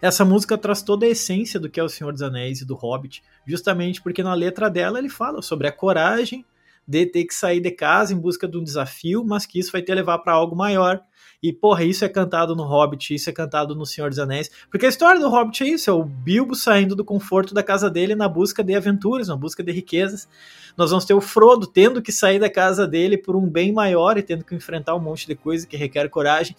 Essa 0.01 0.25
música 0.25 0.59
traz 0.59 0.83
toda 0.83 1.07
a 1.07 1.09
essência 1.09 1.61
do 1.61 1.69
que 1.69 1.79
é 1.79 1.83
o 1.83 1.89
Senhor 1.89 2.13
dos 2.13 2.23
Anéis 2.23 2.61
e 2.61 2.65
do 2.65 2.75
Hobbit, 2.75 3.23
justamente 3.47 4.03
porque 4.03 4.23
na 4.23 4.35
letra 4.35 4.69
dela 4.69 4.99
ele 4.99 5.09
fala 5.09 5.41
sobre 5.43 5.69
a 5.69 5.73
coragem 5.73 6.45
de 6.87 7.07
ter 7.07 7.25
que 7.25 7.35
sair 7.35 7.61
de 7.61 7.71
casa 7.71 8.13
em 8.13 8.19
busca 8.19 8.49
de 8.49 8.59
um 8.59 8.65
desafio, 8.65 9.25
mas 9.25 9.47
que 9.47 9.61
isso 9.61 9.71
vai 9.71 9.81
te 9.81 9.95
levar 9.95 10.19
para 10.19 10.33
algo 10.33 10.57
maior. 10.57 11.01
E, 11.43 11.53
porra, 11.53 11.83
isso 11.83 12.05
é 12.05 12.09
cantado 12.09 12.55
no 12.55 12.63
Hobbit, 12.63 13.15
isso 13.15 13.29
é 13.29 13.33
cantado 13.33 13.75
no 13.75 13.85
Senhor 13.85 14.09
dos 14.09 14.21
Anéis. 14.21 14.49
Porque 14.71 14.87
a 14.87 14.89
história 14.89 15.21
do 15.21 15.29
Hobbit 15.29 15.65
é 15.65 15.67
isso: 15.67 15.91
é 15.91 15.93
o 15.93 16.05
Bilbo 16.05 16.55
saindo 16.55 16.95
do 16.95 17.05
conforto 17.05 17.53
da 17.53 17.65
casa 17.65 17.91
dele 17.91 18.15
na 18.15 18.29
busca 18.29 18.63
de 18.63 18.77
aventuras, 18.77 19.27
na 19.27 19.35
busca 19.35 19.61
de 19.61 19.73
riquezas. 19.73 20.29
Nós 20.77 20.91
vamos 20.91 21.05
ter 21.05 21.15
o 21.15 21.21
Frodo 21.21 21.67
tendo 21.67 22.01
que 22.01 22.13
sair 22.13 22.39
da 22.39 22.49
casa 22.49 22.87
dele 22.87 23.19
por 23.19 23.35
um 23.35 23.45
bem 23.45 23.73
maior 23.73 24.17
e 24.17 24.23
tendo 24.23 24.45
que 24.45 24.55
enfrentar 24.55 24.95
um 24.95 25.01
monte 25.01 25.27
de 25.27 25.35
coisa 25.35 25.67
que 25.67 25.77
requer 25.77 26.09
coragem. 26.09 26.55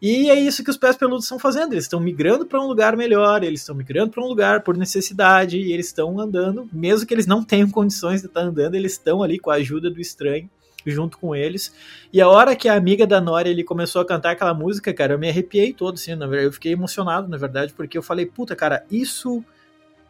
E 0.00 0.30
é 0.30 0.38
isso 0.38 0.62
que 0.62 0.70
os 0.70 0.76
pés 0.76 0.94
peludos 0.94 1.24
estão 1.24 1.38
fazendo. 1.38 1.72
Eles 1.72 1.84
estão 1.84 1.98
migrando 1.98 2.44
para 2.44 2.60
um 2.60 2.66
lugar 2.66 2.96
melhor, 2.98 3.42
eles 3.42 3.60
estão 3.60 3.74
migrando 3.74 4.10
para 4.12 4.22
um 4.22 4.28
lugar 4.28 4.62
por 4.62 4.76
necessidade, 4.76 5.58
e 5.58 5.72
eles 5.72 5.86
estão 5.86 6.20
andando, 6.20 6.68
mesmo 6.72 7.06
que 7.06 7.12
eles 7.12 7.26
não 7.26 7.42
tenham 7.42 7.68
condições 7.68 8.20
de 8.20 8.28
estar 8.28 8.42
andando, 8.42 8.74
eles 8.76 8.92
estão 8.92 9.22
ali 9.22 9.38
com 9.38 9.50
a 9.50 9.54
ajuda 9.54 9.90
do 9.90 10.00
estranho 10.00 10.48
junto 10.90 11.18
com 11.18 11.34
eles. 11.34 11.74
E 12.12 12.20
a 12.20 12.28
hora 12.28 12.56
que 12.56 12.68
a 12.68 12.74
amiga 12.74 13.06
da 13.06 13.20
Nori 13.20 13.50
ele 13.50 13.64
começou 13.64 14.02
a 14.02 14.04
cantar 14.06 14.32
aquela 14.32 14.54
música, 14.54 14.92
cara, 14.92 15.14
eu 15.14 15.18
me 15.18 15.28
arrepiei 15.28 15.72
todo, 15.72 15.94
assim, 15.94 16.14
na 16.14 16.26
verdade, 16.26 16.48
eu 16.48 16.52
fiquei 16.52 16.72
emocionado, 16.72 17.28
na 17.28 17.36
verdade, 17.36 17.72
porque 17.72 17.96
eu 17.96 18.02
falei, 18.02 18.26
puta, 18.26 18.56
cara, 18.56 18.84
isso 18.90 19.44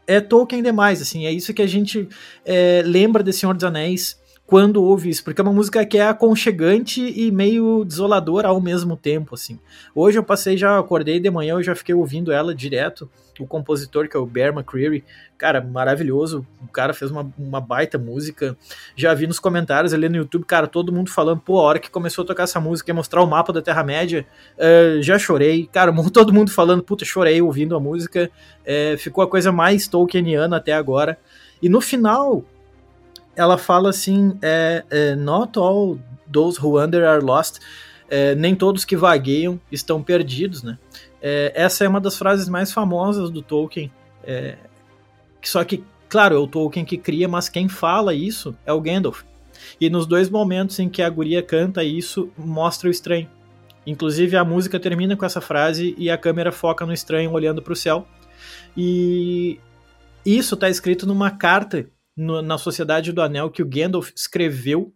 é 0.06 0.20
Tolkien 0.20 0.62
demais, 0.62 1.02
assim, 1.02 1.26
é 1.26 1.32
isso 1.32 1.52
que 1.52 1.62
a 1.62 1.66
gente 1.66 2.08
é, 2.44 2.82
lembra 2.84 3.22
de 3.22 3.32
Senhor 3.32 3.54
dos 3.54 3.64
Anéis 3.64 4.18
quando 4.48 4.82
ouve 4.82 5.10
isso, 5.10 5.22
porque 5.22 5.42
é 5.42 5.44
uma 5.44 5.52
música 5.52 5.84
que 5.84 5.98
é 5.98 6.08
aconchegante 6.08 7.02
e 7.02 7.30
meio 7.30 7.84
desoladora 7.84 8.48
ao 8.48 8.58
mesmo 8.62 8.96
tempo, 8.96 9.34
assim. 9.34 9.60
Hoje 9.94 10.18
eu 10.18 10.24
passei, 10.24 10.56
já 10.56 10.78
acordei 10.78 11.20
de 11.20 11.30
manhã, 11.30 11.52
eu 11.52 11.62
já 11.62 11.74
fiquei 11.74 11.94
ouvindo 11.94 12.32
ela 12.32 12.54
direto, 12.54 13.10
o 13.38 13.46
compositor 13.46 14.08
que 14.08 14.16
é 14.16 14.18
o 14.18 14.24
Bear 14.24 14.54
McCreary, 14.54 15.04
cara, 15.36 15.60
maravilhoso, 15.60 16.46
o 16.62 16.66
cara 16.66 16.94
fez 16.94 17.10
uma, 17.10 17.30
uma 17.38 17.60
baita 17.60 17.98
música, 17.98 18.56
já 18.96 19.12
vi 19.12 19.26
nos 19.26 19.38
comentários 19.38 19.92
ali 19.92 20.08
no 20.08 20.16
YouTube, 20.16 20.46
cara, 20.46 20.66
todo 20.66 20.90
mundo 20.90 21.10
falando, 21.10 21.42
pô, 21.42 21.58
a 21.58 21.64
hora 21.64 21.78
que 21.78 21.90
começou 21.90 22.24
a 22.24 22.26
tocar 22.26 22.44
essa 22.44 22.58
música 22.58 22.90
e 22.90 22.94
mostrar 22.94 23.22
o 23.22 23.26
mapa 23.26 23.52
da 23.52 23.60
Terra-média, 23.60 24.26
uh, 24.56 25.02
já 25.02 25.18
chorei, 25.18 25.68
cara, 25.70 25.92
todo 26.10 26.32
mundo 26.32 26.50
falando, 26.50 26.82
puta, 26.82 27.04
chorei 27.04 27.42
ouvindo 27.42 27.76
a 27.76 27.80
música, 27.80 28.30
uh, 28.62 28.96
ficou 28.96 29.22
a 29.22 29.28
coisa 29.28 29.52
mais 29.52 29.86
Tolkieniana 29.88 30.56
até 30.56 30.72
agora, 30.72 31.18
e 31.60 31.68
no 31.68 31.82
final 31.82 32.42
ela 33.38 33.56
fala 33.56 33.90
assim: 33.90 34.36
é, 34.42 34.84
é, 34.90 35.14
Not 35.14 35.58
all 35.58 35.98
those 36.30 36.60
who 36.60 36.72
wander 36.72 37.04
are 37.04 37.24
lost. 37.24 37.60
É, 38.10 38.34
nem 38.34 38.54
todos 38.54 38.84
que 38.84 38.96
vagueiam 38.96 39.60
estão 39.70 40.02
perdidos, 40.02 40.62
né? 40.62 40.78
É, 41.22 41.52
essa 41.54 41.84
é 41.84 41.88
uma 41.88 42.00
das 42.00 42.16
frases 42.16 42.48
mais 42.48 42.72
famosas 42.72 43.30
do 43.30 43.42
Tolkien. 43.42 43.92
É, 44.24 44.56
só 45.42 45.62
que, 45.62 45.84
claro, 46.08 46.36
é 46.36 46.38
o 46.38 46.46
Tolkien 46.46 46.84
que 46.84 46.96
cria, 46.96 47.28
mas 47.28 47.48
quem 47.48 47.68
fala 47.68 48.14
isso 48.14 48.56
é 48.66 48.72
o 48.72 48.80
Gandalf. 48.80 49.22
E 49.80 49.90
nos 49.90 50.06
dois 50.06 50.30
momentos 50.30 50.78
em 50.78 50.88
que 50.88 51.02
a 51.02 51.10
guria 51.10 51.42
canta 51.42 51.84
isso, 51.84 52.30
mostra 52.36 52.88
o 52.88 52.90
estranho. 52.90 53.28
Inclusive 53.86 54.36
a 54.36 54.44
música 54.44 54.80
termina 54.80 55.16
com 55.16 55.24
essa 55.24 55.40
frase 55.40 55.94
e 55.98 56.10
a 56.10 56.18
câmera 56.18 56.50
foca 56.50 56.86
no 56.86 56.92
estranho 56.92 57.30
olhando 57.32 57.62
para 57.62 57.72
o 57.72 57.76
céu. 57.76 58.06
E 58.76 59.58
isso 60.24 60.54
está 60.54 60.68
escrito 60.68 61.06
numa 61.06 61.30
carta 61.30 61.86
no, 62.18 62.42
na 62.42 62.58
Sociedade 62.58 63.12
do 63.12 63.22
Anel 63.22 63.48
que 63.48 63.62
o 63.62 63.66
Gandalf 63.66 64.10
escreveu 64.14 64.92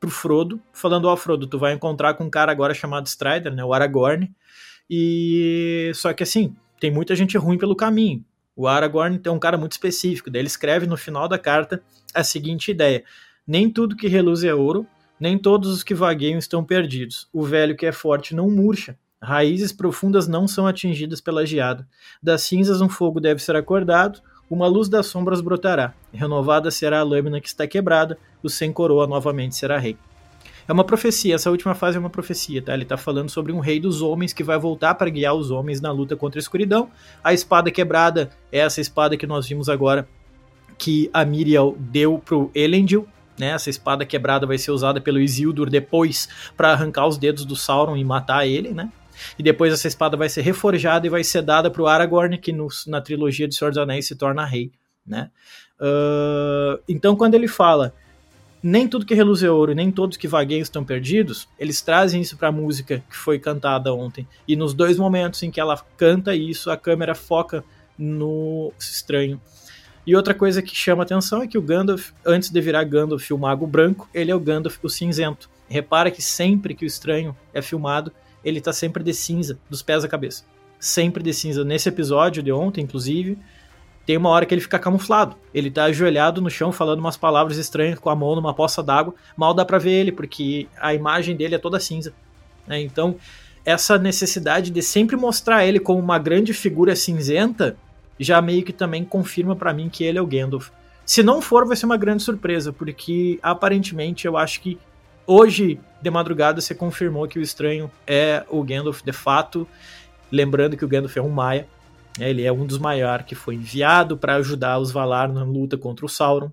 pro 0.00 0.10
Frodo, 0.10 0.60
falando, 0.72 1.04
ó 1.04 1.12
oh, 1.12 1.16
Frodo, 1.16 1.46
tu 1.46 1.56
vai 1.56 1.72
encontrar 1.72 2.14
com 2.14 2.24
um 2.24 2.30
cara 2.30 2.50
agora 2.50 2.74
chamado 2.74 3.06
Strider, 3.06 3.54
né, 3.54 3.64
o 3.64 3.72
Aragorn, 3.72 4.30
e 4.90 5.92
só 5.94 6.12
que 6.12 6.24
assim, 6.24 6.54
tem 6.80 6.90
muita 6.90 7.14
gente 7.14 7.38
ruim 7.38 7.56
pelo 7.56 7.76
caminho. 7.76 8.24
O 8.56 8.66
Aragorn 8.66 9.20
é 9.24 9.30
um 9.30 9.38
cara 9.38 9.56
muito 9.56 9.72
específico, 9.72 10.30
daí 10.30 10.40
ele 10.40 10.48
escreve 10.48 10.86
no 10.86 10.96
final 10.96 11.28
da 11.28 11.38
carta 11.38 11.80
a 12.12 12.24
seguinte 12.24 12.72
ideia: 12.72 13.04
nem 13.46 13.70
tudo 13.70 13.96
que 13.96 14.08
reluz 14.08 14.44
é 14.44 14.54
ouro, 14.54 14.86
nem 15.18 15.38
todos 15.38 15.70
os 15.70 15.82
que 15.82 15.94
vagueiam 15.94 16.38
estão 16.38 16.64
perdidos. 16.64 17.28
O 17.32 17.44
velho 17.44 17.76
que 17.76 17.86
é 17.86 17.92
forte 17.92 18.34
não 18.34 18.50
murcha. 18.50 18.98
Raízes 19.22 19.72
profundas 19.72 20.28
não 20.28 20.46
são 20.46 20.66
atingidas 20.66 21.20
pela 21.20 21.46
geada. 21.46 21.88
Das 22.22 22.42
cinzas 22.42 22.80
um 22.80 22.88
fogo 22.88 23.20
deve 23.20 23.42
ser 23.42 23.56
acordado, 23.56 24.20
uma 24.48 24.66
luz 24.66 24.88
das 24.88 25.06
sombras 25.06 25.40
brotará, 25.40 25.94
renovada 26.12 26.70
será 26.70 27.00
a 27.00 27.02
lâmina 27.02 27.40
que 27.40 27.48
está 27.48 27.66
quebrada, 27.66 28.18
o 28.42 28.48
sem 28.48 28.72
coroa 28.72 29.06
novamente 29.06 29.56
será 29.56 29.78
rei. 29.78 29.96
É 30.66 30.72
uma 30.72 30.84
profecia, 30.84 31.34
essa 31.34 31.50
última 31.50 31.74
fase 31.74 31.96
é 31.96 32.00
uma 32.00 32.08
profecia, 32.08 32.62
tá? 32.62 32.72
Ele 32.72 32.84
está 32.84 32.96
falando 32.96 33.28
sobre 33.28 33.52
um 33.52 33.60
rei 33.60 33.78
dos 33.78 34.00
homens 34.00 34.32
que 34.32 34.42
vai 34.42 34.58
voltar 34.58 34.94
para 34.94 35.10
guiar 35.10 35.34
os 35.34 35.50
homens 35.50 35.80
na 35.80 35.90
luta 35.90 36.16
contra 36.16 36.38
a 36.38 36.42
escuridão. 36.42 36.88
A 37.22 37.34
espada 37.34 37.70
quebrada 37.70 38.30
é 38.50 38.60
essa 38.60 38.80
espada 38.80 39.16
que 39.16 39.26
nós 39.26 39.46
vimos 39.46 39.68
agora 39.68 40.08
que 40.78 41.10
a 41.12 41.24
Miriel 41.24 41.76
deu 41.78 42.18
pro 42.18 42.50
Elendil, 42.54 43.06
né? 43.38 43.48
Essa 43.48 43.68
espada 43.68 44.06
quebrada 44.06 44.46
vai 44.46 44.56
ser 44.56 44.70
usada 44.70 45.00
pelo 45.00 45.20
Isildur 45.20 45.68
depois 45.68 46.28
para 46.56 46.72
arrancar 46.72 47.06
os 47.06 47.18
dedos 47.18 47.44
do 47.44 47.56
Sauron 47.56 47.96
e 47.96 48.04
matar 48.04 48.46
ele, 48.46 48.70
né? 48.70 48.90
E 49.38 49.42
depois 49.42 49.72
essa 49.72 49.88
espada 49.88 50.16
vai 50.16 50.28
ser 50.28 50.42
reforjada 50.42 51.06
e 51.06 51.10
vai 51.10 51.24
ser 51.24 51.42
dada 51.42 51.70
para 51.70 51.82
o 51.82 51.86
Aragorn, 51.86 52.38
que 52.38 52.52
no, 52.52 52.68
na 52.86 53.00
trilogia 53.00 53.48
de 53.48 53.54
Senhor 53.54 53.70
dos 53.70 53.78
Anéis 53.78 54.06
se 54.06 54.16
torna 54.16 54.44
rei. 54.44 54.72
Né? 55.06 55.30
Uh, 55.78 56.80
então, 56.88 57.14
quando 57.16 57.34
ele 57.34 57.48
fala 57.48 57.94
nem 58.66 58.88
tudo 58.88 59.04
que 59.04 59.14
reluz 59.14 59.42
é 59.42 59.50
ouro, 59.50 59.74
nem 59.74 59.90
todos 59.90 60.16
que 60.16 60.26
vagueiam 60.26 60.62
estão 60.62 60.82
perdidos, 60.82 61.46
eles 61.58 61.82
trazem 61.82 62.22
isso 62.22 62.34
para 62.34 62.48
a 62.48 62.52
música 62.52 63.04
que 63.10 63.14
foi 63.14 63.38
cantada 63.38 63.92
ontem. 63.92 64.26
E 64.48 64.56
nos 64.56 64.72
dois 64.72 64.96
momentos 64.96 65.42
em 65.42 65.50
que 65.50 65.60
ela 65.60 65.78
canta 65.98 66.34
isso, 66.34 66.70
a 66.70 66.76
câmera 66.76 67.14
foca 67.14 67.62
no 67.98 68.72
estranho. 68.78 69.38
E 70.06 70.16
outra 70.16 70.32
coisa 70.32 70.62
que 70.62 70.74
chama 70.74 71.02
atenção 71.02 71.42
é 71.42 71.46
que 71.46 71.58
o 71.58 71.62
Gandalf, 71.62 72.12
antes 72.24 72.48
de 72.48 72.58
virar 72.58 72.84
Gandalf 72.84 73.30
o 73.30 73.38
Mago 73.38 73.66
Branco, 73.66 74.08
ele 74.14 74.30
é 74.30 74.34
o 74.34 74.40
Gandalf 74.40 74.78
o 74.82 74.88
Cinzento. 74.88 75.50
Repara 75.68 76.10
que 76.10 76.22
sempre 76.22 76.74
que 76.74 76.84
o 76.84 76.86
estranho 76.86 77.36
é 77.52 77.60
filmado, 77.60 78.12
ele 78.44 78.60
tá 78.60 78.72
sempre 78.72 79.02
de 79.02 79.14
cinza, 79.14 79.58
dos 79.70 79.82
pés 79.82 80.04
à 80.04 80.08
cabeça. 80.08 80.44
Sempre 80.78 81.22
de 81.22 81.32
cinza. 81.32 81.64
Nesse 81.64 81.88
episódio 81.88 82.42
de 82.42 82.52
ontem, 82.52 82.82
inclusive, 82.82 83.38
tem 84.04 84.16
uma 84.16 84.28
hora 84.28 84.44
que 84.44 84.54
ele 84.54 84.60
fica 84.60 84.78
camuflado. 84.78 85.36
Ele 85.52 85.70
tá 85.70 85.84
ajoelhado 85.84 86.42
no 86.42 86.50
chão 86.50 86.70
falando 86.70 86.98
umas 86.98 87.16
palavras 87.16 87.56
estranhas 87.56 87.98
com 87.98 88.10
a 88.10 88.16
mão 88.16 88.34
numa 88.34 88.52
poça 88.52 88.82
d'água. 88.82 89.14
Mal 89.36 89.54
dá 89.54 89.64
pra 89.64 89.78
ver 89.78 89.92
ele, 89.92 90.12
porque 90.12 90.68
a 90.78 90.92
imagem 90.94 91.34
dele 91.34 91.54
é 91.54 91.58
toda 91.58 91.80
cinza. 91.80 92.12
Né? 92.66 92.82
Então, 92.82 93.16
essa 93.64 93.96
necessidade 93.98 94.70
de 94.70 94.82
sempre 94.82 95.16
mostrar 95.16 95.64
ele 95.64 95.80
como 95.80 95.98
uma 95.98 96.18
grande 96.18 96.52
figura 96.52 96.94
cinzenta 96.94 97.76
já 98.20 98.40
meio 98.40 98.62
que 98.62 98.72
também 98.72 99.04
confirma 99.04 99.56
para 99.56 99.72
mim 99.72 99.88
que 99.88 100.04
ele 100.04 100.18
é 100.18 100.22
o 100.22 100.26
Gandalf. 100.26 100.68
Se 101.04 101.22
não 101.22 101.40
for, 101.40 101.66
vai 101.66 101.76
ser 101.76 101.86
uma 101.86 101.96
grande 101.96 102.22
surpresa, 102.22 102.72
porque 102.72 103.38
aparentemente 103.42 104.26
eu 104.26 104.36
acho 104.36 104.60
que 104.60 104.78
Hoje, 105.26 105.80
de 106.02 106.10
madrugada, 106.10 106.60
você 106.60 106.74
confirmou 106.74 107.26
que 107.26 107.38
o 107.38 107.42
estranho 107.42 107.90
é 108.06 108.44
o 108.50 108.62
Gandalf 108.62 109.02
de 109.02 109.12
fato. 109.12 109.66
Lembrando 110.30 110.76
que 110.76 110.84
o 110.84 110.88
Gandalf 110.88 111.16
é 111.16 111.22
um 111.22 111.30
Maia. 111.30 111.66
Né? 112.18 112.28
Ele 112.28 112.42
é 112.42 112.52
um 112.52 112.66
dos 112.66 112.78
Maiar 112.78 113.24
que 113.24 113.34
foi 113.34 113.54
enviado 113.54 114.18
para 114.18 114.36
ajudar 114.36 114.78
os 114.78 114.92
Valar 114.92 115.32
na 115.32 115.42
luta 115.42 115.78
contra 115.78 116.04
o 116.04 116.08
Sauron. 116.08 116.50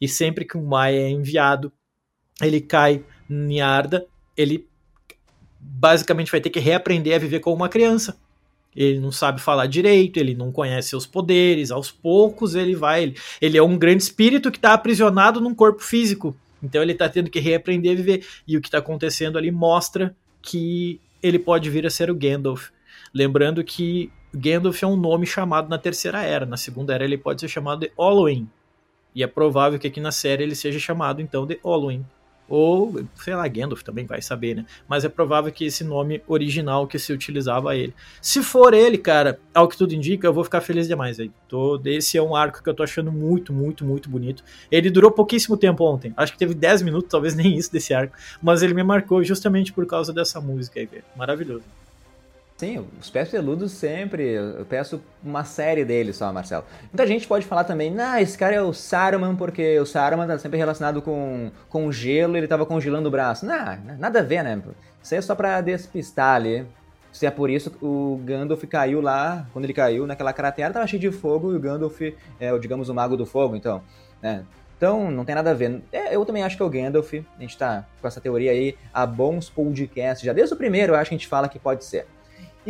E 0.00 0.08
sempre 0.08 0.44
que 0.44 0.58
um 0.58 0.66
Maia 0.66 0.98
é 0.98 1.10
enviado, 1.10 1.72
ele 2.42 2.60
cai 2.60 3.04
em 3.30 3.60
Arda, 3.60 4.04
ele 4.36 4.66
basicamente 5.60 6.30
vai 6.30 6.40
ter 6.40 6.50
que 6.50 6.58
reaprender 6.58 7.14
a 7.14 7.18
viver 7.18 7.38
como 7.38 7.54
uma 7.54 7.68
criança. 7.68 8.18
Ele 8.74 8.98
não 8.98 9.12
sabe 9.12 9.40
falar 9.40 9.66
direito, 9.66 10.18
ele 10.18 10.34
não 10.34 10.50
conhece 10.50 10.88
seus 10.88 11.06
poderes, 11.06 11.70
aos 11.70 11.90
poucos 11.90 12.56
ele 12.56 12.74
vai. 12.74 13.14
Ele 13.40 13.58
é 13.58 13.62
um 13.62 13.78
grande 13.78 14.02
espírito 14.02 14.50
que 14.50 14.58
está 14.58 14.72
aprisionado 14.72 15.40
num 15.40 15.54
corpo 15.54 15.82
físico. 15.82 16.36
Então 16.62 16.82
ele 16.82 16.92
está 16.92 17.08
tendo 17.08 17.30
que 17.30 17.38
reaprender 17.38 17.92
a 17.92 17.96
viver. 17.96 18.26
E 18.46 18.56
o 18.56 18.60
que 18.60 18.68
está 18.68 18.78
acontecendo 18.78 19.38
ali 19.38 19.50
mostra 19.50 20.14
que 20.42 21.00
ele 21.22 21.38
pode 21.38 21.68
vir 21.70 21.86
a 21.86 21.90
ser 21.90 22.10
o 22.10 22.14
Gandalf. 22.14 22.70
Lembrando 23.14 23.62
que 23.64 24.10
Gandalf 24.34 24.82
é 24.82 24.86
um 24.86 24.96
nome 24.96 25.26
chamado 25.26 25.68
na 25.68 25.78
Terceira 25.78 26.22
Era. 26.22 26.46
Na 26.46 26.56
Segunda 26.56 26.94
Era 26.94 27.04
ele 27.04 27.18
pode 27.18 27.40
ser 27.40 27.48
chamado 27.48 27.80
de 27.80 27.92
Olwyn. 27.96 28.48
E 29.14 29.22
é 29.22 29.26
provável 29.26 29.78
que 29.78 29.86
aqui 29.86 30.00
na 30.00 30.12
série 30.12 30.42
ele 30.42 30.54
seja 30.54 30.78
chamado 30.78 31.20
então 31.20 31.46
de 31.46 31.58
Olwyn. 31.62 32.04
Ou, 32.48 33.04
sei 33.16 33.34
lá, 33.34 33.46
Gandalf 33.46 33.82
também 33.82 34.06
vai 34.06 34.22
saber, 34.22 34.56
né? 34.56 34.64
Mas 34.88 35.04
é 35.04 35.08
provável 35.08 35.52
que 35.52 35.66
esse 35.66 35.84
nome 35.84 36.22
original 36.26 36.86
que 36.86 36.98
se 36.98 37.12
utilizava 37.12 37.76
ele. 37.76 37.94
Se 38.22 38.42
for 38.42 38.72
ele, 38.72 38.96
cara, 38.96 39.38
ao 39.54 39.68
que 39.68 39.76
tudo 39.76 39.94
indica, 39.94 40.26
eu 40.26 40.32
vou 40.32 40.44
ficar 40.44 40.60
feliz 40.60 40.88
demais 40.88 41.20
aí. 41.20 41.30
Tô, 41.46 41.80
esse 41.84 42.16
é 42.16 42.22
um 42.22 42.34
arco 42.34 42.62
que 42.62 42.68
eu 42.70 42.74
tô 42.74 42.82
achando 42.82 43.12
muito, 43.12 43.52
muito, 43.52 43.84
muito 43.84 44.08
bonito. 44.08 44.42
Ele 44.70 44.90
durou 44.90 45.10
pouquíssimo 45.10 45.56
tempo 45.56 45.84
ontem. 45.84 46.12
Acho 46.16 46.32
que 46.32 46.38
teve 46.38 46.54
10 46.54 46.82
minutos, 46.82 47.10
talvez 47.10 47.34
nem 47.34 47.56
isso 47.56 47.70
desse 47.70 47.92
arco. 47.92 48.16
Mas 48.42 48.62
ele 48.62 48.74
me 48.74 48.82
marcou 48.82 49.22
justamente 49.22 49.72
por 49.72 49.86
causa 49.86 50.12
dessa 50.12 50.40
música 50.40 50.80
aí, 50.80 50.86
velho. 50.86 51.04
Maravilhoso. 51.16 51.64
Sim, 52.58 52.84
os 53.00 53.08
pés 53.08 53.28
peludos 53.28 53.70
sempre. 53.70 54.32
Eu 54.32 54.66
peço 54.68 55.00
uma 55.22 55.44
série 55.44 55.84
deles 55.84 56.16
só, 56.16 56.32
Marcelo. 56.32 56.64
Muita 56.92 57.06
gente 57.06 57.24
pode 57.24 57.46
falar 57.46 57.62
também, 57.62 57.88
nah, 57.88 58.20
esse 58.20 58.36
cara 58.36 58.56
é 58.56 58.60
o 58.60 58.72
Saruman, 58.72 59.36
porque 59.36 59.78
o 59.78 59.86
Saruman 59.86 60.26
tá 60.26 60.36
sempre 60.40 60.58
relacionado 60.58 61.00
com, 61.00 61.52
com 61.68 61.92
gelo 61.92 62.36
ele 62.36 62.48
tava 62.48 62.66
congelando 62.66 63.06
o 63.06 63.12
braço. 63.12 63.46
Nah, 63.46 63.78
nada 63.96 64.18
a 64.18 64.22
ver, 64.24 64.42
né? 64.42 64.60
Isso 65.00 65.14
é 65.14 65.20
só 65.20 65.36
pra 65.36 65.60
despistar 65.60 66.34
ali. 66.34 66.66
Se 67.12 67.26
é 67.26 67.30
por 67.30 67.48
isso 67.48 67.72
o 67.80 68.20
Gandalf 68.24 68.64
caiu 68.64 69.00
lá, 69.00 69.46
quando 69.52 69.64
ele 69.64 69.72
caiu 69.72 70.04
naquela 70.04 70.32
cratera, 70.32 70.74
tava 70.74 70.86
cheio 70.88 71.00
de 71.00 71.12
fogo 71.12 71.52
e 71.52 71.56
o 71.56 71.60
Gandalf 71.60 72.00
é, 72.40 72.58
digamos, 72.58 72.88
o 72.88 72.94
mago 72.94 73.16
do 73.16 73.24
fogo, 73.24 73.54
então. 73.54 73.80
Né? 74.20 74.44
Então, 74.76 75.12
não 75.12 75.24
tem 75.24 75.34
nada 75.34 75.52
a 75.52 75.54
ver. 75.54 75.80
É, 75.92 76.14
eu 76.14 76.24
também 76.24 76.42
acho 76.42 76.56
que 76.56 76.62
é 76.62 76.66
o 76.66 76.70
Gandalf. 76.70 77.14
A 77.14 77.40
gente 77.40 77.56
tá 77.56 77.84
com 78.00 78.08
essa 78.08 78.20
teoria 78.20 78.50
aí 78.50 78.76
há 78.92 79.06
bons 79.06 79.48
podcasts. 79.48 80.24
Já 80.24 80.32
desde 80.32 80.54
o 80.54 80.56
primeiro, 80.56 80.94
eu 80.94 80.96
acho 80.96 81.08
que 81.08 81.14
a 81.14 81.18
gente 81.18 81.28
fala 81.28 81.48
que 81.48 81.58
pode 81.58 81.84
ser. 81.84 82.06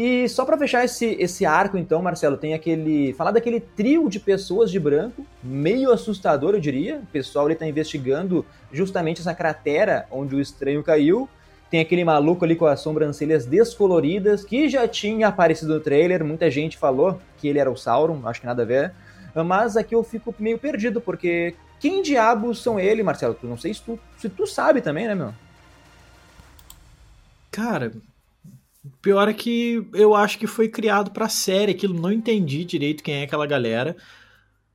E 0.01 0.29
só 0.29 0.45
para 0.45 0.57
fechar 0.57 0.85
esse, 0.85 1.17
esse 1.19 1.45
arco, 1.45 1.77
então, 1.77 2.01
Marcelo, 2.01 2.37
tem 2.37 2.55
aquele. 2.55 3.13
Falar 3.15 3.33
daquele 3.33 3.59
trio 3.59 4.09
de 4.09 4.21
pessoas 4.21 4.71
de 4.71 4.79
branco, 4.79 5.27
meio 5.43 5.91
assustador, 5.91 6.55
eu 6.55 6.61
diria. 6.61 7.01
O 7.03 7.07
pessoal 7.07 7.49
ele 7.49 7.57
tá 7.57 7.67
investigando 7.67 8.47
justamente 8.73 9.21
essa 9.21 9.35
cratera 9.35 10.07
onde 10.09 10.37
o 10.37 10.41
estranho 10.41 10.85
caiu. 10.85 11.29
Tem 11.69 11.81
aquele 11.81 12.05
maluco 12.05 12.45
ali 12.45 12.55
com 12.55 12.67
as 12.67 12.79
sobrancelhas 12.79 13.45
descoloridas, 13.45 14.45
que 14.45 14.69
já 14.69 14.87
tinha 14.87 15.27
aparecido 15.27 15.75
no 15.75 15.81
trailer. 15.81 16.25
Muita 16.25 16.49
gente 16.49 16.79
falou 16.79 17.21
que 17.37 17.49
ele 17.49 17.59
era 17.59 17.69
o 17.69 17.77
Sauron, 17.77 18.21
acho 18.25 18.41
que 18.41 18.47
nada 18.47 18.63
a 18.63 18.67
ver. 18.67 18.93
Mas 19.35 19.77
aqui 19.77 19.97
eu 19.97 20.05
fico 20.05 20.33
meio 20.39 20.61
perdido, 20.61 21.01
porque 21.01 21.57
quem 21.81 22.03
diabos 22.03 22.63
são 22.63 22.79
ele, 22.79 23.03
Marcelo? 23.03 23.35
Tu 23.35 23.49
não 23.49 23.59
sei 23.59 23.75
se 23.75 23.83
tu, 23.83 23.99
se 24.17 24.29
tu 24.29 24.47
sabe 24.47 24.81
também, 24.81 25.09
né, 25.09 25.17
meu? 25.17 25.35
Cara, 27.51 27.91
Pior 29.01 29.29
é 29.29 29.33
que 29.33 29.87
eu 29.94 30.14
acho 30.14 30.38
que 30.38 30.46
foi 30.46 30.68
criado 30.68 31.11
pra 31.11 31.29
série, 31.29 31.72
aquilo 31.72 32.01
não 32.01 32.12
entendi 32.12 32.64
direito 32.64 33.03
quem 33.03 33.16
é 33.16 33.22
aquela 33.22 33.46
galera. 33.46 33.96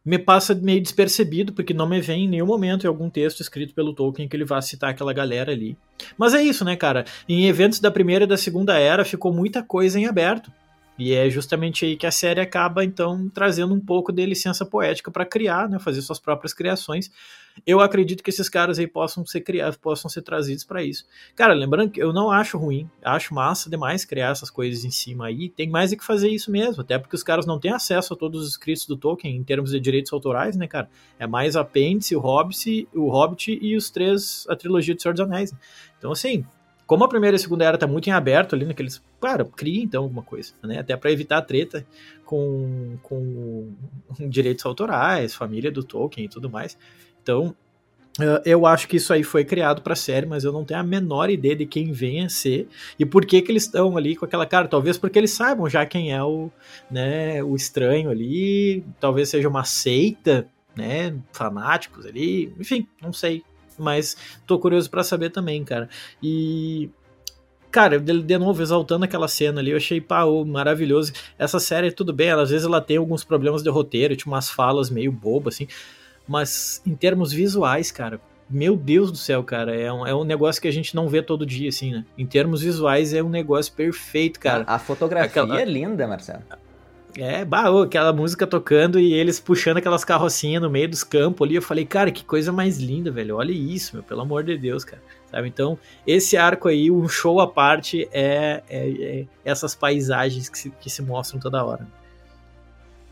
Me 0.05 0.19
passa 0.19 0.53
meio 0.53 0.81
despercebido, 0.81 1.53
porque 1.53 1.73
não 1.73 1.87
me 1.87 2.01
vem 2.01 2.25
em 2.25 2.27
nenhum 2.27 2.45
momento 2.45 2.83
em 2.83 2.87
algum 2.87 3.09
texto 3.09 3.39
escrito 3.39 3.73
pelo 3.73 3.93
Tolkien 3.93 4.27
que 4.27 4.35
ele 4.35 4.43
vá 4.43 4.61
citar 4.61 4.89
aquela 4.89 5.13
galera 5.13 5.51
ali. 5.51 5.77
Mas 6.17 6.33
é 6.33 6.43
isso, 6.43 6.65
né, 6.65 6.75
cara? 6.75 7.05
Em 7.27 7.45
eventos 7.45 7.79
da 7.79 7.89
primeira 7.89 8.25
e 8.25 8.27
da 8.27 8.35
segunda 8.35 8.77
era 8.77 9.05
ficou 9.05 9.31
muita 9.31 9.63
coisa 9.63 9.97
em 9.97 10.05
aberto. 10.05 10.51
E 10.97 11.13
é 11.13 11.29
justamente 11.29 11.85
aí 11.85 11.97
que 11.97 12.05
a 12.05 12.11
série 12.11 12.39
acaba, 12.39 12.85
então, 12.85 13.29
trazendo 13.29 13.73
um 13.73 13.79
pouco 13.79 14.11
de 14.11 14.25
licença 14.25 14.65
poética 14.65 15.09
para 15.09 15.25
criar, 15.25 15.67
né, 15.67 15.79
fazer 15.79 16.01
suas 16.01 16.19
próprias 16.19 16.53
criações. 16.53 17.11
Eu 17.65 17.79
acredito 17.79 18.23
que 18.23 18.31
esses 18.31 18.49
caras 18.49 18.79
aí 18.79 18.87
possam 18.87 19.25
ser 19.25 19.41
criados, 19.41 19.77
possam 19.77 20.09
ser 20.09 20.23
trazidos 20.23 20.63
para 20.63 20.83
isso. 20.83 21.05
Cara, 21.35 21.53
lembrando 21.53 21.91
que 21.91 22.01
eu 22.01 22.11
não 22.11 22.31
acho 22.31 22.57
ruim, 22.57 22.89
acho 23.03 23.33
massa 23.33 23.69
demais 23.69 24.05
criar 24.05 24.31
essas 24.31 24.49
coisas 24.49 24.83
em 24.83 24.89
cima 24.89 25.27
aí. 25.27 25.49
Tem 25.49 25.69
mais 25.69 25.93
é 25.93 25.95
que 25.95 26.03
fazer 26.03 26.29
isso 26.29 26.51
mesmo, 26.51 26.81
até 26.81 26.97
porque 26.97 27.15
os 27.15 27.21
caras 27.21 27.45
não 27.45 27.59
têm 27.59 27.71
acesso 27.71 28.13
a 28.13 28.17
todos 28.17 28.41
os 28.41 28.49
escritos 28.49 28.87
do 28.87 28.97
Tolkien 28.97 29.35
em 29.35 29.43
termos 29.43 29.71
de 29.71 29.79
direitos 29.79 30.11
autorais, 30.11 30.55
né, 30.55 30.67
cara? 30.67 30.89
É 31.19 31.27
mais 31.27 31.55
Apêndice, 31.55 32.15
o 32.15 32.19
Hobbit, 32.19 32.87
o 32.93 33.09
Hobbit 33.09 33.59
e 33.61 33.77
os 33.77 33.89
três, 33.91 34.45
a 34.49 34.55
trilogia 34.55 34.95
de 34.95 35.01
Senhor 35.01 35.13
dos 35.13 35.21
Anéis. 35.21 35.53
Então, 35.99 36.11
assim, 36.11 36.43
como 36.85 37.03
a 37.03 37.09
primeira 37.09 37.35
e 37.35 37.37
a 37.37 37.39
segunda 37.39 37.65
era 37.65 37.77
tá 37.77 37.87
muito 37.87 38.07
em 38.07 38.11
aberto 38.11 38.55
ali 38.55 38.65
naqueles. 38.65 39.01
Cara, 39.21 39.45
cria 39.45 39.83
então 39.83 40.03
alguma 40.03 40.23
coisa, 40.23 40.53
né? 40.63 40.79
Até 40.79 40.95
para 40.97 41.11
evitar 41.11 41.41
treta 41.41 41.85
com, 42.25 42.97
com 43.01 43.71
direitos 44.29 44.65
autorais, 44.65 45.33
família 45.33 45.71
do 45.71 45.83
Tolkien 45.83 46.25
e 46.25 46.29
tudo 46.29 46.49
mais. 46.49 46.77
Então, 47.21 47.55
Uh, 48.19 48.37
eu 48.45 48.67
acho 48.67 48.87
que 48.87 48.97
isso 48.97 49.11
aí 49.11 49.23
foi 49.23 49.43
criado 49.43 49.81
para 49.81 49.95
série, 49.95 50.27
mas 50.27 50.43
eu 50.43 50.51
não 50.51 50.63
tenho 50.63 50.79
a 50.79 50.83
menor 50.83 51.31
ideia 51.31 51.55
de 51.55 51.65
quem 51.65 51.91
vem 51.91 52.23
a 52.23 52.29
ser 52.29 52.67
e 52.99 53.03
por 53.03 53.25
que 53.25 53.41
que 53.41 53.51
eles 53.51 53.63
estão 53.63 53.97
ali 53.97 54.15
com 54.15 54.23
aquela 54.23 54.45
cara. 54.45 54.67
Talvez 54.67 54.99
porque 54.99 55.17
eles 55.17 55.31
saibam 55.31 55.67
já 55.67 55.83
quem 55.83 56.13
é 56.13 56.23
o, 56.23 56.51
né, 56.91 57.43
o 57.43 57.55
estranho 57.55 58.11
ali, 58.11 58.85
talvez 58.99 59.29
seja 59.29 59.49
uma 59.49 59.63
seita, 59.63 60.47
né, 60.75 61.15
fanáticos 61.31 62.05
ali, 62.05 62.53
enfim, 62.59 62.87
não 63.01 63.11
sei 63.11 63.43
mas 63.77 64.17
tô 64.47 64.59
curioso 64.59 64.89
para 64.89 65.03
saber 65.03 65.29
também, 65.29 65.63
cara. 65.63 65.89
E 66.21 66.89
cara, 67.73 67.99
de, 67.99 68.37
novo, 68.37 68.61
exaltando 68.61 69.03
aquela 69.03 69.27
cena 69.27 69.59
ali, 69.59 69.71
eu 69.71 69.77
achei, 69.77 69.99
pá, 69.99 70.23
oh, 70.25 70.45
maravilhoso. 70.45 71.11
Essa 71.39 71.59
série, 71.59 71.91
tudo 71.91 72.13
bem, 72.13 72.27
ela, 72.27 72.43
às 72.43 72.51
vezes 72.51 72.67
ela 72.67 72.79
tem 72.79 72.97
alguns 72.97 73.23
problemas 73.23 73.63
de 73.63 73.69
roteiro, 73.71 74.15
tipo 74.15 74.29
umas 74.29 74.47
falas 74.47 74.91
meio 74.91 75.11
bobas, 75.11 75.55
assim, 75.55 75.67
mas 76.27 76.83
em 76.85 76.95
termos 76.95 77.33
visuais, 77.33 77.91
cara, 77.91 78.21
meu 78.47 78.77
Deus 78.77 79.11
do 79.11 79.17
céu, 79.17 79.43
cara, 79.43 79.75
é 79.75 79.91
um, 79.91 80.05
é 80.05 80.13
um 80.13 80.23
negócio 80.23 80.61
que 80.61 80.67
a 80.67 80.71
gente 80.71 80.95
não 80.95 81.09
vê 81.09 81.23
todo 81.23 81.47
dia, 81.47 81.69
assim, 81.69 81.91
né? 81.91 82.05
Em 82.15 82.27
termos 82.27 82.61
visuais, 82.61 83.11
é 83.11 83.23
um 83.23 83.29
negócio 83.29 83.73
perfeito, 83.73 84.39
cara. 84.39 84.63
A, 84.67 84.75
a 84.75 84.79
fotografia 84.79 85.41
aquela... 85.41 85.59
é 85.59 85.65
linda, 85.65 86.07
Marcelo. 86.07 86.43
É, 87.17 87.45
bah, 87.45 87.83
aquela 87.83 88.11
música 88.11 88.47
tocando 88.47 88.99
e 88.99 89.13
eles 89.13 89.39
puxando 89.39 89.77
aquelas 89.77 90.03
carrocinhas 90.03 90.61
no 90.61 90.69
meio 90.69 90.89
dos 90.89 91.03
campos 91.03 91.45
ali. 91.45 91.55
Eu 91.55 91.61
falei, 91.61 91.85
cara, 91.85 92.11
que 92.11 92.23
coisa 92.23 92.51
mais 92.51 92.79
linda, 92.79 93.11
velho. 93.11 93.37
Olha 93.37 93.51
isso, 93.51 93.95
meu, 93.95 94.03
pelo 94.03 94.21
amor 94.21 94.43
de 94.43 94.57
Deus, 94.57 94.83
cara. 94.83 95.01
Sabe? 95.29 95.47
Então, 95.47 95.77
esse 96.07 96.35
arco 96.37 96.67
aí, 96.67 96.89
um 96.89 97.07
show 97.07 97.39
à 97.39 97.47
parte, 97.47 98.07
é, 98.11 98.63
é, 98.69 98.89
é 98.89 99.25
essas 99.45 99.75
paisagens 99.75 100.49
que 100.49 100.57
se, 100.57 100.69
que 100.71 100.89
se 100.89 101.01
mostram 101.01 101.39
toda 101.39 101.63
hora. 101.63 101.87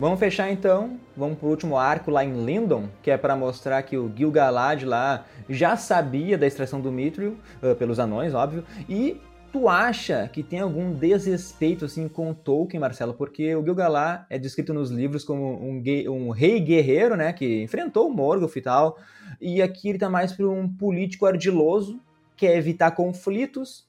Vamos 0.01 0.19
fechar 0.19 0.51
então, 0.51 0.97
vamos 1.15 1.37
pro 1.37 1.47
último 1.47 1.77
arco 1.77 2.09
lá 2.09 2.25
em 2.25 2.43
Lindon, 2.43 2.89
que 3.03 3.11
é 3.11 3.17
para 3.17 3.35
mostrar 3.35 3.83
que 3.83 3.95
o 3.95 4.11
Gil-galad 4.15 4.83
lá 4.83 5.25
já 5.47 5.77
sabia 5.77 6.39
da 6.39 6.47
extração 6.47 6.81
do 6.81 6.91
Mithril, 6.91 7.37
uh, 7.61 7.75
pelos 7.75 7.99
anões, 7.99 8.33
óbvio, 8.33 8.63
e 8.89 9.21
Tu 9.51 9.67
acha 9.67 10.29
que 10.31 10.41
tem 10.41 10.61
algum 10.61 10.93
desrespeito 10.93 11.83
assim 11.83 12.07
com 12.07 12.33
Tolkien, 12.33 12.79
Marcelo? 12.79 13.13
Porque 13.13 13.53
o 13.53 13.61
Gil-galad 13.61 14.25
é 14.29 14.39
descrito 14.39 14.73
nos 14.73 14.89
livros 14.89 15.25
como 15.25 15.61
um, 15.61 15.83
um, 16.07 16.29
rei 16.29 16.61
guerreiro, 16.61 17.17
né, 17.17 17.33
que 17.33 17.61
enfrentou 17.61 18.07
o 18.07 18.13
Morgoth 18.13 18.55
e 18.55 18.61
tal, 18.61 18.97
e 19.41 19.61
aqui 19.61 19.89
ele 19.89 19.99
tá 19.99 20.09
mais 20.09 20.31
para 20.31 20.47
um 20.47 20.69
político 20.69 21.25
ardiloso, 21.25 21.99
quer 22.37 22.55
evitar 22.55 22.91
conflitos. 22.91 23.85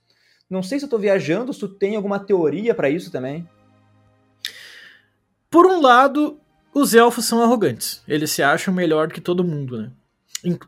Não 0.50 0.64
sei 0.64 0.80
se 0.80 0.84
eu 0.84 0.88
tô 0.88 0.98
viajando, 0.98 1.52
se 1.52 1.60
tu 1.60 1.68
tem 1.68 1.94
alguma 1.94 2.18
teoria 2.18 2.74
para 2.74 2.90
isso 2.90 3.12
também. 3.12 3.48
Por 5.48 5.64
um 5.66 5.80
lado, 5.80 6.40
os 6.74 6.92
elfos 6.92 7.24
são 7.24 7.40
arrogantes. 7.40 8.02
Eles 8.08 8.32
se 8.32 8.42
acham 8.42 8.74
melhor 8.74 9.12
que 9.12 9.20
todo 9.20 9.44
mundo, 9.44 9.80
né? 9.80 9.92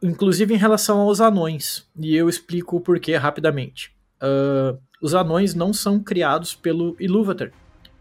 Inclusive 0.02 0.54
em 0.54 0.58
relação 0.58 1.00
aos 1.00 1.20
anões. 1.20 1.84
E 1.98 2.14
eu 2.14 2.28
explico 2.28 2.76
o 2.76 2.80
porquê 2.80 3.16
rapidamente 3.16 3.93
uh, 4.24 4.78
os 5.00 5.14
anões 5.14 5.54
não 5.54 5.72
são 5.72 6.00
criados 6.00 6.54
pelo 6.54 6.96
Ilúvatar, 6.98 7.52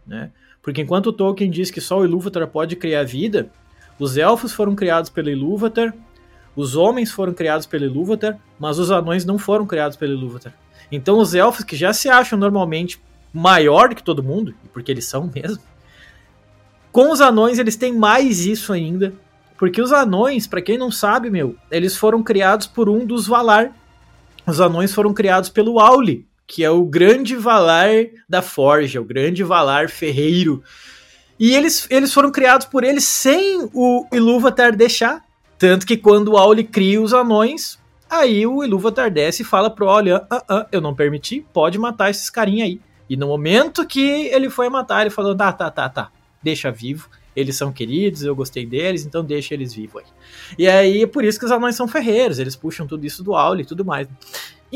né? 0.06 0.30
Porque 0.62 0.80
enquanto 0.80 1.12
Tolkien 1.12 1.50
diz 1.50 1.70
que 1.70 1.80
só 1.80 1.98
o 1.98 2.04
Ilúvatar 2.04 2.46
pode 2.48 2.74
criar 2.74 3.04
vida, 3.04 3.50
os 3.98 4.16
elfos 4.16 4.52
foram 4.52 4.74
criados 4.74 5.10
pelo 5.10 5.28
Ilúvatar, 5.28 5.94
os 6.56 6.74
homens 6.74 7.10
foram 7.10 7.34
criados 7.34 7.66
pelo 7.66 7.84
Ilúvatar, 7.84 8.38
mas 8.58 8.78
os 8.78 8.90
anões 8.90 9.24
não 9.24 9.38
foram 9.38 9.66
criados 9.66 9.96
pelo 9.96 10.14
Ilúvatar. 10.14 10.54
Então 10.90 11.18
os 11.18 11.34
elfos 11.34 11.64
que 11.64 11.76
já 11.76 11.92
se 11.92 12.08
acham 12.08 12.38
normalmente 12.38 13.00
maior 13.32 13.94
que 13.94 14.02
todo 14.02 14.22
mundo, 14.22 14.54
porque 14.72 14.90
eles 14.90 15.04
são 15.04 15.30
mesmo, 15.34 15.62
com 16.90 17.10
os 17.10 17.20
anões 17.20 17.58
eles 17.58 17.76
têm 17.76 17.92
mais 17.92 18.46
isso 18.46 18.72
ainda, 18.72 19.12
porque 19.58 19.82
os 19.82 19.92
anões, 19.92 20.46
para 20.46 20.62
quem 20.62 20.78
não 20.78 20.90
sabe, 20.90 21.28
meu, 21.28 21.56
eles 21.70 21.96
foram 21.96 22.22
criados 22.22 22.66
por 22.66 22.88
um 22.88 23.04
dos 23.04 23.26
Valar, 23.26 23.72
os 24.46 24.60
anões 24.60 24.92
foram 24.92 25.12
criados 25.14 25.48
pelo 25.48 25.78
Auli, 25.78 26.26
que 26.46 26.62
é 26.62 26.70
o 26.70 26.84
grande 26.84 27.36
Valar 27.36 28.06
da 28.28 28.42
Forja, 28.42 29.00
o 29.00 29.04
grande 29.04 29.42
Valar 29.42 29.88
ferreiro. 29.88 30.62
E 31.38 31.54
eles, 31.54 31.86
eles 31.90 32.12
foram 32.12 32.30
criados 32.30 32.66
por 32.66 32.84
ele 32.84 33.00
sem 33.00 33.68
o 33.72 34.06
Ilúvatar 34.12 34.76
deixar. 34.76 35.24
Tanto 35.58 35.86
que 35.86 35.96
quando 35.96 36.32
o 36.32 36.36
Auli 36.36 36.64
cria 36.64 37.00
os 37.00 37.14
anões, 37.14 37.78
aí 38.08 38.46
o 38.46 38.62
Ilúvatar 38.62 39.10
desce 39.10 39.42
e 39.42 39.46
fala 39.46 39.70
pro 39.70 39.88
Auli, 39.88 40.12
ah, 40.12 40.26
ah, 40.30 40.66
eu 40.70 40.80
não 40.80 40.94
permiti, 40.94 41.44
pode 41.52 41.78
matar 41.78 42.10
esses 42.10 42.28
carinha 42.28 42.64
aí. 42.64 42.80
E 43.08 43.16
no 43.16 43.26
momento 43.26 43.86
que 43.86 44.26
ele 44.28 44.50
foi 44.50 44.68
matar, 44.68 45.02
ele 45.02 45.10
falou, 45.10 45.34
tá, 45.34 45.52
tá, 45.52 45.70
tá, 45.70 45.88
tá, 45.88 46.10
deixa 46.42 46.70
vivo 46.70 47.08
eles 47.34 47.56
são 47.56 47.72
queridos, 47.72 48.22
eu 48.22 48.34
gostei 48.34 48.66
deles, 48.66 49.04
então 49.04 49.24
deixa 49.24 49.54
eles 49.54 49.74
vivos 49.74 50.02
aí. 50.02 50.08
E 50.58 50.68
aí 50.68 51.02
é 51.02 51.06
por 51.06 51.24
isso 51.24 51.38
que 51.38 51.44
os 51.44 51.50
anões 51.50 51.76
são 51.76 51.88
ferreiros, 51.88 52.38
eles 52.38 52.56
puxam 52.56 52.86
tudo 52.86 53.04
isso 53.04 53.22
do 53.22 53.34
aula 53.34 53.60
e 53.60 53.64
tudo 53.64 53.84
mais. 53.84 54.08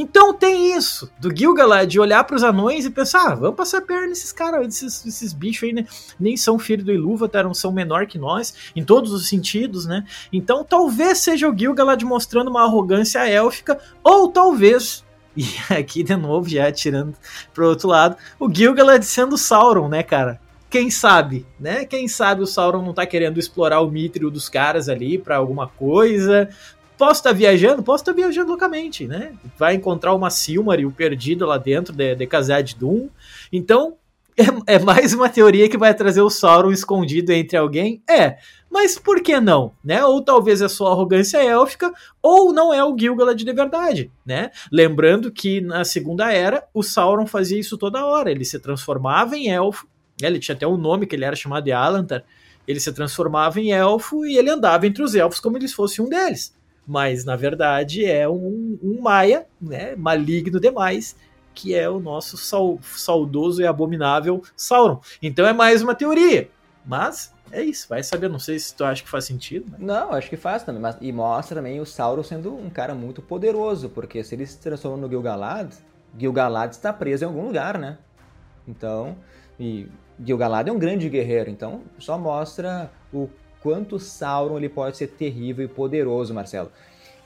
Então 0.00 0.32
tem 0.32 0.76
isso, 0.76 1.10
do 1.18 1.36
Gilgalad 1.36 1.90
de 1.90 1.98
olhar 1.98 2.22
para 2.22 2.36
os 2.36 2.44
anões 2.44 2.84
e 2.84 2.90
pensar, 2.90 3.32
ah, 3.32 3.34
vamos 3.34 3.56
passar 3.56 3.80
perna 3.80 4.06
nesses 4.06 4.30
caras, 4.30 4.64
esses, 4.68 5.04
esses 5.04 5.32
bichos 5.32 5.64
aí, 5.64 5.72
né? 5.72 5.86
Nem 6.20 6.36
são 6.36 6.56
filho 6.56 6.84
do 6.84 6.92
Ilúvatar, 6.92 7.42
não 7.42 7.52
são 7.52 7.72
menor 7.72 8.06
que 8.06 8.16
nós, 8.16 8.54
em 8.76 8.84
todos 8.84 9.12
os 9.12 9.28
sentidos, 9.28 9.86
né? 9.86 10.06
Então 10.32 10.62
talvez 10.62 11.18
seja 11.18 11.48
o 11.48 11.56
Gilgalad 11.56 12.00
mostrando 12.04 12.48
uma 12.48 12.62
arrogância 12.62 13.28
élfica, 13.28 13.76
ou 14.04 14.28
talvez 14.28 15.04
e 15.36 15.44
aqui 15.68 16.04
de 16.04 16.14
novo, 16.14 16.48
já 16.48 16.70
tirando 16.70 17.16
pro 17.52 17.68
outro 17.68 17.88
lado, 17.88 18.16
o 18.38 18.52
Gilgalad 18.52 19.02
sendo 19.02 19.36
Sauron, 19.36 19.88
né, 19.88 20.04
cara? 20.04 20.40
Quem 20.70 20.90
sabe, 20.90 21.46
né? 21.58 21.84
Quem 21.84 22.06
sabe 22.06 22.42
o 22.42 22.46
Sauron 22.46 22.82
não 22.82 22.92
tá 22.92 23.06
querendo 23.06 23.38
explorar 23.38 23.80
o 23.80 23.90
Mithril 23.90 24.30
dos 24.30 24.48
caras 24.48 24.88
ali 24.88 25.16
para 25.18 25.36
alguma 25.36 25.66
coisa, 25.66 26.48
Posso 26.98 27.20
estar 27.20 27.30
tá 27.30 27.36
viajando? 27.36 27.80
Posso 27.80 28.02
estar 28.02 28.12
tá 28.12 28.16
viajando 28.16 28.48
loucamente, 28.48 29.06
né? 29.06 29.32
Vai 29.56 29.76
encontrar 29.76 30.12
uma 30.14 30.30
Silmaril 30.30 30.90
perdida 30.90 31.46
lá 31.46 31.56
dentro 31.56 31.94
de, 31.94 32.16
de 32.16 32.26
Khazad 32.26 32.74
Dûm. 32.74 33.08
Então, 33.52 33.96
é, 34.36 34.74
é, 34.74 34.78
mais 34.80 35.14
uma 35.14 35.28
teoria 35.28 35.68
que 35.68 35.78
vai 35.78 35.94
trazer 35.94 36.22
o 36.22 36.28
Sauron 36.28 36.72
escondido 36.72 37.30
entre 37.30 37.56
alguém? 37.56 38.02
É, 38.10 38.38
mas 38.68 38.98
por 38.98 39.22
que 39.22 39.40
não, 39.40 39.72
né? 39.82 40.04
Ou 40.04 40.20
talvez 40.20 40.60
é 40.60 40.68
só 40.68 40.90
arrogância 40.90 41.38
élfica, 41.38 41.92
ou 42.20 42.52
não 42.52 42.74
é 42.74 42.84
o 42.84 42.96
Gilgalad 42.98 43.40
de 43.40 43.52
verdade, 43.52 44.10
né? 44.26 44.50
Lembrando 44.70 45.30
que 45.30 45.60
na 45.60 45.84
Segunda 45.84 46.32
Era, 46.32 46.64
o 46.74 46.82
Sauron 46.82 47.26
fazia 47.26 47.60
isso 47.60 47.78
toda 47.78 48.04
hora, 48.04 48.28
ele 48.28 48.44
se 48.44 48.58
transformava 48.58 49.36
em 49.36 49.48
elfo? 49.48 49.86
Ele 50.22 50.38
tinha 50.38 50.54
até 50.54 50.66
um 50.66 50.76
nome 50.76 51.06
que 51.06 51.14
ele 51.14 51.24
era 51.24 51.36
chamado 51.36 51.64
de 51.64 51.72
Alantar, 51.72 52.24
ele 52.66 52.80
se 52.80 52.92
transformava 52.92 53.60
em 53.60 53.72
elfo 53.72 54.26
e 54.26 54.36
ele 54.36 54.50
andava 54.50 54.86
entre 54.86 55.02
os 55.02 55.14
elfos 55.14 55.40
como 55.40 55.56
eles 55.56 55.72
fossem 55.72 56.04
um 56.04 56.08
deles 56.08 56.56
mas 56.88 57.22
na 57.22 57.36
verdade 57.36 58.06
é 58.06 58.26
um, 58.26 58.78
um 58.82 58.98
Maia, 59.02 59.46
né, 59.60 59.94
maligno 59.94 60.58
demais, 60.58 61.14
que 61.54 61.74
é 61.74 61.88
o 61.88 62.00
nosso 62.00 62.38
saudoso 62.80 63.60
e 63.60 63.66
abominável 63.66 64.42
Sauron. 64.56 65.00
Então 65.22 65.46
é 65.46 65.52
mais 65.52 65.82
uma 65.82 65.94
teoria, 65.94 66.48
mas 66.86 67.34
é 67.52 67.62
isso, 67.62 67.86
vai 67.88 68.02
saber, 68.02 68.30
não 68.30 68.38
sei 68.38 68.58
se 68.58 68.74
tu 68.74 68.84
acha 68.84 69.02
que 69.02 69.08
faz 69.08 69.26
sentido. 69.26 69.70
Né? 69.72 69.78
Não, 69.80 70.12
acho 70.12 70.30
que 70.30 70.36
faz 70.36 70.62
também, 70.62 70.80
mas, 70.80 70.96
e 71.00 71.12
mostra 71.12 71.56
também 71.56 71.78
o 71.78 71.84
Sauron 71.84 72.22
sendo 72.22 72.54
um 72.54 72.70
cara 72.70 72.94
muito 72.94 73.20
poderoso, 73.20 73.90
porque 73.90 74.24
se 74.24 74.34
ele 74.34 74.46
se 74.46 74.58
transforma 74.58 74.96
no 74.96 75.08
Gil-galad, 75.08 75.74
Gil-galad 76.18 76.72
está 76.72 76.90
preso 76.90 77.24
em 77.24 77.26
algum 77.26 77.44
lugar, 77.46 77.76
né? 77.76 77.98
Então, 78.66 79.16
e 79.60 79.88
Gil-galad 80.24 80.68
é 80.68 80.72
um 80.72 80.78
grande 80.78 81.08
guerreiro, 81.08 81.50
então 81.50 81.82
só 81.98 82.18
mostra 82.18 82.90
o 83.12 83.28
quanto 83.62 83.98
Sauron 83.98 84.56
ele 84.56 84.68
pode 84.68 84.96
ser 84.96 85.08
terrível 85.08 85.64
e 85.64 85.68
poderoso, 85.68 86.34
Marcelo. 86.34 86.70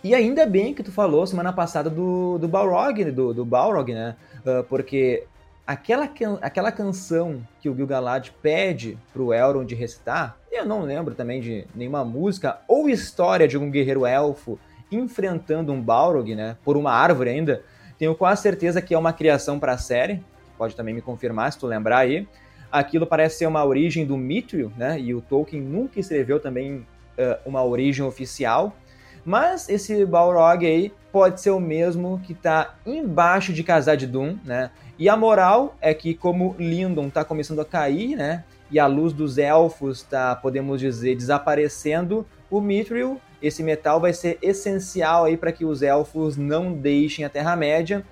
E 0.04 0.14
ainda 0.14 0.44
bem 0.44 0.74
que 0.74 0.82
tu 0.82 0.90
falou 0.90 1.26
semana 1.26 1.52
passada 1.52 1.88
do, 1.88 2.36
do 2.38 2.48
Balrog, 2.48 3.04
do, 3.12 3.32
do 3.32 3.44
Balrog, 3.44 3.94
né? 3.94 4.16
Uh, 4.40 4.64
porque 4.64 5.24
aquela, 5.66 6.10
aquela 6.40 6.72
canção 6.72 7.40
que 7.60 7.68
o 7.68 7.74
Gil-galad 7.74 8.30
pede 8.42 8.98
pro 9.12 9.32
Elrond 9.32 9.72
recitar, 9.74 10.36
eu 10.50 10.66
não 10.66 10.82
lembro 10.82 11.14
também 11.14 11.40
de 11.40 11.66
nenhuma 11.74 12.04
música 12.04 12.58
ou 12.66 12.88
história 12.88 13.46
de 13.46 13.56
um 13.56 13.70
guerreiro 13.70 14.04
elfo 14.04 14.58
enfrentando 14.90 15.72
um 15.72 15.80
Balrog, 15.80 16.34
né? 16.34 16.56
Por 16.64 16.76
uma 16.76 16.92
árvore 16.92 17.30
ainda. 17.30 17.62
Tenho 17.96 18.14
quase 18.14 18.42
certeza 18.42 18.82
que 18.82 18.92
é 18.92 18.98
uma 18.98 19.12
criação 19.12 19.58
para 19.58 19.72
a 19.72 19.78
série. 19.78 20.22
Pode 20.58 20.74
também 20.74 20.92
me 20.92 21.00
confirmar 21.00 21.52
se 21.52 21.58
tu 21.58 21.66
lembrar 21.66 21.98
aí 21.98 22.26
aquilo 22.72 23.06
parece 23.06 23.38
ser 23.38 23.46
uma 23.46 23.64
origem 23.64 24.06
do 24.06 24.16
Mithril, 24.16 24.72
né? 24.76 24.98
E 24.98 25.14
o 25.14 25.20
Tolkien 25.20 25.62
nunca 25.62 26.00
escreveu 26.00 26.40
também 26.40 26.76
uh, 26.76 27.38
uma 27.44 27.62
origem 27.62 28.04
oficial. 28.04 28.74
Mas 29.24 29.68
esse 29.68 30.04
Balrog 30.04 30.66
aí 30.66 30.92
pode 31.12 31.40
ser 31.40 31.50
o 31.50 31.60
mesmo 31.60 32.20
que 32.24 32.32
está 32.32 32.74
embaixo 32.84 33.52
de 33.52 33.62
Khazad 33.62 34.04
Dûm, 34.06 34.36
né? 34.44 34.70
E 34.98 35.08
a 35.08 35.16
moral 35.16 35.76
é 35.80 35.92
que 35.92 36.14
como 36.14 36.56
Lindon 36.58 37.08
está 37.08 37.24
começando 37.24 37.60
a 37.60 37.64
cair, 37.64 38.16
né? 38.16 38.44
E 38.70 38.78
a 38.80 38.86
luz 38.86 39.12
dos 39.12 39.36
elfos 39.36 39.98
está, 39.98 40.34
podemos 40.34 40.80
dizer, 40.80 41.14
desaparecendo, 41.14 42.26
o 42.50 42.60
Mithril, 42.60 43.20
esse 43.42 43.62
metal 43.62 44.00
vai 44.00 44.12
ser 44.12 44.38
essencial 44.40 45.24
aí 45.24 45.36
para 45.36 45.52
que 45.52 45.64
os 45.64 45.82
elfos 45.82 46.36
não 46.36 46.72
deixem 46.72 47.24
a 47.24 47.28
Terra-média. 47.28 48.04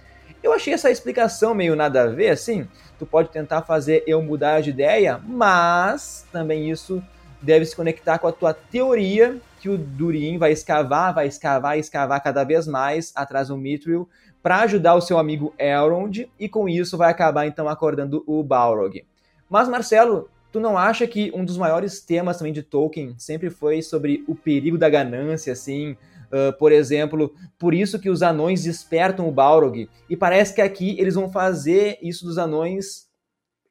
Eu 0.43 0.53
achei 0.53 0.73
essa 0.73 0.91
explicação 0.91 1.55
meio 1.55 1.77
nada 1.77 2.03
a 2.03 2.07
ver, 2.07 2.31
assim 2.31 2.67
tu 3.01 3.07
pode 3.07 3.31
tentar 3.31 3.63
fazer 3.63 4.05
eu 4.07 4.21
mudar 4.21 4.61
de 4.61 4.69
ideia, 4.69 5.19
mas 5.27 6.27
também 6.31 6.71
isso 6.71 7.03
deve 7.41 7.65
se 7.65 7.75
conectar 7.75 8.19
com 8.19 8.29
a 8.29 8.33
tua 8.33 8.53
teoria 8.53 9.41
que 9.59 9.71
o 9.71 9.79
Durin 9.79 10.37
vai 10.37 10.53
escavar, 10.53 11.15
vai 11.15 11.27
escavar, 11.27 11.79
escavar 11.79 12.23
cada 12.23 12.45
vez 12.45 12.67
mais 12.67 13.11
atrás 13.17 13.49
do 13.49 13.57
Mithril 13.57 14.07
para 14.43 14.61
ajudar 14.61 14.95
o 14.97 15.01
seu 15.01 15.19
amigo 15.19 15.55
Elrond 15.59 16.29
e 16.39 16.47
com 16.47 16.69
isso 16.69 16.99
vai 16.99 17.11
acabar 17.11 17.47
então 17.47 17.71
acordando 17.71 18.23
o 18.27 18.43
Balrog. 18.43 19.03
Mas 19.49 19.67
Marcelo, 19.67 20.29
tu 20.53 20.61
não 20.61 20.77
acha 20.77 21.07
que 21.07 21.33
um 21.35 21.43
dos 21.43 21.57
maiores 21.57 22.01
temas 22.01 22.37
também 22.37 22.53
de 22.53 22.63
Tolkien 22.63 23.15
sempre 23.17 23.49
foi 23.49 23.81
sobre 23.81 24.23
o 24.29 24.35
perigo 24.35 24.77
da 24.77 24.91
ganância, 24.91 25.55
assim, 25.55 25.97
Uh, 26.31 26.57
por 26.59 26.71
exemplo, 26.71 27.35
por 27.59 27.75
isso 27.75 27.99
que 27.99 28.09
os 28.09 28.23
anões 28.23 28.63
despertam 28.63 29.29
o 29.29 29.33
Balrog. 29.33 29.89
E 30.09 30.17
parece 30.17 30.55
que 30.55 30.61
aqui 30.61 30.97
eles 30.99 31.15
vão 31.15 31.31
fazer 31.31 31.99
isso 32.01 32.25
dos 32.25 32.39
anões 32.39 33.09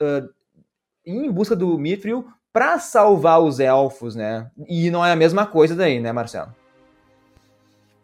uh, 0.01 0.29
em 1.05 1.31
busca 1.31 1.55
do 1.55 1.77
Mithril 1.77 2.27
para 2.51 2.77
salvar 2.79 3.41
os 3.41 3.59
elfos, 3.59 4.15
né? 4.15 4.49
E 4.67 4.91
não 4.91 5.05
é 5.05 5.11
a 5.11 5.15
mesma 5.15 5.45
coisa 5.45 5.75
daí, 5.75 5.99
né, 5.99 6.11
Marcelo? 6.11 6.53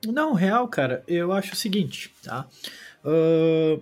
Não, 0.05 0.33
real, 0.33 0.67
cara, 0.67 1.03
eu 1.07 1.33
acho 1.33 1.53
o 1.53 1.55
seguinte, 1.57 2.13
tá? 2.23 2.47
Uh, 3.03 3.81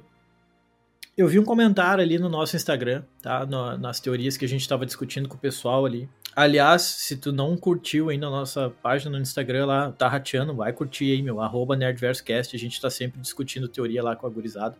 eu 1.16 1.28
vi 1.28 1.39
um 1.39 1.43
comentário 1.43 2.03
ali 2.03 2.18
no 2.18 2.28
nosso 2.28 2.55
Instagram, 2.55 3.03
tá? 3.22 3.45
No, 3.45 3.78
nas 3.78 3.99
teorias 3.99 4.36
que 4.36 4.45
a 4.45 4.47
gente 4.47 4.61
estava 4.61 4.86
discutindo 4.86 5.30
com 5.30 5.36
o 5.36 5.39
pessoal 5.39 5.86
ali. 5.86 6.09
Aliás, 6.36 6.82
se 6.82 7.16
tu 7.16 7.32
não 7.32 7.55
curtiu 7.55 8.09
ainda 8.09 8.26
a 8.26 8.32
nossa 8.32 8.72
página 8.82 9.11
no 9.11 9.22
Instagram 9.22 9.68
lá, 9.68 9.91
tá 9.91 10.07
rateando, 10.07 10.55
vai 10.55 10.74
curtir 10.74 11.11
aí, 11.11 11.22
meu, 11.22 11.39
arroba 11.39 11.76
NerdVerseCast, 11.76 12.55
a 12.55 12.59
gente 12.59 12.82
tá 12.82 12.89
sempre 12.89 13.22
discutindo 13.22 13.68
teoria 13.68 14.01
lá 14.01 14.16
com 14.16 14.26
a 14.26 14.30
gurizada. 14.30 14.76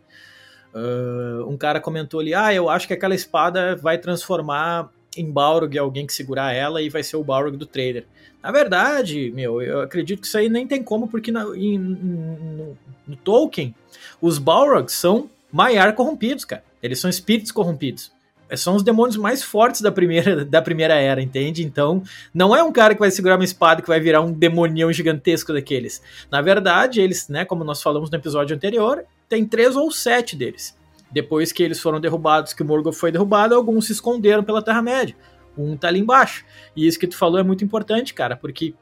Uh, 0.74 1.48
um 1.48 1.56
cara 1.56 1.80
comentou 1.80 2.18
ali, 2.18 2.34
ah, 2.34 2.52
eu 2.52 2.68
acho 2.68 2.88
que 2.88 2.92
aquela 2.92 3.14
espada 3.14 3.76
vai 3.76 3.96
transformar 3.98 4.90
em 5.16 5.30
Balrog 5.30 5.78
alguém 5.78 6.04
que 6.04 6.12
segurar 6.12 6.52
ela 6.52 6.82
e 6.82 6.88
vai 6.88 7.04
ser 7.04 7.16
o 7.16 7.22
Balrog 7.22 7.56
do 7.56 7.66
trailer. 7.66 8.04
Na 8.42 8.50
verdade, 8.50 9.30
meu, 9.30 9.62
eu 9.62 9.80
acredito 9.80 10.20
que 10.20 10.26
isso 10.26 10.36
aí 10.36 10.48
nem 10.48 10.66
tem 10.66 10.82
como, 10.82 11.06
porque 11.06 11.30
na, 11.30 11.44
em, 11.56 11.78
no, 11.78 12.76
no 13.06 13.16
Tolkien, 13.16 13.72
os 14.20 14.38
Balrogs 14.38 14.94
são 14.94 15.30
Maiar 15.54 15.94
corrompidos, 15.94 16.44
cara. 16.44 16.64
Eles 16.82 16.98
são 16.98 17.08
espíritos 17.08 17.52
corrompidos. 17.52 18.10
É, 18.48 18.56
são 18.56 18.74
os 18.74 18.82
demônios 18.82 19.16
mais 19.16 19.40
fortes 19.40 19.80
da 19.80 19.92
primeira, 19.92 20.42
da 20.44 20.60
primeira 20.60 20.94
era, 20.94 21.22
entende? 21.22 21.64
Então, 21.64 22.02
não 22.34 22.56
é 22.56 22.60
um 22.60 22.72
cara 22.72 22.92
que 22.92 22.98
vai 22.98 23.08
segurar 23.12 23.36
uma 23.36 23.44
espada 23.44 23.80
que 23.80 23.86
vai 23.86 24.00
virar 24.00 24.20
um 24.20 24.32
demonião 24.32 24.92
gigantesco 24.92 25.52
daqueles. 25.52 26.02
Na 26.28 26.42
verdade, 26.42 27.00
eles, 27.00 27.28
né, 27.28 27.44
como 27.44 27.62
nós 27.62 27.80
falamos 27.80 28.10
no 28.10 28.18
episódio 28.18 28.56
anterior, 28.56 29.04
tem 29.28 29.46
três 29.46 29.76
ou 29.76 29.92
sete 29.92 30.34
deles. 30.34 30.76
Depois 31.08 31.52
que 31.52 31.62
eles 31.62 31.78
foram 31.78 32.00
derrubados, 32.00 32.52
que 32.52 32.64
o 32.64 32.66
Morgoth 32.66 32.96
foi 32.96 33.12
derrubado, 33.12 33.54
alguns 33.54 33.86
se 33.86 33.92
esconderam 33.92 34.42
pela 34.42 34.60
Terra-média. 34.60 35.14
Um 35.56 35.76
tá 35.76 35.86
ali 35.86 36.00
embaixo. 36.00 36.44
E 36.74 36.84
isso 36.84 36.98
que 36.98 37.06
tu 37.06 37.16
falou 37.16 37.38
é 37.38 37.44
muito 37.44 37.64
importante, 37.64 38.12
cara, 38.12 38.34
porque 38.34 38.74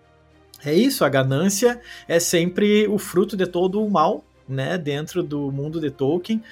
é 0.65 0.73
isso, 0.73 1.05
a 1.05 1.11
ganância 1.11 1.79
é 2.09 2.19
sempre 2.19 2.89
o 2.89 2.97
fruto 2.97 3.37
de 3.37 3.47
todo 3.47 3.85
o 3.85 3.91
mal, 3.91 4.25
né, 4.49 4.77
dentro 4.79 5.23
do 5.23 5.51
mundo 5.51 5.81
de 5.81 5.91
Tolkien. 5.91 6.43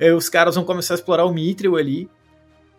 E 0.00 0.10
os 0.12 0.28
caras 0.28 0.54
vão 0.54 0.64
começar 0.64 0.94
a 0.94 0.96
explorar 0.96 1.24
o 1.24 1.32
Mithril 1.32 1.76
ali, 1.76 2.08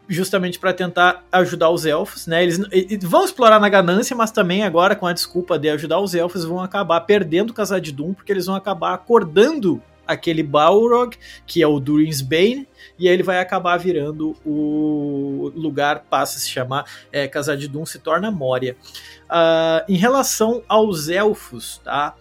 justamente 0.08 0.58
para 0.58 0.74
tentar 0.74 1.24
ajudar 1.32 1.70
os 1.70 1.86
elfos, 1.86 2.26
né? 2.26 2.42
Eles, 2.42 2.60
vão 3.04 3.24
explorar 3.24 3.60
na 3.60 3.70
ganância, 3.70 4.16
mas 4.16 4.32
também 4.32 4.64
agora 4.64 4.96
com 4.96 5.06
a 5.06 5.14
desculpa 5.14 5.60
de 5.60 5.70
ajudar 5.70 6.00
os 6.00 6.16
elfos 6.16 6.44
vão 6.44 6.60
acabar 6.60 7.02
perdendo 7.02 7.54
o 7.56 7.80
de 7.80 7.92
Doom, 7.92 8.14
porque 8.14 8.32
eles 8.32 8.48
vão 8.48 8.56
acabar 8.56 8.94
acordando 8.94 9.82
aquele 10.10 10.42
Balrog, 10.42 11.16
que 11.46 11.62
é 11.62 11.68
o 11.68 11.80
Durin's 11.80 12.22
Bane, 12.22 12.68
e 12.98 13.08
aí 13.08 13.14
ele 13.14 13.22
vai 13.22 13.40
acabar 13.40 13.78
virando 13.78 14.36
o 14.44 15.52
lugar, 15.56 16.06
passa 16.10 16.38
a 16.38 16.42
se 16.42 16.50
chamar 16.50 16.86
é, 17.12 17.28
de 17.56 17.68
Doom, 17.68 17.86
se 17.86 18.00
torna 18.00 18.32
Moria. 18.32 18.76
Uh, 19.30 19.86
em 19.88 19.96
relação 19.96 20.64
aos 20.68 21.10
elfos, 21.10 21.80
tá? 21.84 22.16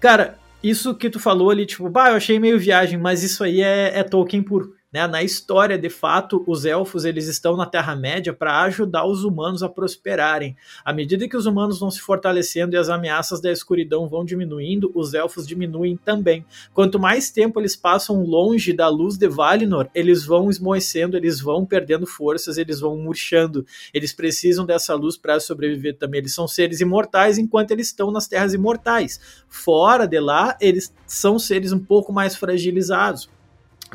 Cara, 0.00 0.36
isso 0.62 0.94
que 0.94 1.10
tu 1.10 1.18
falou 1.18 1.50
ali, 1.50 1.66
tipo, 1.66 1.88
bah, 1.88 2.10
eu 2.10 2.16
achei 2.16 2.38
meio 2.38 2.58
viagem, 2.58 2.98
mas 2.98 3.22
isso 3.22 3.42
aí 3.42 3.60
é, 3.60 3.98
é 3.98 4.02
Tolkien 4.02 4.42
puro 4.42 4.74
Né? 4.92 5.06
Na 5.06 5.22
história, 5.22 5.78
de 5.78 5.88
fato, 5.88 6.44
os 6.46 6.66
elfos 6.66 7.04
eles 7.04 7.26
estão 7.26 7.56
na 7.56 7.64
Terra-média 7.64 8.32
para 8.32 8.60
ajudar 8.62 9.06
os 9.06 9.24
humanos 9.24 9.62
a 9.62 9.68
prosperarem. 9.68 10.54
À 10.84 10.92
medida 10.92 11.26
que 11.26 11.36
os 11.36 11.46
humanos 11.46 11.80
vão 11.80 11.90
se 11.90 12.00
fortalecendo 12.00 12.74
e 12.74 12.78
as 12.78 12.90
ameaças 12.90 13.40
da 13.40 13.50
escuridão 13.50 14.06
vão 14.06 14.24
diminuindo, 14.24 14.92
os 14.94 15.14
elfos 15.14 15.46
diminuem 15.46 15.96
também. 15.96 16.44
Quanto 16.74 16.98
mais 16.98 17.30
tempo 17.30 17.58
eles 17.58 17.74
passam 17.74 18.22
longe 18.22 18.72
da 18.72 18.88
luz 18.88 19.16
de 19.16 19.28
Valinor, 19.28 19.88
eles 19.94 20.26
vão 20.26 20.50
esmoecendo, 20.50 21.16
eles 21.16 21.40
vão 21.40 21.64
perdendo 21.64 22.06
forças, 22.06 22.58
eles 22.58 22.80
vão 22.80 22.98
murchando. 22.98 23.64
Eles 23.94 24.12
precisam 24.12 24.66
dessa 24.66 24.94
luz 24.94 25.16
para 25.16 25.40
sobreviver 25.40 25.96
também. 25.96 26.18
Eles 26.18 26.34
são 26.34 26.46
seres 26.46 26.80
imortais 26.80 27.38
enquanto 27.38 27.70
eles 27.70 27.86
estão 27.86 28.10
nas 28.10 28.28
terras 28.28 28.52
imortais. 28.52 29.18
Fora 29.48 30.06
de 30.06 30.20
lá, 30.20 30.56
eles 30.60 30.92
são 31.06 31.38
seres 31.38 31.72
um 31.72 31.78
pouco 31.78 32.12
mais 32.12 32.36
fragilizados 32.36 33.30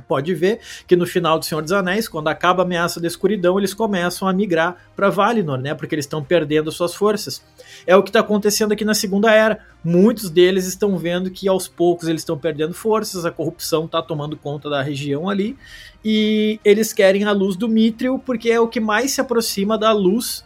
pode 0.02 0.34
ver 0.34 0.60
que 0.86 0.96
no 0.96 1.06
final 1.06 1.40
do 1.40 1.46
Senhor 1.46 1.62
dos 1.62 1.72
Anéis, 1.72 2.08
quando 2.08 2.28
acaba 2.28 2.64
a 2.64 2.66
ameaça 2.66 3.00
da 3.00 3.08
escuridão, 3.08 3.58
eles 3.58 3.74
começam 3.74 4.28
a 4.28 4.34
migrar 4.34 4.78
para 4.96 5.10
Valinor, 5.10 5.58
né? 5.58 5.74
Porque 5.74 5.96
eles 5.96 6.06
estão 6.06 6.24
perdendo 6.24 6.72
suas 6.72 6.94
forças. 6.94 7.44
É 7.86 7.96
o 7.96 8.04
que 8.04 8.10
está 8.10 8.20
acontecendo 8.20 8.72
aqui 8.72 8.86
na 8.86 8.94
Segunda 8.94 9.32
Era. 9.32 9.60
Muitos 9.84 10.30
deles 10.30 10.66
estão 10.66 10.98
vendo 10.98 11.32
que 11.32 11.48
aos 11.48 11.68
poucos 11.68 12.08
eles 12.08 12.22
estão 12.22 12.38
perdendo 12.38 12.74
forças, 12.74 13.26
a 13.26 13.32
corrupção 13.32 13.86
está 13.86 14.02
tomando 14.02 14.36
conta 14.36 14.70
da 14.70 14.82
região 14.82 15.30
ali, 15.30 15.58
e 16.04 16.60
eles 16.66 16.92
querem 16.92 17.24
a 17.24 17.32
luz 17.32 17.56
do 17.56 17.70
Mithril 17.70 18.20
porque 18.20 18.50
é 18.50 18.60
o 18.60 18.68
que 18.68 18.80
mais 18.80 19.12
se 19.12 19.22
aproxima 19.22 19.78
da 19.78 19.92
luz 19.92 20.44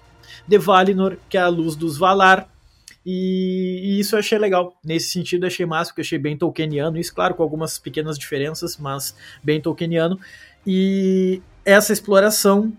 de 0.47 0.57
Valinor, 0.57 1.17
que 1.29 1.37
é 1.37 1.41
a 1.41 1.47
luz 1.47 1.75
dos 1.75 1.97
Valar, 1.97 2.47
e, 3.05 3.81
e, 3.83 3.99
isso 3.99 4.15
eu 4.15 4.19
achei 4.19 4.37
legal. 4.37 4.77
Nesse 4.83 5.09
sentido, 5.09 5.45
achei 5.45 5.65
massa, 5.65 5.91
porque 5.91 6.01
achei 6.01 6.19
bem 6.19 6.37
Tolkieniano. 6.37 6.97
Isso, 6.97 7.13
claro, 7.13 7.33
com 7.33 7.43
algumas 7.43 7.79
pequenas 7.79 8.17
diferenças, 8.17 8.77
mas 8.77 9.15
bem 9.43 9.59
Tolkieniano. 9.59 10.19
E 10.65 11.41
essa 11.65 11.91
exploração 11.91 12.71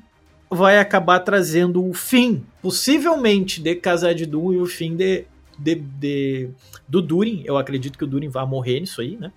vai 0.49 0.79
acabar 0.79 1.21
trazendo 1.21 1.85
o 1.85 1.93
fim, 1.93 2.45
possivelmente, 2.61 3.61
de 3.61 3.75
Casar 3.75 4.15
de 4.15 4.27
Dun 4.27 4.53
e 4.53 4.59
o 4.59 4.67
fim 4.67 4.95
de, 4.95 5.25
de, 5.59 5.75
de, 5.75 6.51
do 6.87 7.03
Durin. 7.03 7.43
Eu 7.45 7.57
acredito 7.57 7.99
que 7.99 8.05
o 8.05 8.07
Durin 8.07 8.29
vai 8.29 8.47
morrer 8.47 8.81
nisso 8.81 9.01
aí, 9.01 9.17
né? 9.17 9.33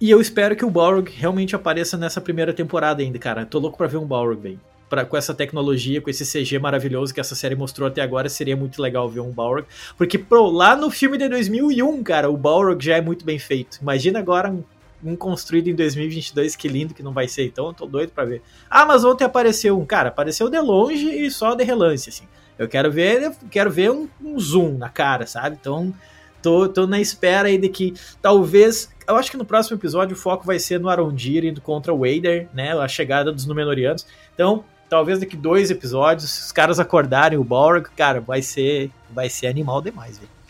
E 0.00 0.10
eu 0.10 0.18
espero 0.18 0.56
que 0.56 0.64
o 0.64 0.70
Balrog 0.70 1.10
realmente 1.10 1.54
apareça 1.54 1.98
nessa 1.98 2.22
primeira 2.22 2.54
temporada 2.54 3.02
ainda, 3.02 3.18
cara. 3.18 3.44
Tô 3.44 3.58
louco 3.58 3.76
pra 3.76 3.86
ver 3.86 3.98
um 3.98 4.06
Balrog, 4.06 4.40
velho 4.40 4.69
pra, 4.90 5.04
com 5.04 5.16
essa 5.16 5.32
tecnologia, 5.32 6.00
com 6.02 6.10
esse 6.10 6.24
CG 6.24 6.58
maravilhoso 6.58 7.14
que 7.14 7.20
essa 7.20 7.36
série 7.36 7.54
mostrou 7.54 7.86
até 7.86 8.02
agora, 8.02 8.28
seria 8.28 8.56
muito 8.56 8.82
legal 8.82 9.08
ver 9.08 9.20
um 9.20 9.30
Balrog. 9.30 9.64
Porque, 9.96 10.18
pro, 10.18 10.50
lá 10.50 10.74
no 10.74 10.90
filme 10.90 11.16
de 11.16 11.28
2001, 11.28 12.02
cara, 12.02 12.28
o 12.28 12.36
Balrog 12.36 12.84
já 12.84 12.96
é 12.96 13.00
muito 13.00 13.24
bem 13.24 13.38
feito. 13.38 13.78
Imagina 13.80 14.18
agora 14.18 14.50
um, 14.50 14.64
um 15.02 15.14
construído 15.14 15.68
em 15.68 15.74
2022, 15.74 16.56
que 16.56 16.68
lindo 16.68 16.92
que 16.92 17.02
não 17.02 17.12
vai 17.12 17.28
ser, 17.28 17.44
então 17.46 17.68
eu 17.68 17.72
tô 17.72 17.86
doido 17.86 18.10
pra 18.10 18.24
ver. 18.24 18.42
Ah, 18.68 18.84
mas 18.84 19.04
ontem 19.04 19.24
apareceu 19.24 19.78
um, 19.78 19.86
cara, 19.86 20.08
apareceu 20.08 20.50
de 20.50 20.60
longe 20.60 21.08
e 21.08 21.30
só 21.30 21.54
de 21.54 21.62
relance, 21.62 22.08
assim. 22.08 22.24
Eu 22.58 22.68
quero 22.68 22.90
ver, 22.90 23.32
quero 23.50 23.70
ver 23.70 23.90
um, 23.90 24.08
um 24.22 24.38
zoom 24.38 24.76
na 24.76 24.90
cara, 24.90 25.26
sabe? 25.26 25.56
Então, 25.58 25.94
tô, 26.42 26.68
tô 26.68 26.86
na 26.86 27.00
espera 27.00 27.48
aí 27.48 27.56
de 27.56 27.68
que 27.68 27.94
talvez 28.20 28.90
eu 29.08 29.16
acho 29.16 29.30
que 29.30 29.36
no 29.36 29.44
próximo 29.44 29.76
episódio 29.76 30.16
o 30.16 30.18
foco 30.18 30.46
vai 30.46 30.58
ser 30.58 30.78
no 30.78 30.88
Arondir 30.88 31.44
indo 31.44 31.60
contra 31.60 31.92
o 31.92 32.00
Wader, 32.00 32.48
né? 32.52 32.72
A 32.72 32.86
chegada 32.86 33.32
dos 33.32 33.46
Númenóreanos. 33.46 34.06
Então, 34.34 34.64
talvez 34.90 35.20
daqui 35.20 35.36
dois 35.36 35.70
episódios, 35.70 36.30
se 36.30 36.46
os 36.46 36.52
caras 36.52 36.80
acordarem 36.80 37.38
o 37.38 37.44
Balrog, 37.44 37.88
cara, 37.96 38.20
vai 38.20 38.42
ser, 38.42 38.90
vai 39.08 39.30
ser 39.30 39.46
animal 39.46 39.80
demais, 39.80 40.18
velho. 40.18 40.40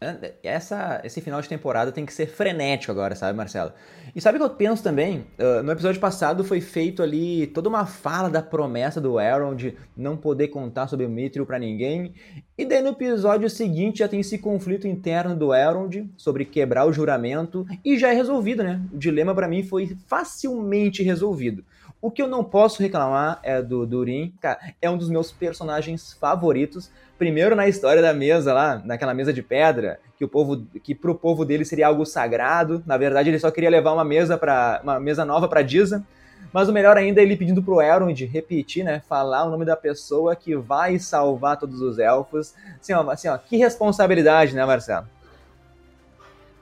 É, 0.00 0.32
essa, 0.44 1.00
esse 1.02 1.20
final 1.20 1.42
de 1.42 1.48
temporada 1.48 1.90
tem 1.90 2.06
que 2.06 2.14
ser 2.14 2.26
frenético 2.26 2.92
agora, 2.92 3.16
sabe, 3.16 3.36
Marcelo? 3.36 3.72
E 4.14 4.20
sabe 4.20 4.38
o 4.38 4.40
que 4.40 4.46
eu 4.46 4.50
penso 4.50 4.80
também? 4.80 5.26
Uh, 5.36 5.60
no 5.62 5.72
episódio 5.72 6.00
passado 6.00 6.44
foi 6.44 6.60
feito 6.60 7.02
ali 7.02 7.48
toda 7.48 7.68
uma 7.68 7.84
fala 7.84 8.30
da 8.30 8.40
promessa 8.40 9.00
do 9.00 9.18
Aaron 9.18 9.56
de 9.56 9.74
não 9.96 10.16
poder 10.16 10.48
contar 10.48 10.86
sobre 10.86 11.04
o 11.04 11.08
Mithril 11.08 11.44
para 11.44 11.58
ninguém. 11.58 12.14
E 12.56 12.64
daí 12.64 12.80
no 12.80 12.90
episódio 12.90 13.50
seguinte 13.50 13.98
já 13.98 14.08
tem 14.08 14.20
esse 14.20 14.38
conflito 14.38 14.86
interno 14.86 15.34
do 15.34 15.52
Elrond 15.52 16.08
sobre 16.16 16.44
quebrar 16.44 16.86
o 16.86 16.92
juramento 16.92 17.66
e 17.84 17.98
já 17.98 18.12
é 18.12 18.14
resolvido, 18.14 18.62
né? 18.62 18.80
O 18.92 18.98
dilema 18.98 19.34
para 19.34 19.48
mim 19.48 19.64
foi 19.64 19.96
facilmente 20.06 21.02
resolvido. 21.02 21.64
O 22.00 22.12
que 22.12 22.22
eu 22.22 22.28
não 22.28 22.44
posso 22.44 22.80
reclamar 22.80 23.40
é 23.42 23.60
do 23.60 23.84
Durin, 23.84 24.32
cara, 24.40 24.58
é 24.80 24.88
um 24.88 24.96
dos 24.96 25.10
meus 25.10 25.32
personagens 25.32 26.12
favoritos. 26.12 26.90
Primeiro 27.18 27.56
na 27.56 27.66
história 27.66 28.00
da 28.00 28.14
mesa 28.14 28.52
lá, 28.54 28.80
naquela 28.84 29.12
mesa 29.12 29.32
de 29.32 29.42
pedra, 29.42 29.98
que 30.16 30.24
o 30.24 30.28
povo, 30.28 30.64
que 30.82 30.94
pro 30.94 31.16
povo 31.16 31.44
dele 31.44 31.64
seria 31.64 31.88
algo 31.88 32.06
sagrado. 32.06 32.80
Na 32.86 32.96
verdade, 32.96 33.30
ele 33.30 33.38
só 33.40 33.50
queria 33.50 33.68
levar 33.68 33.92
uma 33.92 34.04
mesa 34.04 34.38
para 34.38 34.80
uma 34.84 35.00
mesa 35.00 35.24
nova 35.24 35.48
para 35.48 35.62
Diza. 35.62 36.04
Mas 36.52 36.68
o 36.68 36.72
melhor 36.72 36.96
ainda 36.96 37.20
é 37.20 37.24
ele 37.24 37.36
pedindo 37.36 37.62
pro 37.62 37.82
Elrond 37.82 38.24
repetir, 38.24 38.84
né, 38.84 39.02
falar 39.08 39.44
o 39.44 39.50
nome 39.50 39.64
da 39.64 39.76
pessoa 39.76 40.36
que 40.36 40.54
vai 40.54 40.98
salvar 40.98 41.58
todos 41.58 41.80
os 41.80 41.98
elfos. 41.98 42.54
Assim, 42.80 42.92
ó, 42.92 43.10
assim, 43.10 43.28
ó 43.28 43.36
que 43.36 43.56
responsabilidade, 43.56 44.54
né, 44.54 44.64
Marcelo? 44.64 45.06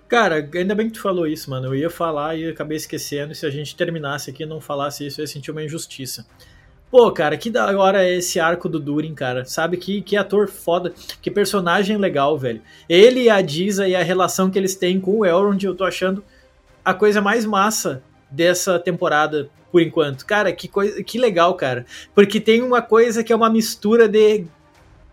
Cara, 0.09 0.49
ainda 0.55 0.75
bem 0.75 0.87
que 0.87 0.95
tu 0.95 1.01
falou 1.01 1.27
isso, 1.27 1.51
mano. 1.51 1.67
Eu 1.69 1.75
ia 1.75 1.91
falar 1.91 2.37
e 2.37 2.49
acabei 2.49 2.77
esquecendo. 2.77 3.35
Se 3.35 3.45
a 3.45 3.51
gente 3.51 3.75
terminasse 3.75 4.31
aqui 4.31 4.45
e 4.45 4.47
não 4.47 4.61
falasse 4.61 5.07
isso, 5.07 5.21
eu 5.21 5.25
ia 5.25 5.29
sentir 5.29 5.51
uma 5.51 5.65
injustiça. 5.65 6.25
Pô, 6.89 7.11
cara, 7.11 7.37
que 7.37 7.51
da 7.51 7.77
hora 7.77 8.05
é 8.05 8.15
esse 8.15 8.39
arco 8.39 8.69
do 8.69 8.79
Durin, 8.79 9.15
cara. 9.15 9.45
Sabe 9.45 9.77
que, 9.77 10.01
que 10.03 10.17
ator 10.17 10.49
foda, 10.49 10.93
que 11.21 11.31
personagem 11.31 11.97
legal, 11.97 12.39
velho. 12.39 12.63
Ele 12.89 13.25
e 13.25 13.31
a 13.31 13.41
Diza 13.41 13.89
e 13.89 13.97
a 13.97 14.03
relação 14.03 14.49
que 14.49 14.59
eles 14.59 14.77
têm 14.77 15.01
com 15.01 15.19
o 15.19 15.27
Elrond, 15.27 15.63
eu 15.65 15.75
tô 15.75 15.85
achando 15.85 16.23
a 16.85 16.95
coisa 16.95 17.21
mais 17.21 17.45
massa 17.45 18.03
dessa 18.31 18.79
temporada 18.79 19.51
por 19.73 19.83
enquanto. 19.83 20.25
Cara, 20.25 20.53
que 20.53 20.69
coisa, 20.69 21.03
que 21.03 21.19
legal, 21.19 21.55
cara. 21.55 21.85
Porque 22.15 22.41
tem 22.41 22.63
uma 22.63 22.81
coisa 22.81 23.25
que 23.25 23.33
é 23.33 23.37
uma 23.37 23.51
mistura 23.51 24.09
de 24.09 24.47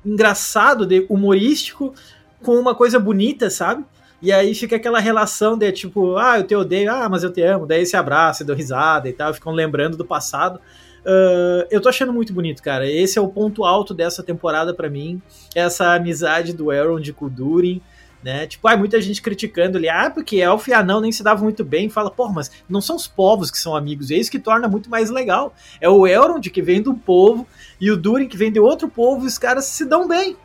engraçado, 0.06 0.86
de 0.86 1.06
humorístico 1.10 1.96
com 2.44 2.60
uma 2.60 2.76
coisa 2.76 3.00
bonita, 3.00 3.50
sabe? 3.50 3.84
E 4.24 4.32
aí 4.32 4.56
fica 4.56 4.78
aquela 4.78 5.02
relação 5.02 5.58
de 5.58 5.70
tipo, 5.74 6.16
ah, 6.16 6.40
eu 6.40 6.48
te 6.48 6.56
odeio, 6.56 6.90
ah, 6.90 7.10
mas 7.10 7.24
eu 7.24 7.30
te 7.30 7.42
amo. 7.42 7.66
Daí 7.66 7.86
se 7.86 7.98
abraça, 7.98 8.46
deu 8.46 8.56
risada 8.56 9.10
e 9.10 9.12
tal, 9.12 9.34
ficam 9.34 9.52
lembrando 9.52 9.98
do 9.98 10.06
passado. 10.06 10.62
Uh, 11.02 11.68
eu 11.70 11.82
tô 11.82 11.90
achando 11.90 12.14
muito 12.14 12.32
bonito, 12.32 12.64
cara. 12.64 12.90
Esse 12.90 13.20
é 13.20 13.22
o 13.22 13.28
ponto 13.28 13.66
alto 13.66 13.94
dessa 13.94 14.24
temporada 14.24 14.74
para 14.74 14.90
mim. 14.90 15.22
Essa 15.54 15.94
amizade 15.94 16.54
do 16.54 16.72
Aaron 16.72 17.02
de 17.02 17.12
Kudurin, 17.12 17.82
né? 18.24 18.48
Tipo, 18.48 18.70
ah, 18.70 18.78
muita 18.78 19.02
gente 19.02 19.22
criticando 19.22 19.78
ele, 19.78 19.90
ah, 19.90 20.10
porque 20.10 20.38
Elf 20.38 20.70
e 20.70 20.74
Anão 20.74 21.02
nem 21.02 21.12
se 21.12 21.22
davam 21.22 21.44
muito 21.44 21.66
bem. 21.66 21.90
Fala, 21.90 22.10
pô, 22.10 22.30
mas 22.30 22.50
não 22.70 22.80
são 22.80 22.96
os 22.96 23.06
povos 23.06 23.52
que 23.52 23.58
são 23.58 23.76
amigos. 23.76 24.10
É 24.10 24.16
isso 24.16 24.32
que 24.32 24.40
torna 24.40 24.70
muito 24.70 24.90
mais 24.90 25.10
legal. 25.10 25.54
É 25.82 25.90
o 25.90 26.08
Elrond 26.08 26.50
que 26.50 26.62
vem 26.62 26.82
do 26.82 26.94
povo 26.94 27.46
e 27.78 27.92
o 27.92 27.98
Durin 27.98 28.30
que 28.30 28.38
vem 28.38 28.54
de 28.54 28.62
outro 28.62 28.88
povo 28.88 29.26
e 29.26 29.28
os 29.28 29.38
caras 29.38 29.66
se 29.66 29.84
dão 29.84 30.08
bem. 30.08 30.38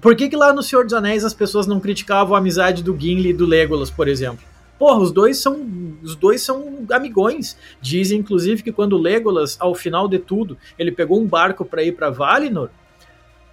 Por 0.00 0.16
que, 0.16 0.28
que 0.28 0.36
lá 0.36 0.52
no 0.52 0.62
Senhor 0.62 0.84
dos 0.84 0.94
Anéis 0.94 1.24
as 1.24 1.34
pessoas 1.34 1.66
não 1.66 1.78
criticavam 1.78 2.34
a 2.34 2.38
amizade 2.38 2.82
do 2.82 2.96
Gimli 2.98 3.30
e 3.30 3.34
do 3.34 3.46
Legolas, 3.46 3.90
por 3.90 4.08
exemplo? 4.08 4.44
Porra, 4.78 4.98
os 4.98 5.12
dois 5.12 5.38
são 5.38 5.60
os 6.02 6.16
dois 6.16 6.40
são 6.42 6.86
amigões. 6.90 7.56
Dizem 7.82 8.18
inclusive 8.18 8.62
que 8.62 8.72
quando 8.72 8.96
Legolas, 8.96 9.56
ao 9.60 9.74
final 9.74 10.08
de 10.08 10.18
tudo, 10.18 10.56
ele 10.78 10.90
pegou 10.90 11.20
um 11.20 11.26
barco 11.26 11.64
para 11.64 11.82
ir 11.82 11.92
para 11.92 12.08
Valinor, 12.08 12.70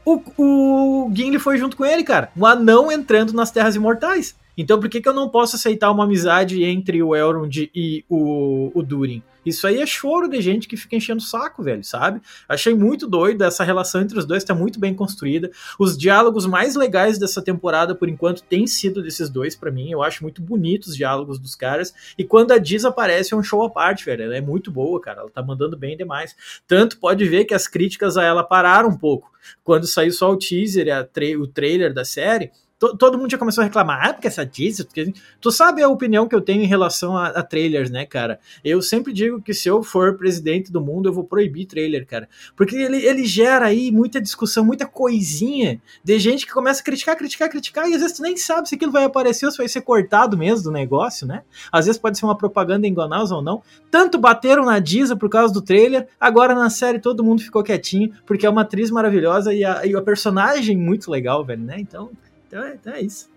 o, 0.06 0.22
o 0.38 1.12
Gimli 1.14 1.38
foi 1.38 1.58
junto 1.58 1.76
com 1.76 1.86
ele, 1.86 2.02
cara. 2.02 2.32
Um 2.36 2.46
anão 2.46 2.90
entrando 2.90 3.34
nas 3.34 3.52
Terras 3.52 3.76
Imortais. 3.76 4.38
Então 4.58 4.80
por 4.80 4.88
que, 4.88 5.02
que 5.02 5.10
eu 5.10 5.14
não 5.14 5.28
posso 5.28 5.58
aceitar 5.58 5.92
uma 5.92 6.06
amizade 6.06 6.64
entre 6.64 7.04
o 7.04 7.14
Elrond 7.14 7.70
e 7.76 8.06
o, 8.10 8.72
o 8.74 8.82
Durin? 8.82 9.22
Isso 9.48 9.66
aí 9.66 9.82
é 9.82 9.86
choro 9.86 10.28
de 10.28 10.42
gente 10.42 10.68
que 10.68 10.76
fica 10.76 10.96
enchendo 10.98 11.22
o 11.22 11.26
saco, 11.26 11.64
velho, 11.64 11.84
sabe? 11.84 12.22
Achei 12.50 12.76
muito 12.76 13.08
doido, 13.08 13.44
essa 13.44 13.64
relação 13.64 14.02
entre 14.02 14.20
os 14.20 14.26
dois 14.26 14.44
tá 14.44 14.54
muito 14.54 14.78
bem 14.78 14.94
construída. 14.94 15.50
Os 15.80 15.98
diálogos 15.98 16.46
mais 16.46 16.76
legais 16.76 17.18
dessa 17.18 17.42
temporada, 17.42 17.96
por 17.96 18.10
enquanto, 18.10 18.44
têm 18.44 18.68
sido 18.68 19.02
desses 19.02 19.30
dois 19.30 19.56
para 19.56 19.72
mim. 19.72 19.90
Eu 19.90 20.04
acho 20.04 20.22
muito 20.22 20.42
bonitos 20.42 20.90
os 20.90 20.98
diálogos 20.98 21.40
dos 21.40 21.56
caras. 21.56 21.94
E 22.18 22.26
quando 22.26 22.52
a 22.52 22.58
Diz 22.58 22.84
aparece, 22.84 23.34
é 23.34 23.38
um 23.38 23.44
show 23.44 23.64
à 23.64 23.70
parte, 23.70 24.04
velho. 24.04 24.24
Ela 24.24 24.36
é 24.36 24.42
muito 24.42 24.70
boa, 24.70 25.00
cara. 25.00 25.22
Ela 25.22 25.30
tá 25.30 25.42
mandando 25.42 25.78
bem 25.78 25.96
demais. 25.96 26.36
Tanto 26.68 26.98
pode 26.98 27.24
ver 27.26 27.46
que 27.46 27.54
as 27.54 27.68
críticas 27.68 28.18
a 28.18 28.24
ela 28.24 28.44
pararam 28.44 28.90
um 28.90 28.98
pouco. 28.98 29.32
Quando 29.64 29.88
saiu 29.88 30.12
só 30.12 30.30
o 30.32 30.38
teaser, 30.38 30.88
tra 31.14 31.26
o 31.40 31.48
trailer 31.48 31.94
da 31.94 32.04
série, 32.04 32.52
todo 32.80 33.18
mundo 33.18 33.32
já 33.32 33.38
começou 33.38 33.64
a 33.64 33.66
reclamar, 33.66 34.08
ah, 34.08 34.14
porque 34.14 34.28
essa 34.28 34.46
Disney, 34.46 34.86
porque... 34.86 35.14
tu 35.42 35.52
sabe 35.52 35.82
a 35.82 35.90
opinião 35.90 36.28
que 36.28 36.36
eu 36.36 36.42
tenho 36.42 36.62
em 36.62 36.68
relação 36.68 37.18
a, 37.18 37.28
a, 37.28 37.44
trailers, 37.44 37.90
né, 37.90 38.06
cara? 38.06 38.40
Eu 38.64 38.82
sempre 38.82 39.12
digo 39.12 39.42
que 39.42 39.54
se 39.54 39.68
eu 39.68 39.82
for 39.82 40.16
presidente 40.16 40.72
do 40.72 40.80
mundo, 40.80 41.10
eu 41.10 41.14
vou 41.14 41.24
proibir 41.24 41.66
trailer, 41.66 42.06
cara, 42.06 42.30
porque 42.56 42.76
ele, 42.76 43.04
ele 43.04 43.26
gera 43.26 43.66
aí 43.66 43.92
muita 43.92 44.22
discussão, 44.22 44.64
muita 44.64 44.86
coisinha 44.86 45.82
de 46.04 46.20
gente 46.20 46.46
que 46.46 46.54
começa 46.54 46.82
a 46.82 46.84
criticar, 46.84 47.16
criticar, 47.16 47.50
criticar, 47.50 47.90
e 47.90 47.96
às 47.96 48.02
vezes 48.02 48.18
tu 48.18 48.22
nem 48.22 48.38
sabe 48.38 48.70
se 48.70 48.76
aquilo 48.76 48.92
vai 48.92 49.06
aparecer 49.06 49.48
ou 49.48 49.52
se 49.52 49.58
vai 49.58 49.68
ser 49.68 49.82
cortado 49.82 50.38
mesmo 50.38 50.66
do 50.66 50.72
negócio, 50.72 51.26
né? 51.26 51.42
Às 51.72 51.88
vezes 51.88 52.00
pode 52.00 52.18
ser 52.18 52.26
uma 52.26 52.38
propaganda 52.38 52.88
enganosa 52.88 53.36
ou 53.36 53.42
não. 53.42 53.64
Tanto 53.90 54.20
bateram 54.20 54.66
na 54.66 54.78
Disney 54.78 55.18
por 55.18 55.30
causa 55.30 55.52
do 55.52 55.62
trailer, 55.62 56.08
agora 56.20 56.54
na 56.54 56.70
série 56.70 57.00
todo 57.00 57.24
mundo 57.24 57.42
ficou 57.42 57.64
quietinho, 57.64 58.14
porque 58.26 58.46
é 58.46 58.50
uma 58.50 58.62
atriz 58.62 58.92
maravilhosa 58.92 59.52
e 59.52 59.66
a, 59.66 59.86
e 59.86 59.96
a 59.96 60.02
personagem 60.02 60.78
muito 60.78 61.10
legal, 61.10 61.44
velho, 61.44 61.64
né? 61.64 61.78
Então 61.80 62.12
então 62.58 62.64
é, 62.64 62.74
então 62.74 62.94
é 62.94 63.02
isso. 63.02 63.30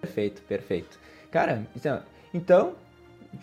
Perfeito, 0.00 0.42
perfeito. 0.42 0.98
Cara, 1.30 1.66
então, 1.74 2.02
então 2.32 2.72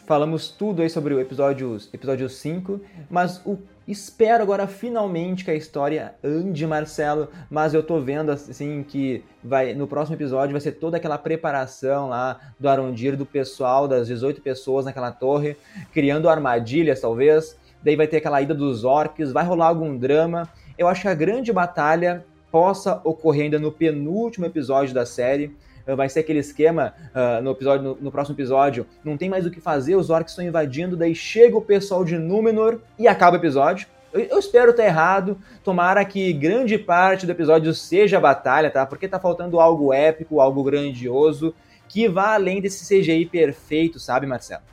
falamos 0.06 0.50
tudo 0.50 0.82
aí 0.82 0.90
sobre 0.90 1.14
o 1.14 1.20
episódio, 1.20 1.78
episódio 1.92 2.30
5, 2.30 2.80
mas 3.10 3.42
o, 3.46 3.58
espero 3.88 4.44
agora 4.44 4.68
finalmente 4.68 5.44
que 5.44 5.52
a 5.52 5.56
história 5.56 6.16
ande, 6.24 6.66
Marcelo, 6.66 7.30
mas 7.50 7.74
eu 7.74 7.84
tô 7.84 8.00
vendo 8.00 8.32
assim 8.32 8.84
que 8.84 9.24
vai 9.44 9.74
no 9.74 9.88
próximo 9.88 10.16
episódio 10.16 10.54
vai 10.54 10.62
ser 10.62 10.74
toda 10.74 10.98
aquela 10.98 11.18
preparação 11.18 12.10
lá 12.10 12.40
do 12.60 12.70
Arondir, 12.70 13.18
do 13.18 13.26
pessoal, 13.26 13.88
das 13.88 14.08
18 14.08 14.42
pessoas 14.42 14.86
naquela 14.86 15.12
torre, 15.12 15.58
criando 15.94 16.30
armadilhas 16.30 17.02
talvez, 17.02 17.58
daí 17.84 17.96
vai 17.96 18.08
ter 18.08 18.18
aquela 18.18 18.42
ida 18.42 18.54
dos 18.54 18.84
orcs, 18.84 19.32
vai 19.32 19.44
rolar 19.44 19.68
algum 19.68 19.98
drama. 19.98 20.50
Eu 20.78 20.88
acho 20.88 21.04
que 21.04 21.08
a 21.08 21.14
grande 21.14 21.54
batalha 21.54 22.26
possa 22.56 23.02
ocorrer 23.04 23.44
ainda 23.44 23.60
no 23.60 23.70
penúltimo 23.70 24.46
episódio 24.46 24.94
da 24.94 25.06
série, 25.06 25.54
vai 25.86 26.08
ser 26.08 26.22
aquele 26.22 26.40
esquema 26.40 26.94
uh, 27.14 27.44
no, 27.44 27.52
episódio, 27.52 27.84
no, 27.84 27.98
no, 28.00 28.10
próximo 28.10 28.34
episódio. 28.34 28.88
Não 29.04 29.18
tem 29.18 29.30
mais 29.30 29.46
o 29.46 29.52
que 29.52 29.60
fazer, 29.60 29.98
os 29.98 30.10
orcs 30.10 30.32
estão 30.32 30.46
invadindo, 30.46 30.96
daí 30.96 31.14
chega 31.14 31.58
o 31.58 31.62
pessoal 31.62 32.06
de 32.06 32.18
Númenor 32.18 32.80
e 32.98 33.10
acaba 33.10 33.36
o 33.36 33.40
episódio. 33.42 33.88
Eu, 34.14 34.22
eu 34.22 34.40
espero 34.40 34.72
estar 34.72 34.86
errado. 34.86 35.38
Tomara 35.66 36.06
que 36.06 36.32
grande 36.32 36.78
parte 36.78 37.26
do 37.26 37.34
episódio 37.34 37.74
seja 37.74 38.22
batalha, 38.22 38.72
tá? 38.72 38.86
Porque 38.86 39.06
tá 39.06 39.20
faltando 39.20 39.60
algo 39.60 39.92
épico, 39.92 40.40
algo 40.40 40.64
grandioso, 40.64 41.54
que 41.90 42.08
vá 42.08 42.36
além 42.36 42.62
desse 42.62 42.88
CGI 42.88 43.26
perfeito, 43.26 44.00
sabe, 44.00 44.26
Marcelo? 44.26 44.64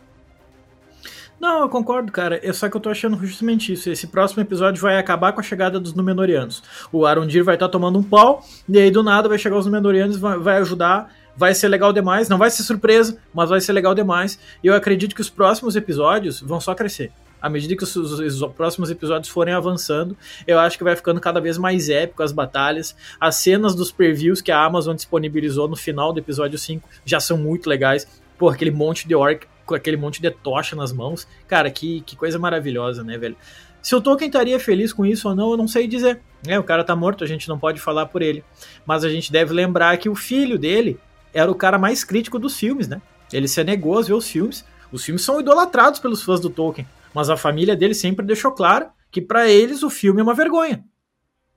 Não, 1.43 1.63
eu 1.63 1.69
concordo, 1.69 2.13
cara. 2.13 2.39
É 2.41 2.53
só 2.53 2.69
que 2.69 2.77
eu 2.77 2.81
tô 2.81 2.89
achando 2.89 3.19
justamente 3.27 3.73
isso. 3.73 3.91
Esse 3.91 4.07
próximo 4.07 4.41
episódio 4.41 4.81
vai 4.81 4.97
acabar 4.97 5.33
com 5.33 5.41
a 5.41 5.43
chegada 5.43 5.81
dos 5.81 5.93
Númenóreanos. 5.93 6.63
O 6.93 7.05
Arondir 7.05 7.43
vai 7.43 7.57
estar 7.57 7.67
tá 7.67 7.73
tomando 7.73 7.99
um 7.99 8.03
pau, 8.03 8.45
e 8.69 8.79
aí 8.79 8.93
do 8.93 9.03
nada 9.03 9.29
vai 9.29 9.37
chegar 9.37 9.59
os 9.59 9.67
Númenóreanos, 9.67 10.17
vai, 10.17 10.39
vai 10.39 10.59
ajudar. 10.59 11.13
Vai 11.37 11.53
ser 11.53 11.67
legal 11.67 11.93
demais, 11.93 12.29
não 12.29 12.39
vai 12.39 12.49
ser 12.49 12.63
surpresa, 12.63 13.19
mas 13.35 13.51
vai 13.51 13.61
ser 13.61 13.73
legal 13.73 13.93
demais. 13.93 14.39
E 14.63 14.69
eu 14.69 14.75
acredito 14.75 15.17
que 15.17 15.21
os 15.21 15.29
próximos 15.29 15.75
episódios 15.75 16.41
vão 16.41 16.61
só 16.61 16.77
crescer 16.77 17.11
à 17.41 17.49
medida 17.49 17.75
que 17.77 17.83
os, 17.83 17.97
os, 17.97 18.21
os, 18.21 18.53
próximos 18.53 18.89
episódios 18.89 19.29
forem 19.29 19.53
avançando, 19.53 20.17
eu 20.47 20.61
acho 20.61 20.79
que 20.79 20.85
vai 20.85 20.95
ficando 20.95 21.21
cada 21.21 21.41
vez 21.41 21.59
mais 21.59 21.89
épico 21.89 22.23
as 22.23 22.31
batalhas. 22.31 22.95
As 23.19 23.35
cenas 23.35 23.75
dos 23.75 23.91
previews 23.91 24.41
que 24.41 24.53
a 24.53 24.65
Amazon 24.65 24.95
disponibilizou 24.95 25.67
no 25.67 25.75
final 25.75 26.13
do 26.13 26.21
episódio 26.21 26.57
5 26.57 26.89
já 27.05 27.19
são 27.19 27.37
muito 27.37 27.69
legais. 27.69 28.07
Pô, 28.39 28.49
aquele 28.49 28.71
monte 28.71 29.09
de 29.09 29.15
orc 29.17 29.45
com 29.65 29.75
aquele 29.75 29.97
monte 29.97 30.21
de 30.21 30.31
tocha 30.31 30.75
nas 30.77 30.93
mãos. 30.93 31.27
Cara, 31.47 31.71
que, 31.71 32.01
que 32.03 32.17
coisa 32.17 32.39
maravilhosa, 32.39 33.03
né, 33.03 33.17
velho? 33.19 33.37
Se 33.83 33.97
o 33.97 34.01
Tolkien 34.01 34.29
estaria 34.29 34.61
feliz 34.61 34.93
com 34.93 35.05
isso 35.05 35.29
ou 35.29 35.35
não, 35.35 35.51
eu 35.51 35.57
não 35.57 35.67
sei 35.67 35.89
dizer. 35.89 36.21
É, 36.47 36.59
o 36.59 36.63
cara 36.63 36.85
tá 36.85 36.95
morto, 36.95 37.25
a 37.25 37.27
gente 37.27 37.49
não 37.49 37.59
pode 37.59 37.81
falar 37.81 38.07
por 38.07 38.23
ele. 38.23 38.45
Mas 38.87 39.05
a 39.05 39.09
gente 39.09 39.33
deve 39.33 39.53
lembrar 39.53 39.97
que 39.97 40.09
o 40.09 40.15
filho 40.15 40.59
dele 40.59 40.99
era 41.35 41.51
o 41.51 41.55
cara 41.55 41.79
mais 41.79 42.05
crítico 42.05 42.39
dos 42.39 42.57
filmes, 42.57 42.87
né? 42.87 43.03
Ele 43.33 43.49
se 43.49 43.63
negou 43.65 43.99
a 43.99 44.03
ver 44.03 44.13
os 44.13 44.29
filmes. 44.29 44.65
Os 44.93 45.05
filmes 45.05 45.23
são 45.23 45.41
idolatrados 45.41 45.99
pelos 45.99 46.23
fãs 46.23 46.39
do 46.39 46.51
Tolkien, 46.51 46.87
mas 47.15 47.31
a 47.31 47.37
família 47.37 47.75
dele 47.75 47.95
sempre 47.95 48.25
deixou 48.25 48.53
claro 48.53 48.87
que 49.11 49.21
para 49.21 49.49
eles 49.49 49.83
o 49.83 49.91
filme 49.91 50.21
é 50.21 50.23
uma 50.23 50.35
vergonha. 50.35 50.85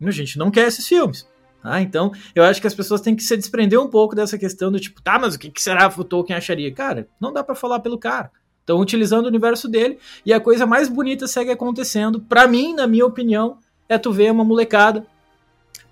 A 0.02 0.12
gente 0.12 0.38
não 0.38 0.50
quer 0.50 0.68
esses 0.68 0.88
filmes. 0.88 1.28
Ah, 1.66 1.82
então, 1.82 2.12
eu 2.36 2.44
acho 2.44 2.62
que 2.62 2.68
as 2.68 2.76
pessoas 2.76 3.02
têm 3.02 3.16
que 3.16 3.24
se 3.24 3.36
desprender 3.36 3.80
um 3.80 3.88
pouco 3.88 4.16
dessa 4.16 4.38
questão 4.38 4.72
do 4.72 4.80
tipo, 4.80 5.02
tá, 5.02 5.18
mas 5.18 5.36
o 5.36 5.40
que, 5.40 5.50
que 5.50 5.62
será 5.62 5.90
que 5.90 6.00
o 6.00 6.04
Tolkien 6.04 6.38
acharia? 6.38 6.72
Cara, 6.72 7.08
não 7.20 7.34
dá 7.34 7.44
para 7.44 7.56
falar 7.56 7.80
pelo 7.80 7.98
cara. 7.98 8.32
Estão 8.60 8.80
utilizando 8.80 9.26
o 9.26 9.30
universo 9.30 9.68
dele 9.68 10.00
e 10.26 10.34
a 10.34 10.40
coisa 10.40 10.66
mais 10.66 10.90
bonita 10.90 11.28
segue 11.28 11.52
acontecendo. 11.52 12.20
Para 12.20 12.48
mim, 12.48 12.74
na 12.74 12.88
minha 12.88 13.06
opinião, 13.06 13.60
é 13.88 13.98
tu 13.98 14.12
ver 14.12 14.32
uma 14.32 14.44
molecada, 14.44 15.06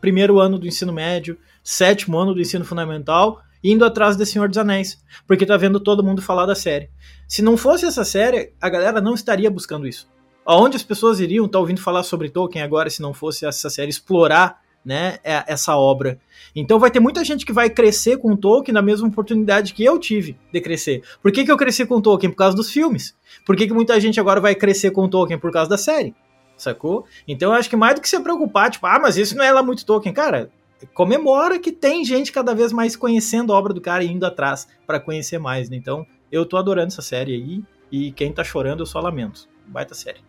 primeiro 0.01 0.39
ano 0.39 0.57
do 0.57 0.67
ensino 0.67 0.91
médio, 0.91 1.37
sétimo 1.63 2.17
ano 2.17 2.33
do 2.33 2.41
ensino 2.41 2.65
fundamental, 2.65 3.41
indo 3.63 3.85
atrás 3.85 4.17
de 4.17 4.25
Senhor 4.25 4.49
dos 4.49 4.57
Anéis, 4.57 5.01
porque 5.25 5.45
tá 5.45 5.55
vendo 5.55 5.79
todo 5.79 6.03
mundo 6.03 6.21
falar 6.21 6.45
da 6.45 6.55
série. 6.55 6.89
Se 7.27 7.41
não 7.41 7.55
fosse 7.55 7.85
essa 7.85 8.03
série, 8.03 8.53
a 8.59 8.69
galera 8.69 8.99
não 8.99 9.13
estaria 9.13 9.49
buscando 9.49 9.87
isso. 9.87 10.07
Aonde 10.45 10.75
as 10.75 10.83
pessoas 10.83 11.19
iriam 11.19 11.45
estar 11.45 11.57
tá 11.57 11.61
ouvindo 11.61 11.79
falar 11.79 12.03
sobre 12.03 12.29
Tolkien 12.29 12.63
agora 12.63 12.89
se 12.89 13.01
não 13.01 13.13
fosse 13.13 13.45
essa 13.45 13.69
série 13.69 13.89
explorar 13.89 14.62
né, 14.85 15.17
é, 15.23 15.43
essa 15.47 15.75
obra. 15.77 16.19
Então 16.55 16.79
vai 16.79 16.91
ter 16.91 16.99
muita 16.99 17.23
gente 17.23 17.45
que 17.45 17.53
vai 17.53 17.69
crescer 17.69 18.17
com 18.17 18.35
Tolkien 18.35 18.73
na 18.73 18.81
mesma 18.81 19.07
oportunidade 19.07 19.73
que 19.73 19.83
eu 19.83 19.97
tive 19.97 20.37
de 20.51 20.61
crescer. 20.61 21.03
Por 21.21 21.31
que, 21.31 21.45
que 21.45 21.51
eu 21.51 21.57
cresci 21.57 21.85
com 21.85 22.01
Tolkien? 22.01 22.31
Por 22.31 22.37
causa 22.37 22.55
dos 22.55 22.71
filmes. 22.71 23.15
Por 23.45 23.55
que, 23.55 23.67
que 23.67 23.73
muita 23.73 23.99
gente 23.99 24.19
agora 24.19 24.39
vai 24.39 24.55
crescer 24.55 24.91
com 24.91 25.07
Tolkien? 25.07 25.39
Por 25.39 25.51
causa 25.51 25.69
da 25.69 25.77
série. 25.77 26.13
Sacou? 26.57 27.05
Então 27.27 27.51
eu 27.51 27.57
acho 27.57 27.69
que 27.69 27.75
mais 27.75 27.95
do 27.95 28.01
que 28.01 28.09
se 28.09 28.19
preocupar, 28.19 28.69
tipo, 28.69 28.85
ah, 28.85 28.99
mas 28.99 29.17
isso 29.17 29.35
não 29.35 29.43
é 29.43 29.51
lá 29.51 29.63
muito 29.63 29.85
Tolkien. 29.85 30.13
Cara, 30.13 30.51
comemora 30.93 31.57
que 31.57 31.71
tem 31.71 32.05
gente 32.05 32.31
cada 32.31 32.53
vez 32.53 32.71
mais 32.71 32.95
conhecendo 32.95 33.51
a 33.53 33.57
obra 33.57 33.73
do 33.73 33.81
cara 33.81 34.03
e 34.03 34.11
indo 34.11 34.25
atrás 34.25 34.67
para 34.85 34.99
conhecer 34.99 35.39
mais. 35.39 35.69
Né? 35.69 35.77
Então 35.77 36.05
eu 36.31 36.45
tô 36.45 36.57
adorando 36.57 36.87
essa 36.87 37.01
série 37.01 37.33
aí. 37.33 37.63
E 37.91 38.11
quem 38.11 38.33
tá 38.33 38.43
chorando 38.43 38.79
eu 38.79 38.87
só 38.87 38.99
lamento. 38.99 39.47
Baita 39.67 39.93
série. 39.93 40.19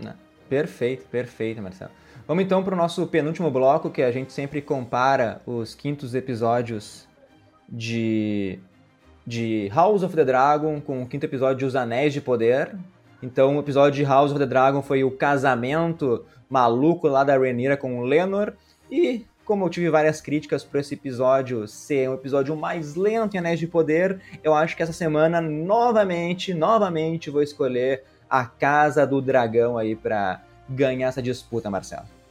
Não. 0.00 0.14
Perfeito, 0.48 1.04
perfeito, 1.08 1.60
Marcelo. 1.60 1.90
Vamos 2.32 2.44
então 2.46 2.64
para 2.64 2.72
o 2.72 2.78
nosso 2.78 3.06
penúltimo 3.06 3.50
bloco, 3.50 3.90
que 3.90 4.00
a 4.00 4.10
gente 4.10 4.32
sempre 4.32 4.62
compara 4.62 5.42
os 5.44 5.74
quintos 5.74 6.14
episódios 6.14 7.06
de, 7.68 8.58
de 9.26 9.68
House 9.68 10.02
of 10.02 10.16
the 10.16 10.24
Dragon 10.24 10.80
com 10.80 11.02
o 11.02 11.06
quinto 11.06 11.26
episódio 11.26 11.58
de 11.58 11.66
Os 11.66 11.76
Anéis 11.76 12.14
de 12.14 12.22
Poder. 12.22 12.74
Então, 13.22 13.54
o 13.54 13.60
episódio 13.60 14.02
de 14.02 14.04
House 14.08 14.30
of 14.30 14.40
the 14.40 14.46
Dragon 14.46 14.80
foi 14.80 15.04
o 15.04 15.10
casamento 15.10 16.24
maluco 16.48 17.06
lá 17.06 17.22
da 17.22 17.36
Rhaenyra 17.36 17.76
com 17.76 17.98
o 17.98 18.02
Lenor. 18.02 18.54
E 18.90 19.26
como 19.44 19.66
eu 19.66 19.68
tive 19.68 19.90
várias 19.90 20.22
críticas 20.22 20.64
para 20.64 20.80
esse 20.80 20.94
episódio 20.94 21.68
ser 21.68 22.08
um 22.08 22.14
episódio 22.14 22.56
mais 22.56 22.94
lento 22.94 23.34
em 23.34 23.40
Anéis 23.40 23.60
de 23.60 23.66
Poder, 23.66 24.18
eu 24.42 24.54
acho 24.54 24.74
que 24.74 24.82
essa 24.82 24.94
semana 24.94 25.38
novamente, 25.38 26.54
novamente 26.54 27.28
vou 27.28 27.42
escolher 27.42 28.04
a 28.30 28.46
Casa 28.46 29.06
do 29.06 29.20
Dragão 29.20 29.76
aí 29.76 29.94
para 29.94 30.40
ganhar 30.66 31.08
essa 31.08 31.20
disputa, 31.20 31.68
Marcelo. 31.68 32.21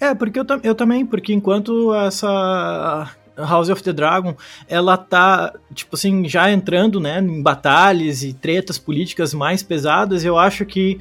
É, 0.00 0.14
porque 0.14 0.40
eu, 0.40 0.46
eu 0.62 0.74
também, 0.74 1.04
porque 1.04 1.34
enquanto 1.34 1.94
essa 1.94 3.14
House 3.36 3.68
of 3.68 3.82
the 3.82 3.92
Dragon, 3.92 4.34
ela 4.66 4.96
tá, 4.96 5.52
tipo 5.74 5.94
assim, 5.94 6.26
já 6.26 6.50
entrando, 6.50 6.98
né, 6.98 7.20
em 7.20 7.42
batalhas 7.42 8.22
e 8.22 8.32
tretas 8.32 8.78
políticas 8.78 9.34
mais 9.34 9.62
pesadas, 9.62 10.24
eu 10.24 10.38
acho 10.38 10.64
que 10.64 10.98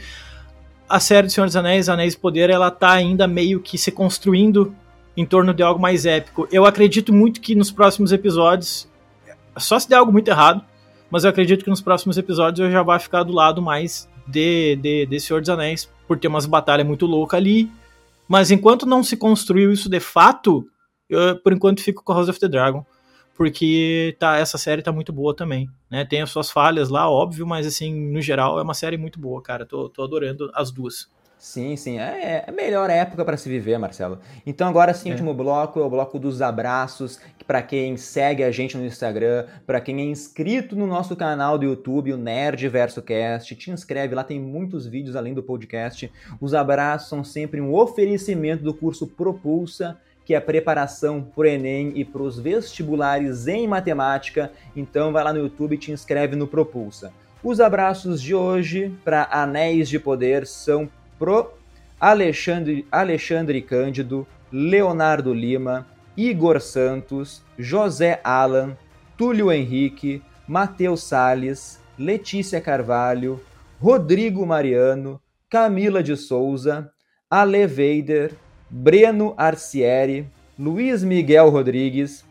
a 0.88 1.00
série 1.00 1.28
do 1.28 1.32
Senhor 1.32 1.46
dos 1.46 1.56
Anéis, 1.56 1.88
Anéis 1.88 2.14
de 2.14 2.20
Poder, 2.20 2.50
ela 2.50 2.72
tá 2.72 2.92
ainda 2.92 3.28
meio 3.28 3.60
que 3.60 3.78
se 3.78 3.92
construindo 3.92 4.76
em 5.16 5.26
torno 5.26 5.54
de 5.54 5.62
algo 5.62 5.80
mais 5.80 6.06
épico. 6.06 6.48
Eu 6.52 6.66
acredito 6.66 7.14
muito 7.14 7.40
que 7.40 7.56
nos 7.56 7.72
próximos 7.72 8.12
episódios, 8.12 8.88
só 9.58 9.80
se 9.80 9.88
der 9.88 9.98
algo 9.98 10.12
muito 10.12 10.28
errado, 10.30 10.64
mas 11.12 11.24
eu 11.24 11.30
acredito 11.30 11.64
que 11.64 11.70
nos 11.70 11.82
próximos 11.82 12.18
episódios 12.18 12.60
eu 12.60 12.72
já 12.72 12.84
vai 12.84 13.00
ficar 13.00 13.24
do 13.24 13.34
lado 13.34 13.62
mais 13.62 14.10
de, 14.28 14.76
de, 14.78 15.06
de 15.06 15.20
Senhor 15.20 15.40
dos 15.40 15.50
Anéis, 15.50 15.90
por 16.08 16.18
ter 16.18 16.28
umas 16.28 16.46
batalhas 16.46 16.86
muito 16.86 17.06
loucas 17.06 17.38
ali. 17.38 17.70
Mas 18.30 18.52
enquanto 18.52 18.86
não 18.86 19.04
se 19.04 19.18
construiu 19.18 19.72
isso 19.74 19.90
de 19.90 20.00
fato, 20.00 20.64
eu, 21.10 21.36
por 21.42 21.52
enquanto 21.52 21.82
fico 21.82 22.04
com 22.04 22.14
House 22.14 22.30
of 22.30 22.40
the 22.40 22.48
Dragon. 22.48 22.86
Porque 23.36 24.16
tá, 24.20 24.38
essa 24.38 24.58
série 24.58 24.84
tá 24.84 24.92
muito 24.92 25.12
boa 25.12 25.36
também. 25.36 25.68
Né? 25.90 26.06
Tem 26.06 26.22
as 26.22 26.30
suas 26.30 26.52
falhas 26.52 26.90
lá, 26.90 27.10
óbvio, 27.10 27.48
mas 27.48 27.66
assim, 27.66 28.12
no 28.12 28.22
geral 28.22 28.60
é 28.60 28.62
uma 28.62 28.76
série 28.76 28.98
muito 28.98 29.20
boa, 29.20 29.42
cara. 29.42 29.66
Tô, 29.66 29.90
tô 29.90 30.04
adorando 30.04 30.52
as 30.54 30.70
duas. 30.72 31.10
Sim, 31.40 31.78
sim. 31.78 31.98
É, 31.98 32.04
é 32.04 32.46
a 32.50 32.52
melhor 32.52 32.90
época 32.90 33.24
para 33.24 33.38
se 33.38 33.48
viver, 33.48 33.80
Marcelo. 33.80 34.20
Então, 34.46 34.68
agora 34.68 34.94
sim, 34.94 35.08
o 35.08 35.12
é. 35.12 35.14
último 35.14 35.34
bloco 35.34 35.80
é 35.80 35.84
o 35.84 35.90
bloco 35.90 36.20
dos 36.20 36.42
abraços. 36.42 37.18
Para 37.48 37.62
quem 37.62 37.96
segue 37.96 38.44
a 38.44 38.52
gente 38.52 38.78
no 38.78 38.86
Instagram, 38.86 39.46
para 39.66 39.80
quem 39.80 40.02
é 40.02 40.04
inscrito 40.04 40.76
no 40.76 40.86
nosso 40.86 41.16
canal 41.16 41.58
do 41.58 41.64
YouTube, 41.64 42.12
o 42.12 42.18
Nerd 42.18 42.68
Verso 42.68 43.02
Cast, 43.02 43.56
te 43.56 43.72
inscreve 43.72 44.14
lá, 44.14 44.24
tem 44.24 44.38
muitos 44.38 44.86
vídeos 44.86 45.16
além 45.16 45.34
do 45.34 45.42
podcast. 45.42 46.12
Os 46.42 46.54
abraços 46.54 47.08
são 47.08 47.24
sempre 47.24 47.62
um 47.62 47.74
oferecimento 47.74 48.62
do 48.62 48.74
curso 48.74 49.08
Propulsa 49.08 49.98
que 50.26 50.36
é 50.36 50.40
preparação 50.40 51.24
para 51.24 51.42
o 51.42 51.46
Enem 51.48 51.92
e 51.96 52.06
para 52.06 52.22
os 52.22 52.38
vestibulares 52.38 53.48
em 53.48 53.68
matemática. 53.68 54.52
Então 54.76 55.12
vai 55.12 55.24
lá 55.24 55.34
no 55.34 55.40
YouTube 55.40 55.74
e 55.74 55.78
te 55.80 55.92
inscreve 55.92 56.36
no 56.36 56.46
Propulsa. 56.46 57.12
Os 57.44 57.60
abraços 57.60 58.22
de 58.22 58.36
hoje 58.36 58.94
para 59.04 59.28
Anéis 59.32 59.90
de 59.90 59.98
Poder 59.98 60.46
são 60.46 60.88
pro 61.20 61.54
Alexandre, 62.00 62.88
Alexandre 62.90 63.62
Cândido, 63.62 64.26
Leonardo 64.52 65.34
Lima, 65.34 65.86
Igor 66.16 66.60
Santos, 66.62 67.44
José 67.60 68.20
Alan, 68.24 68.76
Túlio 69.18 69.52
Henrique, 69.52 70.24
Matheus 70.48 71.04
Sales, 71.04 71.80
Letícia 71.98 72.62
Carvalho, 72.62 73.42
Rodrigo 73.80 74.46
Mariano, 74.46 75.22
Camila 75.50 76.02
de 76.02 76.16
Souza, 76.16 76.90
Ale 77.30 77.68
Veider, 77.68 78.34
Breno 78.70 79.34
Arcieri, 79.38 80.28
Luiz 80.58 81.04
Miguel 81.04 81.50
Rodrigues, 81.50 82.26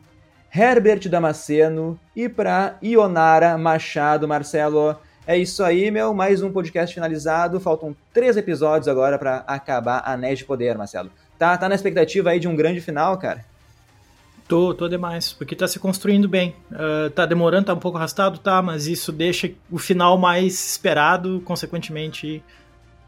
Herbert 0.51 1.09
Damasceno 1.09 1.99
e 2.17 2.29
para 2.29 2.79
Ionara 2.83 3.57
Machado 3.59 4.27
Marcelo. 4.27 4.97
É 5.29 5.37
isso 5.37 5.63
aí, 5.63 5.91
meu. 5.91 6.15
Mais 6.15 6.43
um 6.43 6.51
podcast 6.51 6.95
finalizado. 6.95 7.61
Faltam 7.61 7.95
três 8.15 8.35
episódios 8.39 8.89
agora 8.89 9.19
para 9.19 9.45
acabar 9.47 10.03
Anéis 10.07 10.39
de 10.39 10.47
Poder, 10.47 10.75
Marcelo. 10.79 11.11
Tá, 11.39 11.55
tá 11.59 11.69
na 11.69 11.75
expectativa 11.75 12.31
aí 12.31 12.41
de 12.41 12.49
um 12.49 12.57
grande 12.57 12.81
final, 12.81 13.19
cara? 13.19 13.45
Tô, 14.49 14.73
tô 14.73 14.89
demais, 14.89 15.31
porque 15.35 15.55
tá 15.55 15.69
se 15.69 15.79
construindo 15.79 16.27
bem. 16.27 16.57
Uh, 16.73 17.11
tá 17.11 17.27
demorando, 17.27 17.67
tá 17.67 17.75
um 17.75 17.79
pouco 17.79 17.99
arrastado, 17.99 18.39
tá, 18.39 18.63
mas 18.63 18.87
isso 18.87 19.13
deixa 19.13 19.53
o 19.71 19.77
final 19.77 20.17
mais 20.17 20.55
esperado, 20.71 21.43
consequentemente 21.45 22.43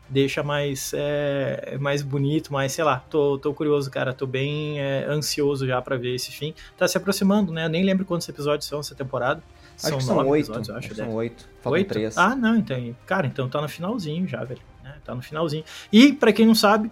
deixa 0.07 0.43
mais, 0.43 0.93
é, 0.95 1.79
mais 1.81 2.03
bonito, 2.03 2.53
mais, 2.53 2.73
sei 2.73 2.85
lá, 2.85 3.03
tô, 3.09 3.39
tô 3.39 3.55
curioso, 3.55 3.91
cara, 3.91 4.12
tô 4.12 4.27
bem 4.27 4.79
é, 4.79 5.07
ansioso 5.07 5.66
já 5.66 5.81
para 5.81 5.97
ver 5.97 6.16
esse 6.16 6.31
fim. 6.33 6.53
Tá 6.77 6.87
se 6.87 6.99
aproximando, 6.99 7.51
né? 7.51 7.66
Nem 7.66 7.83
lembro 7.83 8.05
quantos 8.05 8.29
episódios 8.29 8.68
são 8.68 8.81
essa 8.81 8.95
temporada. 8.95 9.43
Acho 9.85 10.01
são 10.01 10.01
são 10.01 10.28
oito. 10.28 10.53
São 10.95 11.14
oito. 11.14 11.49
Faltam 11.61 11.85
três. 11.85 12.16
Ah, 12.16 12.35
não, 12.35 12.57
então. 12.57 12.97
Cara, 13.07 13.26
então 13.26 13.49
tá 13.49 13.61
no 13.61 13.68
finalzinho 13.68 14.26
já, 14.26 14.45
velho. 14.45 14.61
Né? 14.83 14.95
Tá 15.05 15.14
no 15.14 15.22
finalzinho. 15.22 15.64
E, 15.93 16.12
para 16.12 16.33
quem 16.33 16.47
não 16.47 16.55
sabe, 16.55 16.91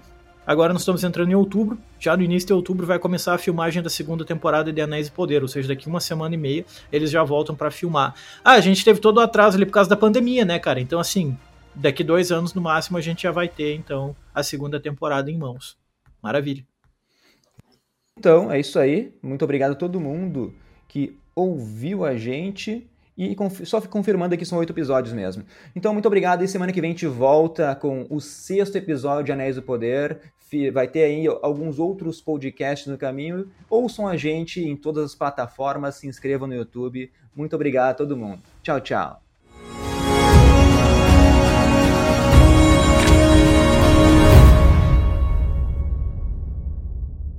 Agora 0.48 0.72
nós 0.72 0.80
estamos 0.80 1.04
entrando 1.04 1.30
em 1.30 1.34
outubro. 1.34 1.78
Já 2.00 2.16
no 2.16 2.22
início 2.22 2.46
de 2.46 2.52
outubro 2.54 2.86
vai 2.86 2.98
começar 2.98 3.34
a 3.34 3.38
filmagem 3.38 3.82
da 3.82 3.90
segunda 3.90 4.24
temporada 4.24 4.72
de 4.72 4.80
Anéis 4.80 5.08
e 5.08 5.10
Poder, 5.10 5.42
ou 5.42 5.48
seja, 5.48 5.68
daqui 5.68 5.86
uma 5.86 6.00
semana 6.00 6.34
e 6.34 6.38
meia 6.38 6.64
eles 6.90 7.10
já 7.10 7.22
voltam 7.22 7.54
para 7.54 7.70
filmar. 7.70 8.14
Ah, 8.42 8.52
a 8.52 8.60
gente 8.62 8.82
teve 8.82 8.98
todo 8.98 9.18
o 9.18 9.20
atraso 9.20 9.58
ali 9.58 9.66
por 9.66 9.72
causa 9.72 9.90
da 9.90 9.96
pandemia, 9.96 10.46
né, 10.46 10.58
cara? 10.58 10.80
Então, 10.80 10.98
assim, 10.98 11.36
daqui 11.74 12.02
dois 12.02 12.32
anos 12.32 12.54
no 12.54 12.62
máximo 12.62 12.96
a 12.96 13.00
gente 13.02 13.24
já 13.24 13.30
vai 13.30 13.46
ter, 13.46 13.74
então, 13.74 14.16
a 14.34 14.42
segunda 14.42 14.80
temporada 14.80 15.30
em 15.30 15.36
mãos. 15.36 15.76
Maravilha. 16.22 16.64
Então, 18.16 18.50
é 18.50 18.58
isso 18.58 18.78
aí. 18.78 19.12
Muito 19.22 19.44
obrigado 19.44 19.72
a 19.72 19.76
todo 19.76 20.00
mundo 20.00 20.54
que 20.88 21.14
ouviu 21.38 22.04
a 22.04 22.16
gente. 22.16 22.88
E 23.16 23.36
só 23.64 23.80
confirmando 23.80 24.34
aqui, 24.34 24.44
são 24.44 24.58
oito 24.58 24.72
episódios 24.72 25.12
mesmo. 25.12 25.44
Então, 25.74 25.92
muito 25.92 26.06
obrigado. 26.06 26.44
E 26.44 26.48
semana 26.48 26.72
que 26.72 26.80
vem 26.80 26.90
a 26.90 26.92
gente 26.92 27.06
volta 27.06 27.74
com 27.74 28.06
o 28.08 28.20
sexto 28.20 28.76
episódio 28.76 29.24
de 29.24 29.32
Anéis 29.32 29.56
do 29.56 29.62
Poder. 29.62 30.20
Vai 30.72 30.88
ter 30.88 31.02
aí 31.02 31.26
alguns 31.42 31.78
outros 31.78 32.20
podcasts 32.20 32.86
no 32.86 32.96
caminho. 32.96 33.50
Ouçam 33.68 34.06
a 34.06 34.16
gente 34.16 34.60
em 34.60 34.76
todas 34.76 35.04
as 35.04 35.14
plataformas. 35.14 35.96
Se 35.96 36.06
inscrevam 36.06 36.46
no 36.46 36.54
YouTube. 36.54 37.10
Muito 37.34 37.54
obrigado 37.56 37.90
a 37.90 37.94
todo 37.94 38.16
mundo. 38.16 38.40
Tchau, 38.62 38.80
tchau. 38.80 39.27